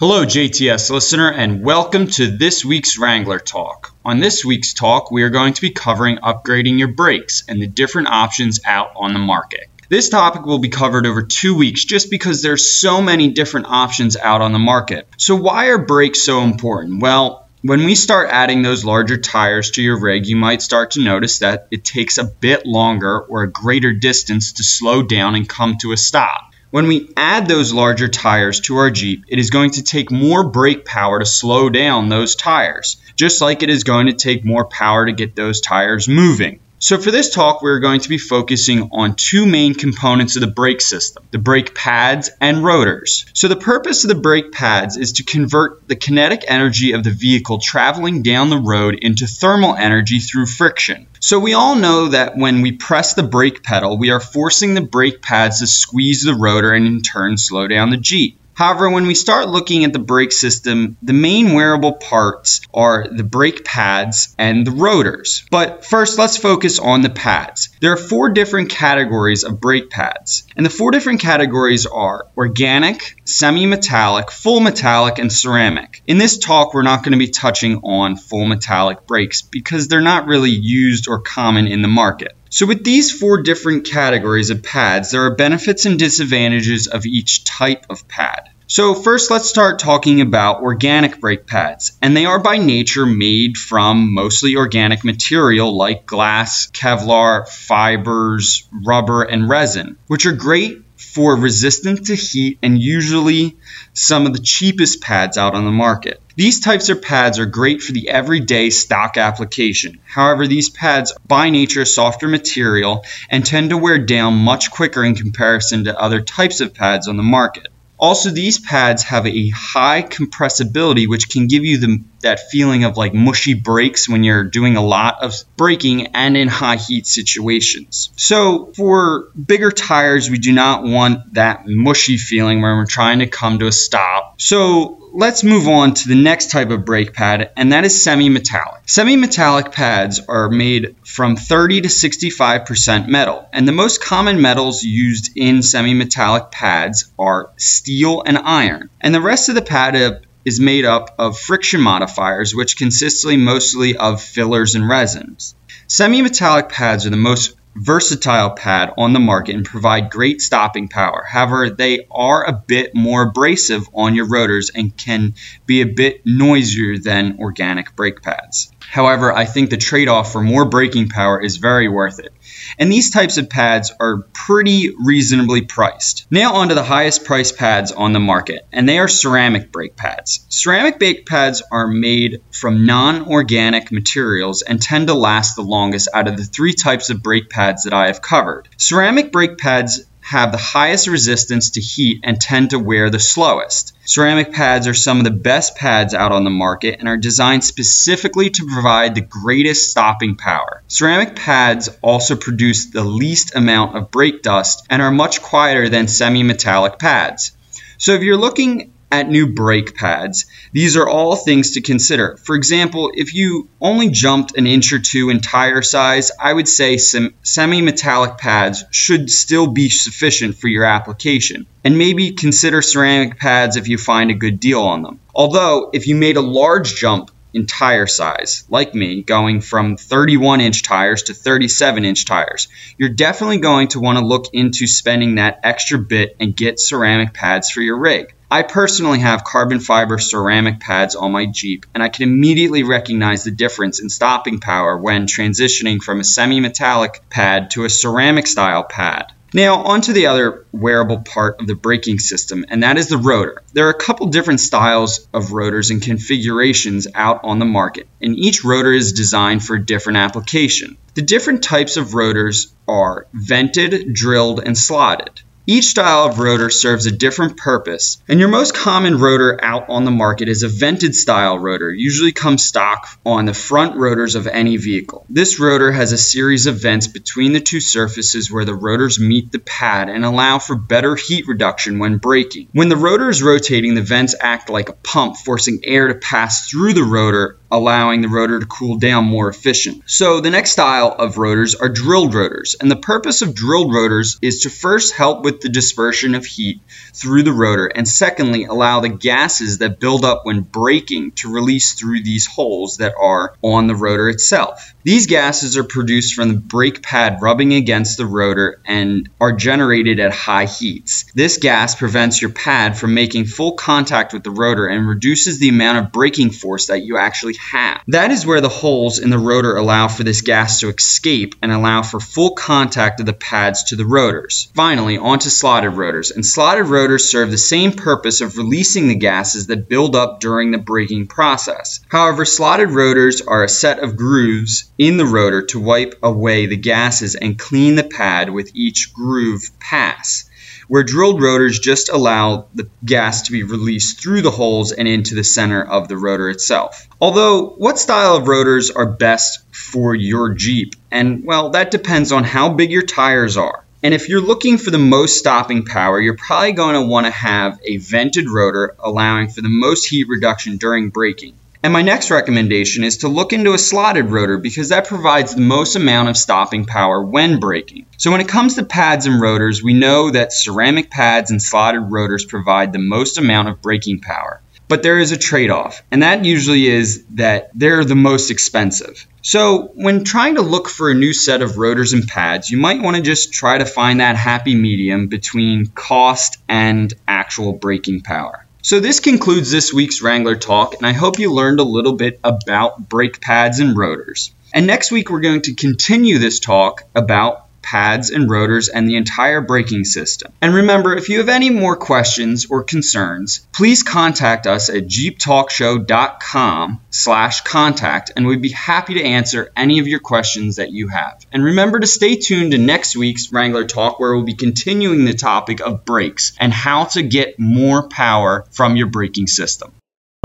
[0.00, 3.94] Hello, JTS listener, and welcome to this week's Wrangler Talk.
[4.02, 7.66] On this week's talk, we are going to be covering upgrading your brakes and the
[7.66, 9.68] different options out on the market.
[9.92, 14.16] This topic will be covered over two weeks just because there's so many different options
[14.16, 15.06] out on the market.
[15.18, 17.02] So why are brakes so important?
[17.02, 21.04] Well, when we start adding those larger tires to your rig, you might start to
[21.04, 25.46] notice that it takes a bit longer or a greater distance to slow down and
[25.46, 26.54] come to a stop.
[26.70, 30.42] When we add those larger tires to our Jeep, it is going to take more
[30.42, 34.64] brake power to slow down those tires, just like it is going to take more
[34.64, 36.60] power to get those tires moving.
[36.82, 40.48] So for this talk, we're going to be focusing on two main components of the
[40.48, 43.24] brake system, the brake pads and rotors.
[43.34, 47.12] So the purpose of the brake pads is to convert the kinetic energy of the
[47.12, 51.06] vehicle traveling down the road into thermal energy through friction.
[51.20, 54.80] So we all know that when we press the brake pedal, we are forcing the
[54.80, 58.40] brake pads to squeeze the rotor and in turn slow down the Jeep.
[58.54, 63.24] However, when we start looking at the brake system, the main wearable parts are the
[63.24, 65.44] brake pads and the rotors.
[65.50, 67.70] But first, let's focus on the pads.
[67.80, 73.16] There are four different categories of brake pads, and the four different categories are organic,
[73.24, 76.02] semi metallic, full metallic, and ceramic.
[76.06, 80.00] In this talk, we're not going to be touching on full metallic brakes because they're
[80.00, 82.36] not really used or common in the market.
[82.52, 87.44] So with these four different categories of pads, there are benefits and disadvantages of each
[87.44, 88.50] type of pad.
[88.72, 93.58] So first let's start talking about organic brake pads, and they are by nature made
[93.58, 101.36] from mostly organic material like glass, Kevlar, fibers, rubber, and resin, which are great for
[101.36, 103.58] resistant to heat and usually
[103.92, 106.22] some of the cheapest pads out on the market.
[106.34, 109.98] These types of pads are great for the everyday stock application.
[110.06, 115.14] However, these pads by nature softer material and tend to wear down much quicker in
[115.14, 117.68] comparison to other types of pads on the market.
[118.02, 122.96] Also, these pads have a high compressibility, which can give you the, that feeling of
[122.96, 128.10] like mushy brakes when you're doing a lot of braking and in high heat situations.
[128.16, 133.28] So, for bigger tires, we do not want that mushy feeling when we're trying to
[133.28, 134.40] come to a stop.
[134.40, 138.82] So, let's move on to the next type of brake pad, and that is semi-metallic.
[138.86, 145.36] Semi-metallic pads are made from 30 to 65% metal, and the most common metals used
[145.36, 148.88] in semi-metallic pads are steel and iron.
[149.00, 153.96] And the rest of the pad is made up of friction modifiers, which consist mostly
[153.96, 155.54] of fillers and resins.
[155.86, 161.24] Semi-metallic pads are the most versatile pad on the market and provide great stopping power.
[161.28, 165.34] However, they are a bit more abrasive on your rotors and can
[165.66, 168.70] be a bit noisier than organic brake pads.
[168.92, 172.30] However, I think the trade off for more braking power is very worth it.
[172.78, 176.26] And these types of pads are pretty reasonably priced.
[176.30, 180.44] Now onto the highest priced pads on the market, and they are ceramic brake pads.
[180.50, 186.28] Ceramic brake pads are made from non-organic materials and tend to last the longest out
[186.28, 188.68] of the three types of brake pads that I have covered.
[188.76, 193.94] Ceramic brake pads have the highest resistance to heat and tend to wear the slowest.
[194.04, 197.64] Ceramic pads are some of the best pads out on the market and are designed
[197.64, 200.82] specifically to provide the greatest stopping power.
[200.88, 206.08] Ceramic pads also produce the least amount of brake dust and are much quieter than
[206.08, 207.52] semi-metallic pads.
[207.98, 210.46] So if you're looking at new brake pads.
[210.72, 212.38] These are all things to consider.
[212.38, 216.66] For example, if you only jumped an inch or two in tire size, I would
[216.66, 221.66] say some semi-metallic pads should still be sufficient for your application.
[221.84, 225.20] And maybe consider ceramic pads if you find a good deal on them.
[225.34, 230.62] Although, if you made a large jump in tire size, like me, going from 31
[230.62, 235.34] inch tires to 37 inch tires, you're definitely going to want to look into spending
[235.34, 238.34] that extra bit and get ceramic pads for your rig.
[238.52, 243.44] I personally have carbon fiber ceramic pads on my Jeep, and I can immediately recognize
[243.44, 248.46] the difference in stopping power when transitioning from a semi metallic pad to a ceramic
[248.46, 249.32] style pad.
[249.54, 253.62] Now, onto the other wearable part of the braking system, and that is the rotor.
[253.72, 258.38] There are a couple different styles of rotors and configurations out on the market, and
[258.38, 260.98] each rotor is designed for a different application.
[261.14, 265.40] The different types of rotors are vented, drilled, and slotted.
[265.64, 270.04] Each style of rotor serves a different purpose, and your most common rotor out on
[270.04, 274.48] the market is a vented style rotor, usually comes stock on the front rotors of
[274.48, 275.24] any vehicle.
[275.30, 279.52] This rotor has a series of vents between the two surfaces where the rotors meet
[279.52, 282.66] the pad and allow for better heat reduction when braking.
[282.72, 286.68] When the rotor is rotating, the vents act like a pump, forcing air to pass
[286.68, 290.02] through the rotor allowing the rotor to cool down more efficient.
[290.06, 294.38] So the next style of rotors are drilled rotors, and the purpose of drilled rotors
[294.42, 296.80] is to first help with the dispersion of heat
[297.14, 301.94] through the rotor, and secondly, allow the gases that build up when braking to release
[301.94, 304.94] through these holes that are on the rotor itself.
[305.04, 310.20] These gases are produced from the brake pad rubbing against the rotor and are generated
[310.20, 311.24] at high heats.
[311.34, 315.70] This gas prevents your pad from making full contact with the rotor and reduces the
[315.70, 318.00] amount of braking force that you actually have.
[318.08, 321.72] That is where the holes in the rotor allow for this gas to escape and
[321.72, 324.70] allow for full contact of the pads to the rotors.
[324.74, 326.30] Finally, onto slotted rotors.
[326.30, 330.70] And slotted rotors serve the same purpose of releasing the gases that build up during
[330.70, 331.98] the braking process.
[332.08, 336.76] However, slotted rotors are a set of grooves in the rotor to wipe away the
[336.76, 340.48] gases and clean the pad with each groove pass,
[340.86, 345.34] where drilled rotors just allow the gas to be released through the holes and into
[345.34, 347.08] the center of the rotor itself.
[347.20, 350.94] Although, what style of rotors are best for your Jeep?
[351.10, 353.81] And well, that depends on how big your tires are.
[354.04, 357.30] And if you're looking for the most stopping power, you're probably going to want to
[357.30, 361.54] have a vented rotor allowing for the most heat reduction during braking.
[361.84, 365.60] And my next recommendation is to look into a slotted rotor because that provides the
[365.60, 368.06] most amount of stopping power when braking.
[368.16, 372.02] So when it comes to pads and rotors, we know that ceramic pads and slotted
[372.02, 374.60] rotors provide the most amount of braking power.
[374.88, 379.26] But there is a trade off, and that usually is that they're the most expensive.
[379.44, 383.02] So, when trying to look for a new set of rotors and pads, you might
[383.02, 388.64] want to just try to find that happy medium between cost and actual braking power.
[388.84, 392.40] So this concludes this week's Wrangler Talk, and I hope you learned a little bit
[392.42, 394.52] about brake pads and rotors.
[394.74, 399.16] And next week we're going to continue this talk about pads and rotors and the
[399.16, 400.52] entire braking system.
[400.60, 407.00] And remember, if you have any more questions or concerns, please contact us at jeeptalkshow.com
[407.10, 411.44] slash contact and we'd be happy to answer any of your questions that you have.
[411.52, 415.34] And remember to stay tuned to next week's Wrangler Talk where we'll be continuing the
[415.34, 419.92] topic of brakes and how to get more power from your braking system.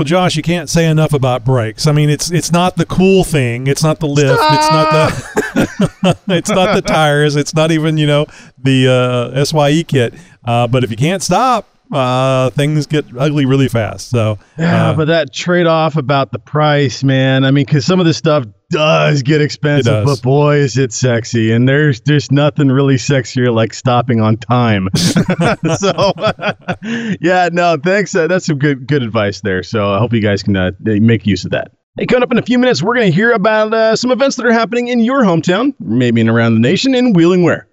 [0.00, 1.88] Well, Josh, you can't say enough about brakes.
[1.88, 3.66] I mean, it's it's not the cool thing.
[3.66, 4.40] It's not the lift.
[4.40, 7.34] It's not the it's not the tires.
[7.34, 8.26] It's not even you know
[8.62, 10.14] the uh, SYE kit.
[10.44, 14.10] Uh, but if you can't stop, uh, things get ugly really fast.
[14.10, 17.44] So yeah, uh, but that trade off about the price, man.
[17.44, 21.52] I mean, because some of this stuff does get expensive, but boy, is it sexy.
[21.52, 24.88] And there's there's nothing really sexier like stopping on time.
[24.96, 26.12] so
[27.20, 28.14] yeah, no, thanks.
[28.14, 29.62] Uh, that's some good good advice there.
[29.62, 31.72] So I hope you guys can uh, make use of that.
[31.98, 34.36] Hey, coming up in a few minutes, we're going to hear about uh, some events
[34.36, 37.66] that are happening in your hometown, maybe in around the nation, in Wheeling Ware.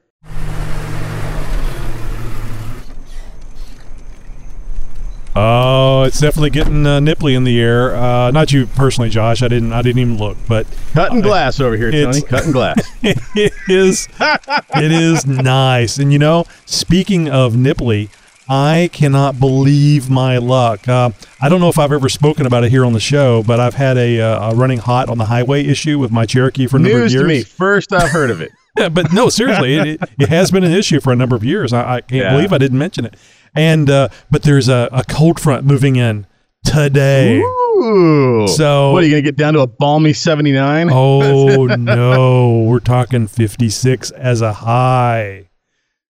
[5.37, 7.93] Oh, it's definitely getting uh, nipply in the air.
[7.93, 9.41] Uh, not you personally, Josh.
[9.43, 9.73] I didn't.
[9.73, 10.37] I didn't even look.
[10.47, 12.21] But cutting glass over here, Tony.
[12.21, 12.77] Cutting glass.
[13.03, 14.07] it is.
[14.21, 15.97] it is nice.
[15.97, 18.09] And you know, speaking of nipply,
[18.47, 20.87] I cannot believe my luck.
[20.87, 21.09] Uh,
[21.41, 23.73] I don't know if I've ever spoken about it here on the show, but I've
[23.73, 26.79] had a, uh, a running hot on the highway issue with my Cherokee for a
[26.79, 27.23] number News of years.
[27.23, 27.43] to me.
[27.43, 28.51] First I've heard of it.
[28.77, 31.43] Yeah, but no, seriously, it, it, it has been an issue for a number of
[31.43, 31.73] years.
[31.73, 32.31] I, I can't Yeah.
[32.31, 33.15] believe I didn't mention it.
[33.55, 36.27] And uh, but there's a, a cold front moving in
[36.65, 37.39] today.
[37.39, 38.47] Ooh.
[38.47, 40.89] So- what are you going to get down to a balmy 79?
[40.91, 45.44] Oh no, we're talking 56 as a high.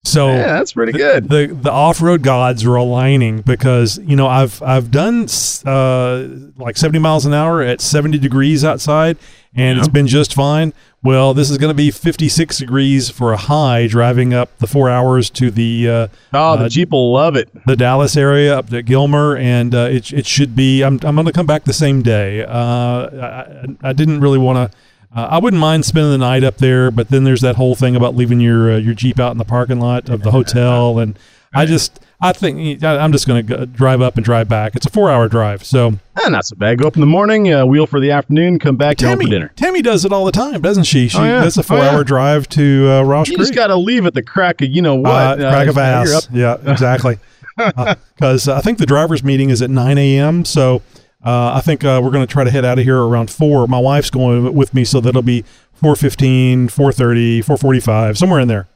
[0.06, 1.30] So Yeah, that's pretty the- good.
[1.30, 5.27] The the off road gods are aligning because you know I've I've done
[5.65, 6.27] uh,
[6.57, 9.18] like 70 miles an hour at 70 degrees outside,
[9.56, 10.73] and it's been just fine.
[11.03, 14.90] Well, this is going to be 56 degrees for a high driving up the four
[14.90, 17.48] hours to the uh, Oh, the uh, Jeep will love it.
[17.68, 20.82] the Dallas area up to Gilmer, and uh, it it should be.
[20.84, 22.44] I'm I'm going to come back the same day.
[22.44, 24.77] Uh, I, I didn't really want to.
[25.16, 27.96] Uh, I wouldn't mind spending the night up there, but then there's that whole thing
[27.96, 31.18] about leaving your uh, your Jeep out in the parking lot of the hotel, and
[31.54, 34.76] I just I think I- I'm just going to drive up and drive back.
[34.76, 35.94] It's a four hour drive, so
[36.24, 36.80] Eh, not so bad.
[36.80, 39.24] Go up in the morning, uh, wheel for the afternoon, come back, you're home for
[39.24, 39.52] Tammy dinner.
[39.56, 41.08] Tammy does it all the time, doesn't she?
[41.08, 41.44] She Oh, yeah.
[41.44, 42.04] does a Oh, four hour yeah.
[42.04, 43.48] drive to uh, Rausch You Creek.
[43.48, 45.40] just got to leave at the crack of, you know what?
[45.42, 46.28] Uh, crack of ass.
[46.32, 47.18] Yeah, exactly.
[47.58, 50.44] Because I think the driver's meeting is at 9 a.m.
[50.46, 50.82] So
[51.26, 53.68] uh, I think uh, we're going to try to head out of here around 4.
[53.68, 55.44] My wife's going with me, so that'll be
[55.82, 58.68] 4.15, 4.30, 4.45, somewhere in there.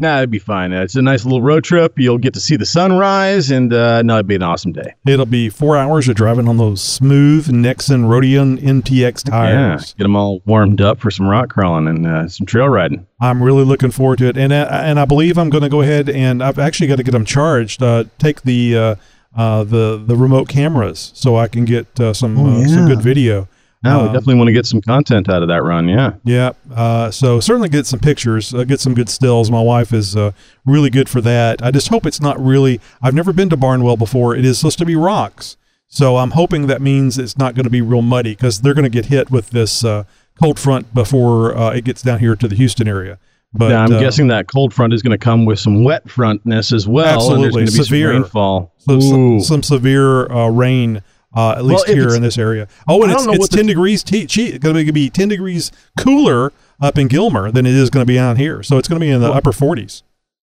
[0.00, 0.72] Nah, it'd be fine.
[0.72, 1.98] Uh, it's a nice little road trip.
[1.98, 4.94] You'll get to see the sunrise, and uh, no, it'd be an awesome day.
[5.04, 9.90] It'll be four hours of driving on those smooth Nexen Roadian MTX tires.
[9.90, 13.06] Yeah, get them all warmed up for some rock crawling and uh, some trail riding.
[13.20, 15.82] I'm really looking forward to it, and uh, and I believe I'm going to go
[15.82, 17.82] ahead and I've actually got to get them charged.
[17.82, 18.96] Uh, take the
[19.36, 23.00] uh, the the remote cameras so I can get uh, some Oh, uh, some good
[23.02, 23.48] video.
[23.82, 25.88] No, we Um, definitely want to get some content out of that run.
[25.88, 26.12] Yeah.
[26.22, 26.50] Yeah.
[26.74, 29.50] Uh, so certainly get some pictures, uh, get some good stills.
[29.50, 30.32] My wife is uh,
[30.66, 31.62] really good for that.
[31.62, 32.78] I just hope it's not really.
[33.00, 34.36] I've never been to Barnwell before.
[34.36, 35.56] It is supposed to be rocks,
[35.88, 38.84] so I'm hoping that means it's not going to be real muddy because they're going
[38.84, 40.04] to get hit with this uh,
[40.38, 43.18] cold front before uh, it gets down here to the Houston area.
[43.52, 46.06] But yeah, I'm uh, guessing that cold front is going to come with some wet
[46.06, 47.06] frontness as well.
[47.14, 48.74] absolutely severe some rainfall.
[48.78, 51.02] Some, some, some severe uh, rain.
[51.32, 52.66] Uh, at least Well, here in this area.
[52.88, 54.02] Oh, and it's, it's the- 10 degrees.
[54.02, 58.02] T- che- going to be 10 degrees cooler up in Gilmer than it is going
[58.02, 58.64] to be down here.
[58.64, 60.02] So it's going to be in the upper 40s.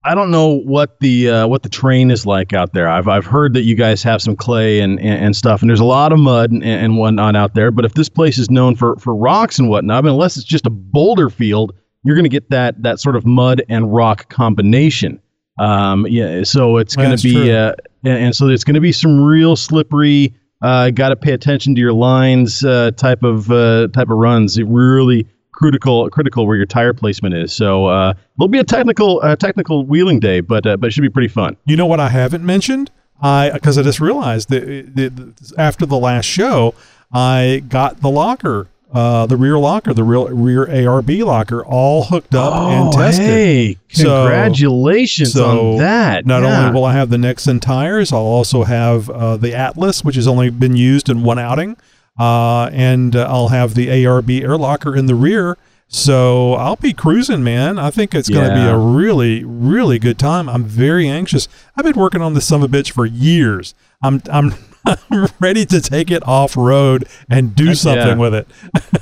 [0.05, 2.88] I don't know what the uh, what the terrain is like out there.
[2.88, 5.81] I've I've heard that you guys have some clay and, and, and stuff, and there's
[5.81, 7.69] a lot of mud and, and whatnot out there.
[7.69, 10.45] But if this place is known for, for rocks and whatnot, I mean, unless it's
[10.45, 11.73] just a boulder field,
[12.03, 15.21] you're going to get that that sort of mud and rock combination.
[15.57, 17.73] Um, yeah, so it's going to be uh,
[18.03, 20.34] and, and so it's going to be some real slippery.
[20.61, 24.57] Uh, got to pay attention to your lines uh, type of uh, type of runs.
[24.57, 27.51] It really critical critical where your tire placement is.
[27.51, 31.01] So uh, it'll be a technical uh, technical wheeling day, but uh, but it should
[31.01, 31.57] be pretty fun.
[31.65, 32.91] You know what I haven't mentioned?
[33.21, 36.73] I because I just realized that- that after the last show,
[37.11, 42.34] I got the locker, uh, the rear locker, the real rear ARB locker, all hooked
[42.34, 43.24] up and tested.
[43.26, 46.26] Oh, hey, congratulations so on that!
[46.26, 46.60] Not Yeah.
[46.60, 50.28] only will I have the Nexen tires, I'll also have uh, the Atlas, which has
[50.28, 51.78] only been used in one outing,
[52.20, 55.57] uh, and uh, I'll have the ARB air locker in the rear.
[55.91, 57.80] So I'll be cruising, man.
[57.80, 60.48] I think it's going to be a really, really good time.
[60.48, 61.48] I'm very anxious.
[61.76, 63.74] I've been working on this son of a bitch for years.
[64.03, 64.53] I'm, I'm,
[64.85, 68.15] I'm ready to take it off road and do Heck something yeah.
[68.15, 68.47] with it.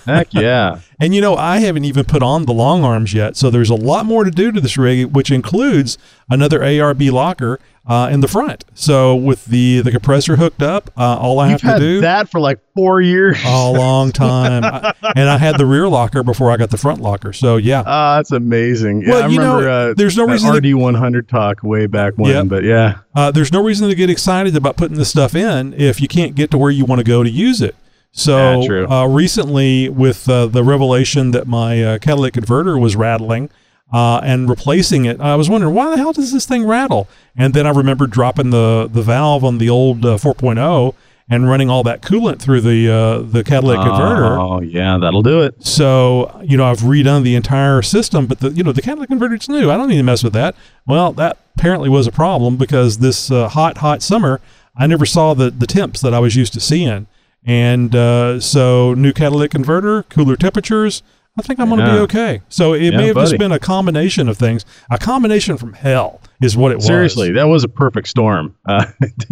[0.06, 0.80] Heck yeah!
[1.00, 3.76] And you know, I haven't even put on the long arms yet, so there's a
[3.76, 5.96] lot more to do to this rig, which includes
[6.30, 8.66] another ARB locker uh, in the front.
[8.74, 12.30] So with the the compressor hooked up, uh, all I You've have to do that
[12.30, 13.38] for like four years.
[13.46, 17.00] a long time, I- and I had the rear locker before I got the front
[17.02, 17.32] locker.
[17.32, 19.04] So yeah, Ah, that's amazing.
[19.04, 19.70] Yeah, Well, I you know, remember.
[19.92, 22.48] uh, there's no reason to- RD100 talk way back when, Yep.
[22.50, 22.96] but yeah.
[23.16, 26.36] uh, there's no reason to get excited about putting this stuff in if you can't
[26.36, 27.76] get to where you want to go to use it.
[28.12, 33.50] So Yeah, uh, recently, with uh, the revelation that my uh, catalytic converter was rattling
[33.92, 37.08] uh, and replacing it, I was wondering why the hell does this thing rattle?
[37.36, 40.94] And then I remembered dropping the the valve on the old uh, 4.0
[41.30, 44.40] and running all that coolant through the uh, the catalytic converter.
[44.40, 45.66] Oh yeah, that'll do it.
[45.66, 49.50] So you know I've redone the entire system, but the you know the catalytic converter's
[49.50, 49.70] new.
[49.72, 50.56] I don't need to mess with that.
[50.86, 54.40] Well, that apparently was a problem because this uh, hot hot summer
[54.76, 57.08] I never saw the the temps that I was used to seeing,
[57.46, 61.02] And uh, so, new catalytic converter, cooler temperatures.
[61.38, 62.42] I think I'm going to be okay.
[62.50, 64.66] So it Yeah, may have just been a combination of things.
[64.90, 66.86] A combination from hell is what it was.
[66.86, 68.56] Seriously, that was a perfect storm.
[68.68, 68.86] Uh,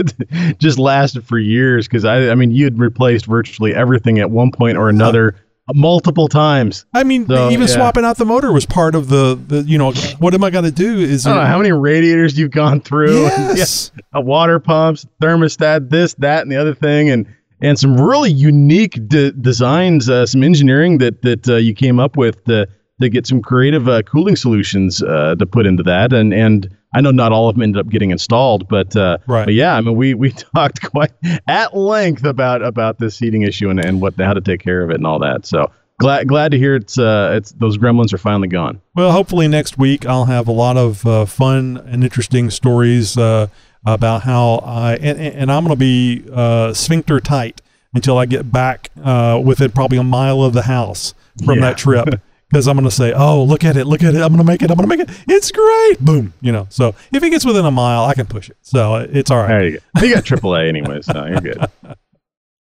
[0.60, 4.52] just lasted for years because I, I mean, you had replaced virtually everything at one
[4.52, 5.36] point or another
[5.74, 6.86] multiple times.
[6.94, 7.74] I mean, So, even yeah.
[7.74, 10.66] swapping out the motor was part of the, the you know, what am I going
[10.66, 11.00] to do?
[11.00, 13.26] Is I don't know how many radiators you've gone through.
[13.56, 13.92] Yes.
[13.96, 17.26] Yeah, uh, water pumps, thermostat, this, that, and the other thing, and
[17.62, 22.18] and some really unique de- designs, uh, some engineering that that uh, you came up
[22.18, 22.68] with to
[23.02, 27.02] to get some creative uh, cooling solutions uh, to put into that, and and I
[27.02, 29.46] know not all of them ended up getting installed, but uh, Right.
[29.46, 31.12] But yeah, I mean, we we talked quite
[31.48, 34.90] at length about about this heating issue and and what how to take care of
[34.90, 35.46] it and all that.
[35.46, 35.72] So.
[35.98, 38.82] Glad, glad to hear it's uh it's those gremlins are finally gone.
[38.96, 43.48] Well, hopefully next week I'll have a lot of uh, fun and interesting stories uh,
[43.86, 47.62] about how I and, and I'm going to be uh, sphincter tight
[47.94, 51.14] until I get back uh, within probably a mile of the house
[51.46, 51.62] from Yeah.
[51.72, 52.22] that trip.
[52.48, 53.86] Because I'm going to say, "Oh, look at it!
[53.88, 54.22] Look at it!
[54.22, 54.70] I'm going to make it!
[54.70, 55.14] I'm going to make it!
[55.28, 56.68] It's great!" Boom, you know.
[56.70, 58.58] So if it gets within a mile, I can push it.
[58.62, 59.48] So it's all right.
[59.48, 60.06] There you go.
[60.06, 61.58] You got AAA anyway, so you're good.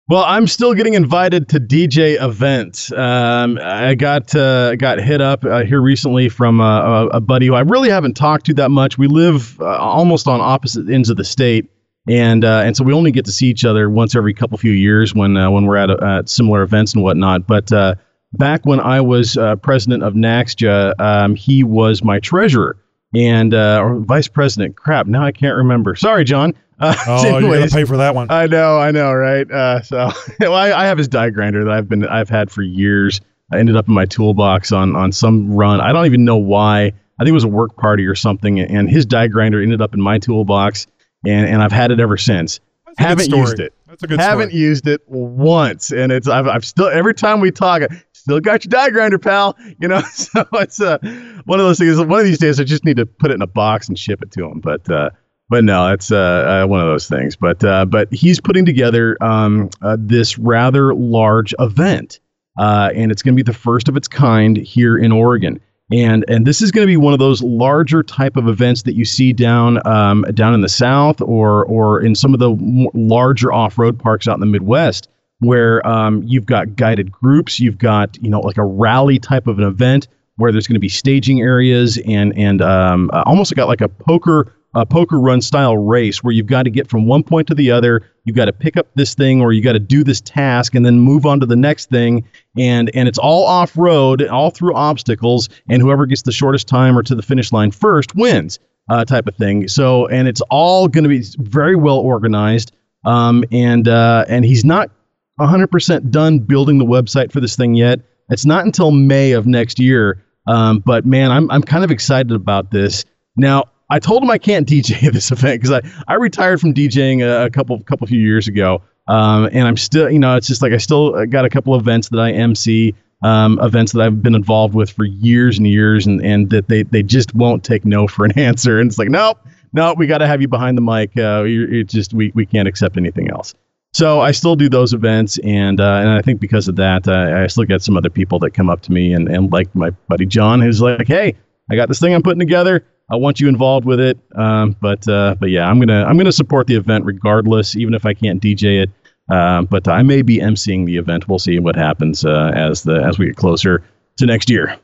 [0.09, 2.93] Well, I'm still getting invited to DJ events.
[2.93, 7.55] Um, I got uh, got hit up uh, here recently from a, a buddy who
[7.55, 8.97] I really haven't talked to that much.
[8.97, 11.69] We live uh, almost on opposite ends of the state,
[12.07, 14.71] and uh, and so we only get to see each other once every couple few
[14.71, 17.45] years when uh, when we're at, at similar events and whatnot.
[17.45, 17.95] But uh,
[18.31, 22.77] back when I was president of Naxja, um, he was my treasurer
[23.15, 24.75] and uh, or vice president.
[24.75, 25.95] Crap, now I can't remember.
[25.95, 26.53] Sorry, John.
[26.79, 28.27] Uh, Oh, you're gonna pay for that one.
[28.29, 29.49] I know, I know, right?
[29.49, 32.61] Uh, so, well, I, I have his die grinder that I've been I've had for
[32.61, 33.19] years.
[33.51, 35.81] I ended up in my toolbox on on some run.
[35.81, 36.83] I don't even know why.
[36.83, 39.95] I think it was a work party or something, and his die grinder ended up
[39.95, 40.85] in my toolbox,
[41.25, 42.59] and and I've had it ever since.
[42.99, 43.73] Haven't used it.
[43.87, 44.61] That's a good Haven't story.
[44.61, 47.81] used it once, and it's I've, I've still every time we talk,
[48.27, 49.57] still got your die grinder, pal.
[49.79, 50.97] You know, so it's uh,
[51.45, 51.97] one of those things.
[51.97, 54.21] One of these days, I just need to put it in a box and ship
[54.21, 54.59] it to him.
[54.59, 55.11] But uh,
[55.49, 57.35] but no, it's uh, uh, one of those things.
[57.37, 62.19] But uh, but he's putting together um, uh, this rather large event,
[62.57, 65.61] and it's going to be the first of its kind here in Oregon.
[65.89, 68.95] And and this is going to be one of those larger type of events that
[68.95, 72.49] you see down um, down in the south or or in some of the
[72.93, 75.07] larger off road parks out in the Midwest,
[75.39, 79.59] where um, you've got guided groups, you've got you know like a rally type of
[79.59, 80.07] an event
[80.37, 84.53] where there's going to be staging areas and and um, almost got like a poker
[84.73, 87.71] a poker run style race where you've got to get from one point to the
[87.71, 88.03] other.
[88.25, 90.85] You've got to pick up this thing or you got to do this task and
[90.85, 92.25] then move on to the next thing.
[92.57, 96.97] And and it's all off road, all through obstacles, and whoever gets the shortest time
[96.97, 98.59] or to the finish line first wins,
[98.89, 99.67] uh, type of thing.
[99.67, 102.71] So and it's all going to be very well organized.
[103.05, 104.91] Um, and uh, and he's not
[105.39, 107.99] 100% done building the website for this thing yet.
[108.29, 110.23] It's not until May of next year.
[110.47, 113.05] Um, but man, I'm I'm kind of excited about this.
[113.35, 117.21] Now, I told him I can't DJ this event because I, I retired from DJing
[117.21, 118.81] a, a couple couple few years ago.
[119.07, 122.09] Um, and I'm still, you know, it's just like I still got a couple events
[122.09, 122.93] that I MC,
[123.23, 126.83] um, events that I've been involved with for years and years, and, and that they,
[126.83, 128.81] they just won't take no for an answer.
[128.81, 129.37] And it's like, nope,
[129.71, 131.11] no, we got to have you behind the mic.
[131.17, 133.55] Uh, it's just we, we can't accept anything else.
[133.97, 137.41] So I still do those events, and uh, and I think because of that, uh,
[137.41, 139.89] I still get some other people that come up to me and, and like my
[140.07, 141.33] buddy John, who's like, hey,
[141.71, 142.85] I got this thing I'm putting together.
[143.09, 144.19] I want you involved with it.
[144.35, 148.05] Um, but uh, but yeah, I'm gonna I'm gonna support the event regardless, even if
[148.05, 148.91] I can't DJ it.
[149.35, 151.27] Um, but I may be emceeing the event.
[151.27, 153.83] We'll see what happens uh, as the as we get closer
[154.17, 154.77] to next year.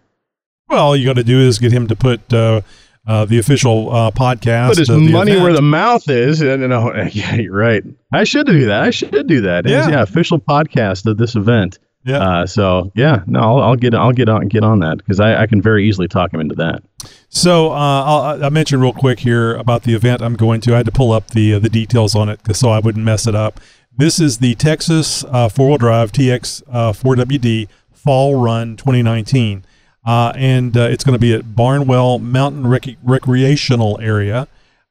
[0.70, 2.62] Well, all you got to do is get him to put uh,
[3.08, 4.70] uh, the official uh, podcast.
[4.70, 5.44] Put his the money event.
[5.44, 6.42] where the mouth is.
[6.42, 7.84] And, and, oh, yeah, you're right.
[8.12, 8.84] I should do that.
[8.84, 9.68] I should do that.
[9.68, 9.90] Yeah.
[9.90, 11.80] yeah official podcast of this event.
[12.06, 12.18] Yeah.
[12.18, 15.44] Uh, so yeah, no, I'll, I'll get I'll get on get on that because I,
[15.44, 16.84] I can very easily talk him into that.
[17.30, 20.74] So uh, I'll, I mentioned real quick here about the event I'm going to.
[20.74, 23.26] I had to pull up the uh, the details on it so I wouldn't mess
[23.26, 23.62] it up.
[23.96, 29.64] This is the Texas uh, four wheel drive TX uh, 4WD Fall Run 2019,
[30.06, 34.48] uh, and uh, it's going to be at Barnwell Mountain Rec- Recreational Area,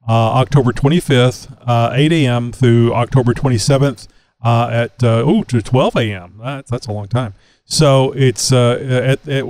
[0.09, 2.53] uh, October 25th, uh, 8 a.m.
[2.53, 4.09] through October 27th
[4.43, 6.41] uh, at oh to 12 a.m.
[6.43, 7.35] That's that's a long time.
[7.65, 9.45] So it's at, at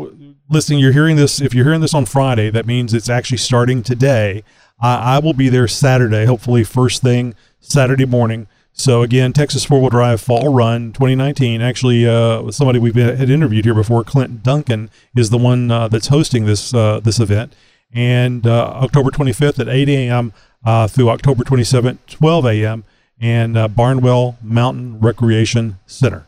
[0.50, 0.80] listening.
[0.80, 1.40] You're hearing this.
[1.40, 4.44] If you're hearing this on Friday, that means it's actually starting today.
[4.84, 8.48] I will be there Saturday, hopefully first thing Saturday morning.
[8.72, 11.60] So again, Texas Four Wheel Drive Fall Run 2019.
[11.60, 15.88] Actually, uh, somebody we've been, had interviewed here before, Clint Duncan, is the one uh,
[15.88, 17.54] that's hosting this uh, this event.
[17.92, 20.32] And uh, October 25th at 8 a.m.
[20.64, 22.84] Uh, through October 27th, 12 a.m.
[23.20, 26.26] and uh, Barnwell Mountain Recreation Center.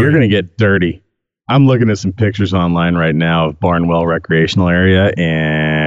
[0.00, 1.02] You're gonna get dirty.
[1.48, 5.77] I'm looking at some pictures online right now of Barnwell Recreational Area, and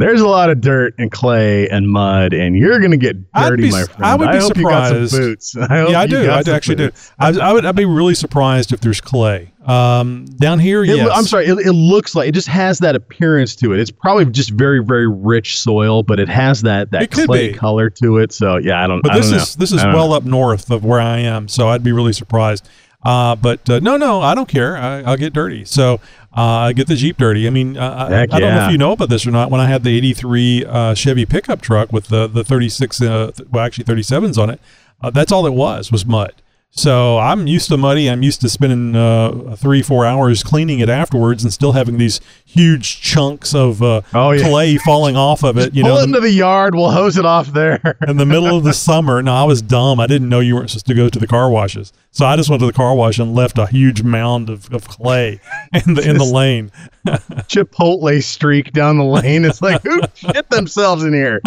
[0.00, 3.70] there's a lot of dirt and clay and mud, and you're gonna get dirty, be,
[3.70, 4.04] my friend.
[4.04, 5.12] I would be hope you got some surprised.
[5.12, 5.56] boots.
[5.56, 6.28] I hope yeah, I do.
[6.28, 7.08] I actually boots.
[7.08, 7.14] do.
[7.18, 7.64] I, I would.
[7.64, 10.82] I'd be really surprised if there's clay um, down here.
[10.82, 11.46] It, yes, I'm sorry.
[11.46, 13.80] It, it looks like it just has that appearance to it.
[13.80, 17.54] It's probably just very, very rich soil, but it has that that clay be.
[17.54, 18.32] color to it.
[18.32, 19.02] So yeah, I don't.
[19.02, 20.16] But I this don't is this is well know.
[20.16, 22.68] up north of where I am, so I'd be really surprised.
[23.04, 24.76] Uh, but uh, no, no, I don't care.
[24.76, 25.64] I, I'll get dirty.
[25.64, 25.94] So
[26.36, 27.46] uh, I get the Jeep dirty.
[27.46, 29.50] I mean, uh, I, I Heck don't know if you know about this or not.
[29.50, 33.48] When I had the '83 uh, Chevy pickup truck with the the 36, uh, th-
[33.50, 34.60] well, actually 37s on it,
[35.02, 36.32] uh, that's all it was was mud.
[36.74, 38.08] So I'm used to muddy.
[38.08, 42.18] I'm used to spending uh, three, four hours cleaning it afterwards, and still having these
[42.46, 44.48] huge chunks of uh, Oh, yeah.
[44.48, 45.74] clay falling off of it.
[45.74, 46.74] You Pull know, it into the yard.
[46.74, 47.98] We'll hose it off there.
[48.08, 49.22] in the middle of the summer.
[49.22, 50.00] No, I was dumb.
[50.00, 51.92] I didn't know you weren't supposed to go to the car washes.
[52.10, 54.88] So I just went to the car wash and left a huge mound of, of
[54.88, 55.40] clay
[55.86, 56.72] in the in the lane.
[57.06, 59.44] Chipotle streak down the lane.
[59.44, 61.40] It's like who shit themselves in here?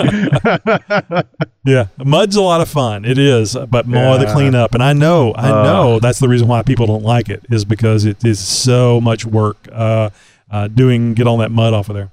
[1.66, 3.06] Yeah, mud's a lot of fun.
[3.06, 4.76] It is, but more the cleanup.
[4.76, 5.64] And I know, I Uh.
[5.64, 9.26] know that's the reason why people don't like it is because it is so much
[9.26, 10.12] work uh,
[10.52, 12.12] uh, doing get all that mud off of there.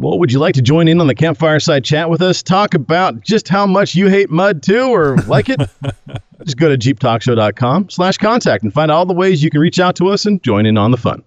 [0.00, 2.42] Well, would you like to join in on the campfire side chat with us?
[2.42, 5.60] Talk about just how much you hate mud too, or like it?
[6.44, 9.96] just go to jeeptalkshow.com slash contact and find all the ways you can reach out
[9.96, 11.22] to us and join in on the fun.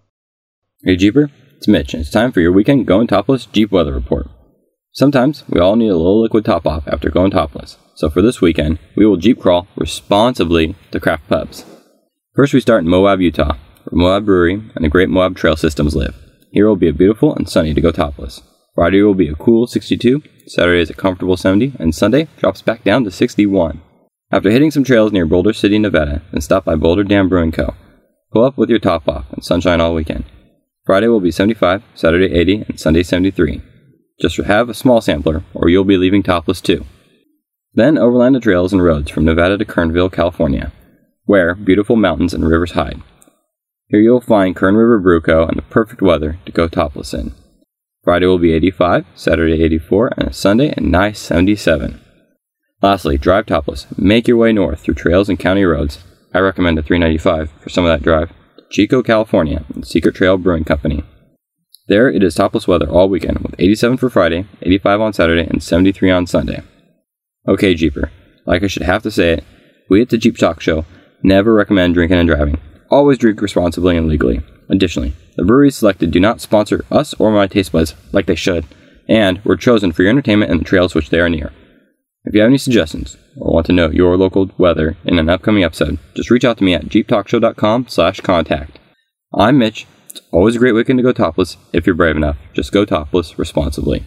[0.83, 4.27] Hey Jeeper, it's Mitch, and it's time for your weekend going topless Jeep weather report.
[4.93, 8.41] Sometimes we all need a little liquid top off after going topless, so for this
[8.41, 11.65] weekend, we will Jeep crawl responsibly to craft pubs.
[12.35, 13.55] First, we start in Moab, Utah,
[13.85, 16.15] where Moab Brewery and the Great Moab Trail Systems live.
[16.51, 18.41] Here will be a beautiful and sunny to go topless.
[18.75, 22.83] Friday will be a cool 62, Saturday is a comfortable 70, and Sunday drops back
[22.83, 23.81] down to 61.
[24.29, 27.75] After hitting some trails near Boulder City, Nevada, then stop by Boulder Dam Brewing Co.
[28.33, 30.25] Pull up with your top off and sunshine all weekend.
[30.85, 33.61] Friday will be 75, Saturday 80, and Sunday 73.
[34.21, 36.85] Just have a small sampler, or you'll be leaving topless too.
[37.73, 40.71] Then overland the trails and roads from Nevada to Kernville, California,
[41.25, 43.01] where beautiful mountains and rivers hide.
[43.87, 45.45] Here you'll find Kern River Brew Co.
[45.45, 47.33] and the perfect weather to go topless in.
[48.03, 51.99] Friday will be 85, Saturday 84, and Sunday a nice 77.
[52.81, 53.85] Lastly, drive topless.
[53.97, 56.03] Make your way north through trails and county roads.
[56.33, 58.31] I recommend a 395 for some of that drive.
[58.69, 61.03] Chico, California, and Secret Trail Brewing Company.
[61.87, 65.61] There it is topless weather all weekend with 87 for Friday, 85 on Saturday, and
[65.61, 66.63] 73 on Sunday.
[67.47, 68.11] Okay, Jeeper,
[68.45, 69.43] like I should have to say it,
[69.89, 70.85] we at the Jeep Talk Show
[71.23, 72.59] never recommend drinking and driving.
[72.89, 74.41] Always drink responsibly and legally.
[74.69, 78.65] Additionally, the breweries selected do not sponsor us or my taste buds like they should,
[79.09, 81.51] and were chosen for your entertainment and the trails which they are near.
[82.23, 85.63] If you have any suggestions or want to know your local weather in an upcoming
[85.63, 88.79] episode, just reach out to me at jeeptalkshow.com slash contact.
[89.33, 89.87] I'm Mitch.
[90.11, 92.37] It's always a great weekend to go topless if you're brave enough.
[92.53, 94.05] Just go topless responsibly.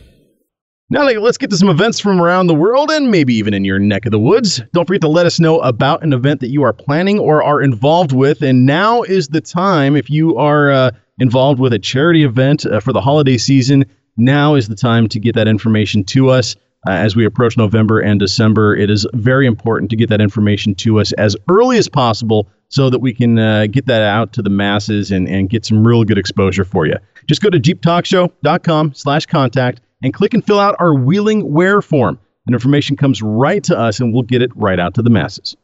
[0.91, 3.79] Now, let's get to some events from around the world and maybe even in your
[3.79, 4.61] neck of the woods.
[4.75, 7.63] Don't forget to let us know about an event that you are planning or are
[7.63, 8.43] involved with.
[8.43, 12.81] And now is the time, if you are uh, involved with a charity event uh,
[12.81, 13.87] for the holiday season,
[14.19, 16.55] now is the time to get that information to us.
[16.87, 20.75] Uh, as we approach November and December, it is very important to get that information
[20.75, 24.43] to us as early as possible so that we can uh, get that out to
[24.43, 26.97] the masses and, and get some real good exposure for you.
[27.29, 32.19] Just go to jeeptalkshow.com slash contact and click and fill out our Wheeling Wear form.
[32.47, 35.57] And information comes right to us and we'll get it right out to the masses.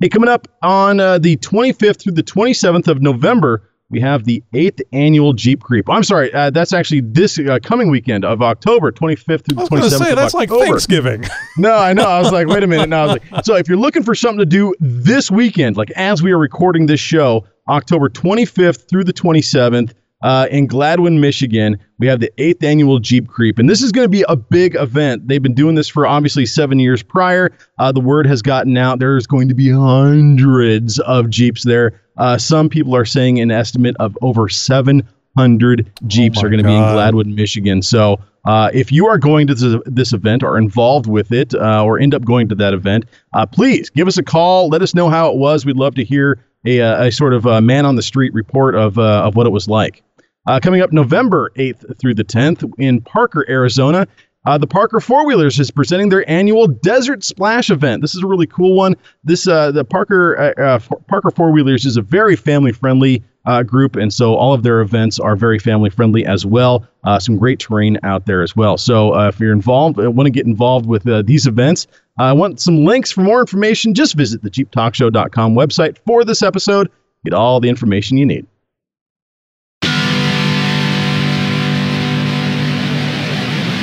[0.00, 4.42] Hey, coming up on uh, the 25th through the 27th of November, we have the
[4.52, 5.88] eighth annual Jeep Creep.
[5.88, 9.60] I'm sorry, uh, that's actually this uh, coming weekend of October, 25th through the I
[9.62, 9.88] was going 27th.
[9.98, 11.24] to say that's like Thanksgiving.
[11.56, 12.04] No, I know.
[12.04, 12.88] I was like, wait a minute.
[12.88, 15.90] No, I was like, so if you're looking for something to do this weekend, like
[15.96, 19.92] as we are recording this show, October 25th through the 27th,
[20.22, 24.04] uh, in Gladwin, Michigan, we have the eighth annual Jeep Creep, and this is going
[24.04, 25.28] to be a big event.
[25.28, 27.52] They've been doing this for obviously seven years prior.
[27.78, 28.98] Uh, the word has gotten out.
[28.98, 32.00] There's going to be hundreds of Jeeps there.
[32.16, 36.68] Uh, some people are saying an estimate of over 700 Jeeps Oh are going to
[36.68, 37.80] be in Gladwin, Michigan.
[37.80, 41.84] So uh, if you are going to this, this event or involved with it uh,
[41.84, 43.04] or end up going to that event,
[43.34, 44.68] uh, please give us a call.
[44.68, 45.64] Let us know how it was.
[45.64, 49.22] We'd love to hear a, a sort of man on the street report of, uh,
[49.24, 50.02] of what it was like.
[50.48, 54.08] Uh, coming up November 8th through the 10th in Parker, Arizona,
[54.46, 58.00] uh, the Parker Four Wheelers is presenting their annual Desert Splash event.
[58.00, 58.96] This is a really cool one.
[59.24, 63.62] This uh, the Parker uh, uh, Parker Four Wheelers is a very family friendly uh,
[63.62, 66.88] group, and so all of their events are very family friendly as well.
[67.04, 68.78] Uh, some great terrain out there as well.
[68.78, 71.86] So if you're involved, want to get involved with these events,
[72.18, 73.92] I want some links for more information.
[73.92, 76.90] Just visit the JeepTalkShow.com website for this episode.
[77.22, 78.46] Get all the information you need.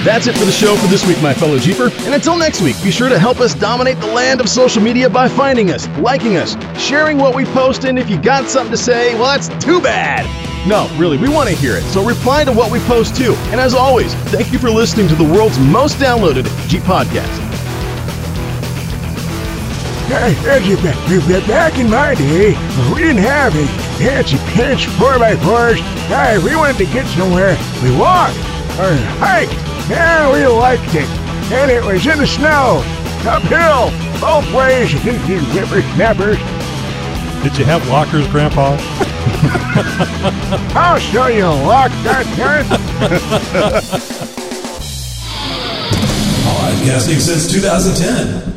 [0.06, 1.90] That's it for the show for this week, my fellow Jeeper.
[2.06, 5.10] And until next week, be sure to help us dominate the land of social media
[5.10, 8.78] by finding us, liking us, sharing what we post, and if you got something to
[8.78, 10.24] say, well, that's too bad.
[10.68, 11.82] No, really, we want to hear it.
[11.86, 13.34] So reply to what we post too.
[13.50, 17.26] And as always, thank you for listening to the world's most downloaded Jeep podcast.
[21.48, 22.50] Back in my day,
[22.94, 23.66] we didn't have a
[23.98, 25.78] fancy pinch 4x4s.
[26.06, 29.54] Hey, we wanted to get somewhere, we walked or hiked.
[29.90, 31.08] Yeah, we liked it.
[31.52, 32.84] And it was in the snow,
[33.26, 36.38] uphill, both ways, you whippersnappers.
[37.44, 38.78] Did you have lockers, Grandpa?
[40.76, 42.66] I'll show you a lock, goddammit.
[46.46, 48.55] Podcasting since 2010.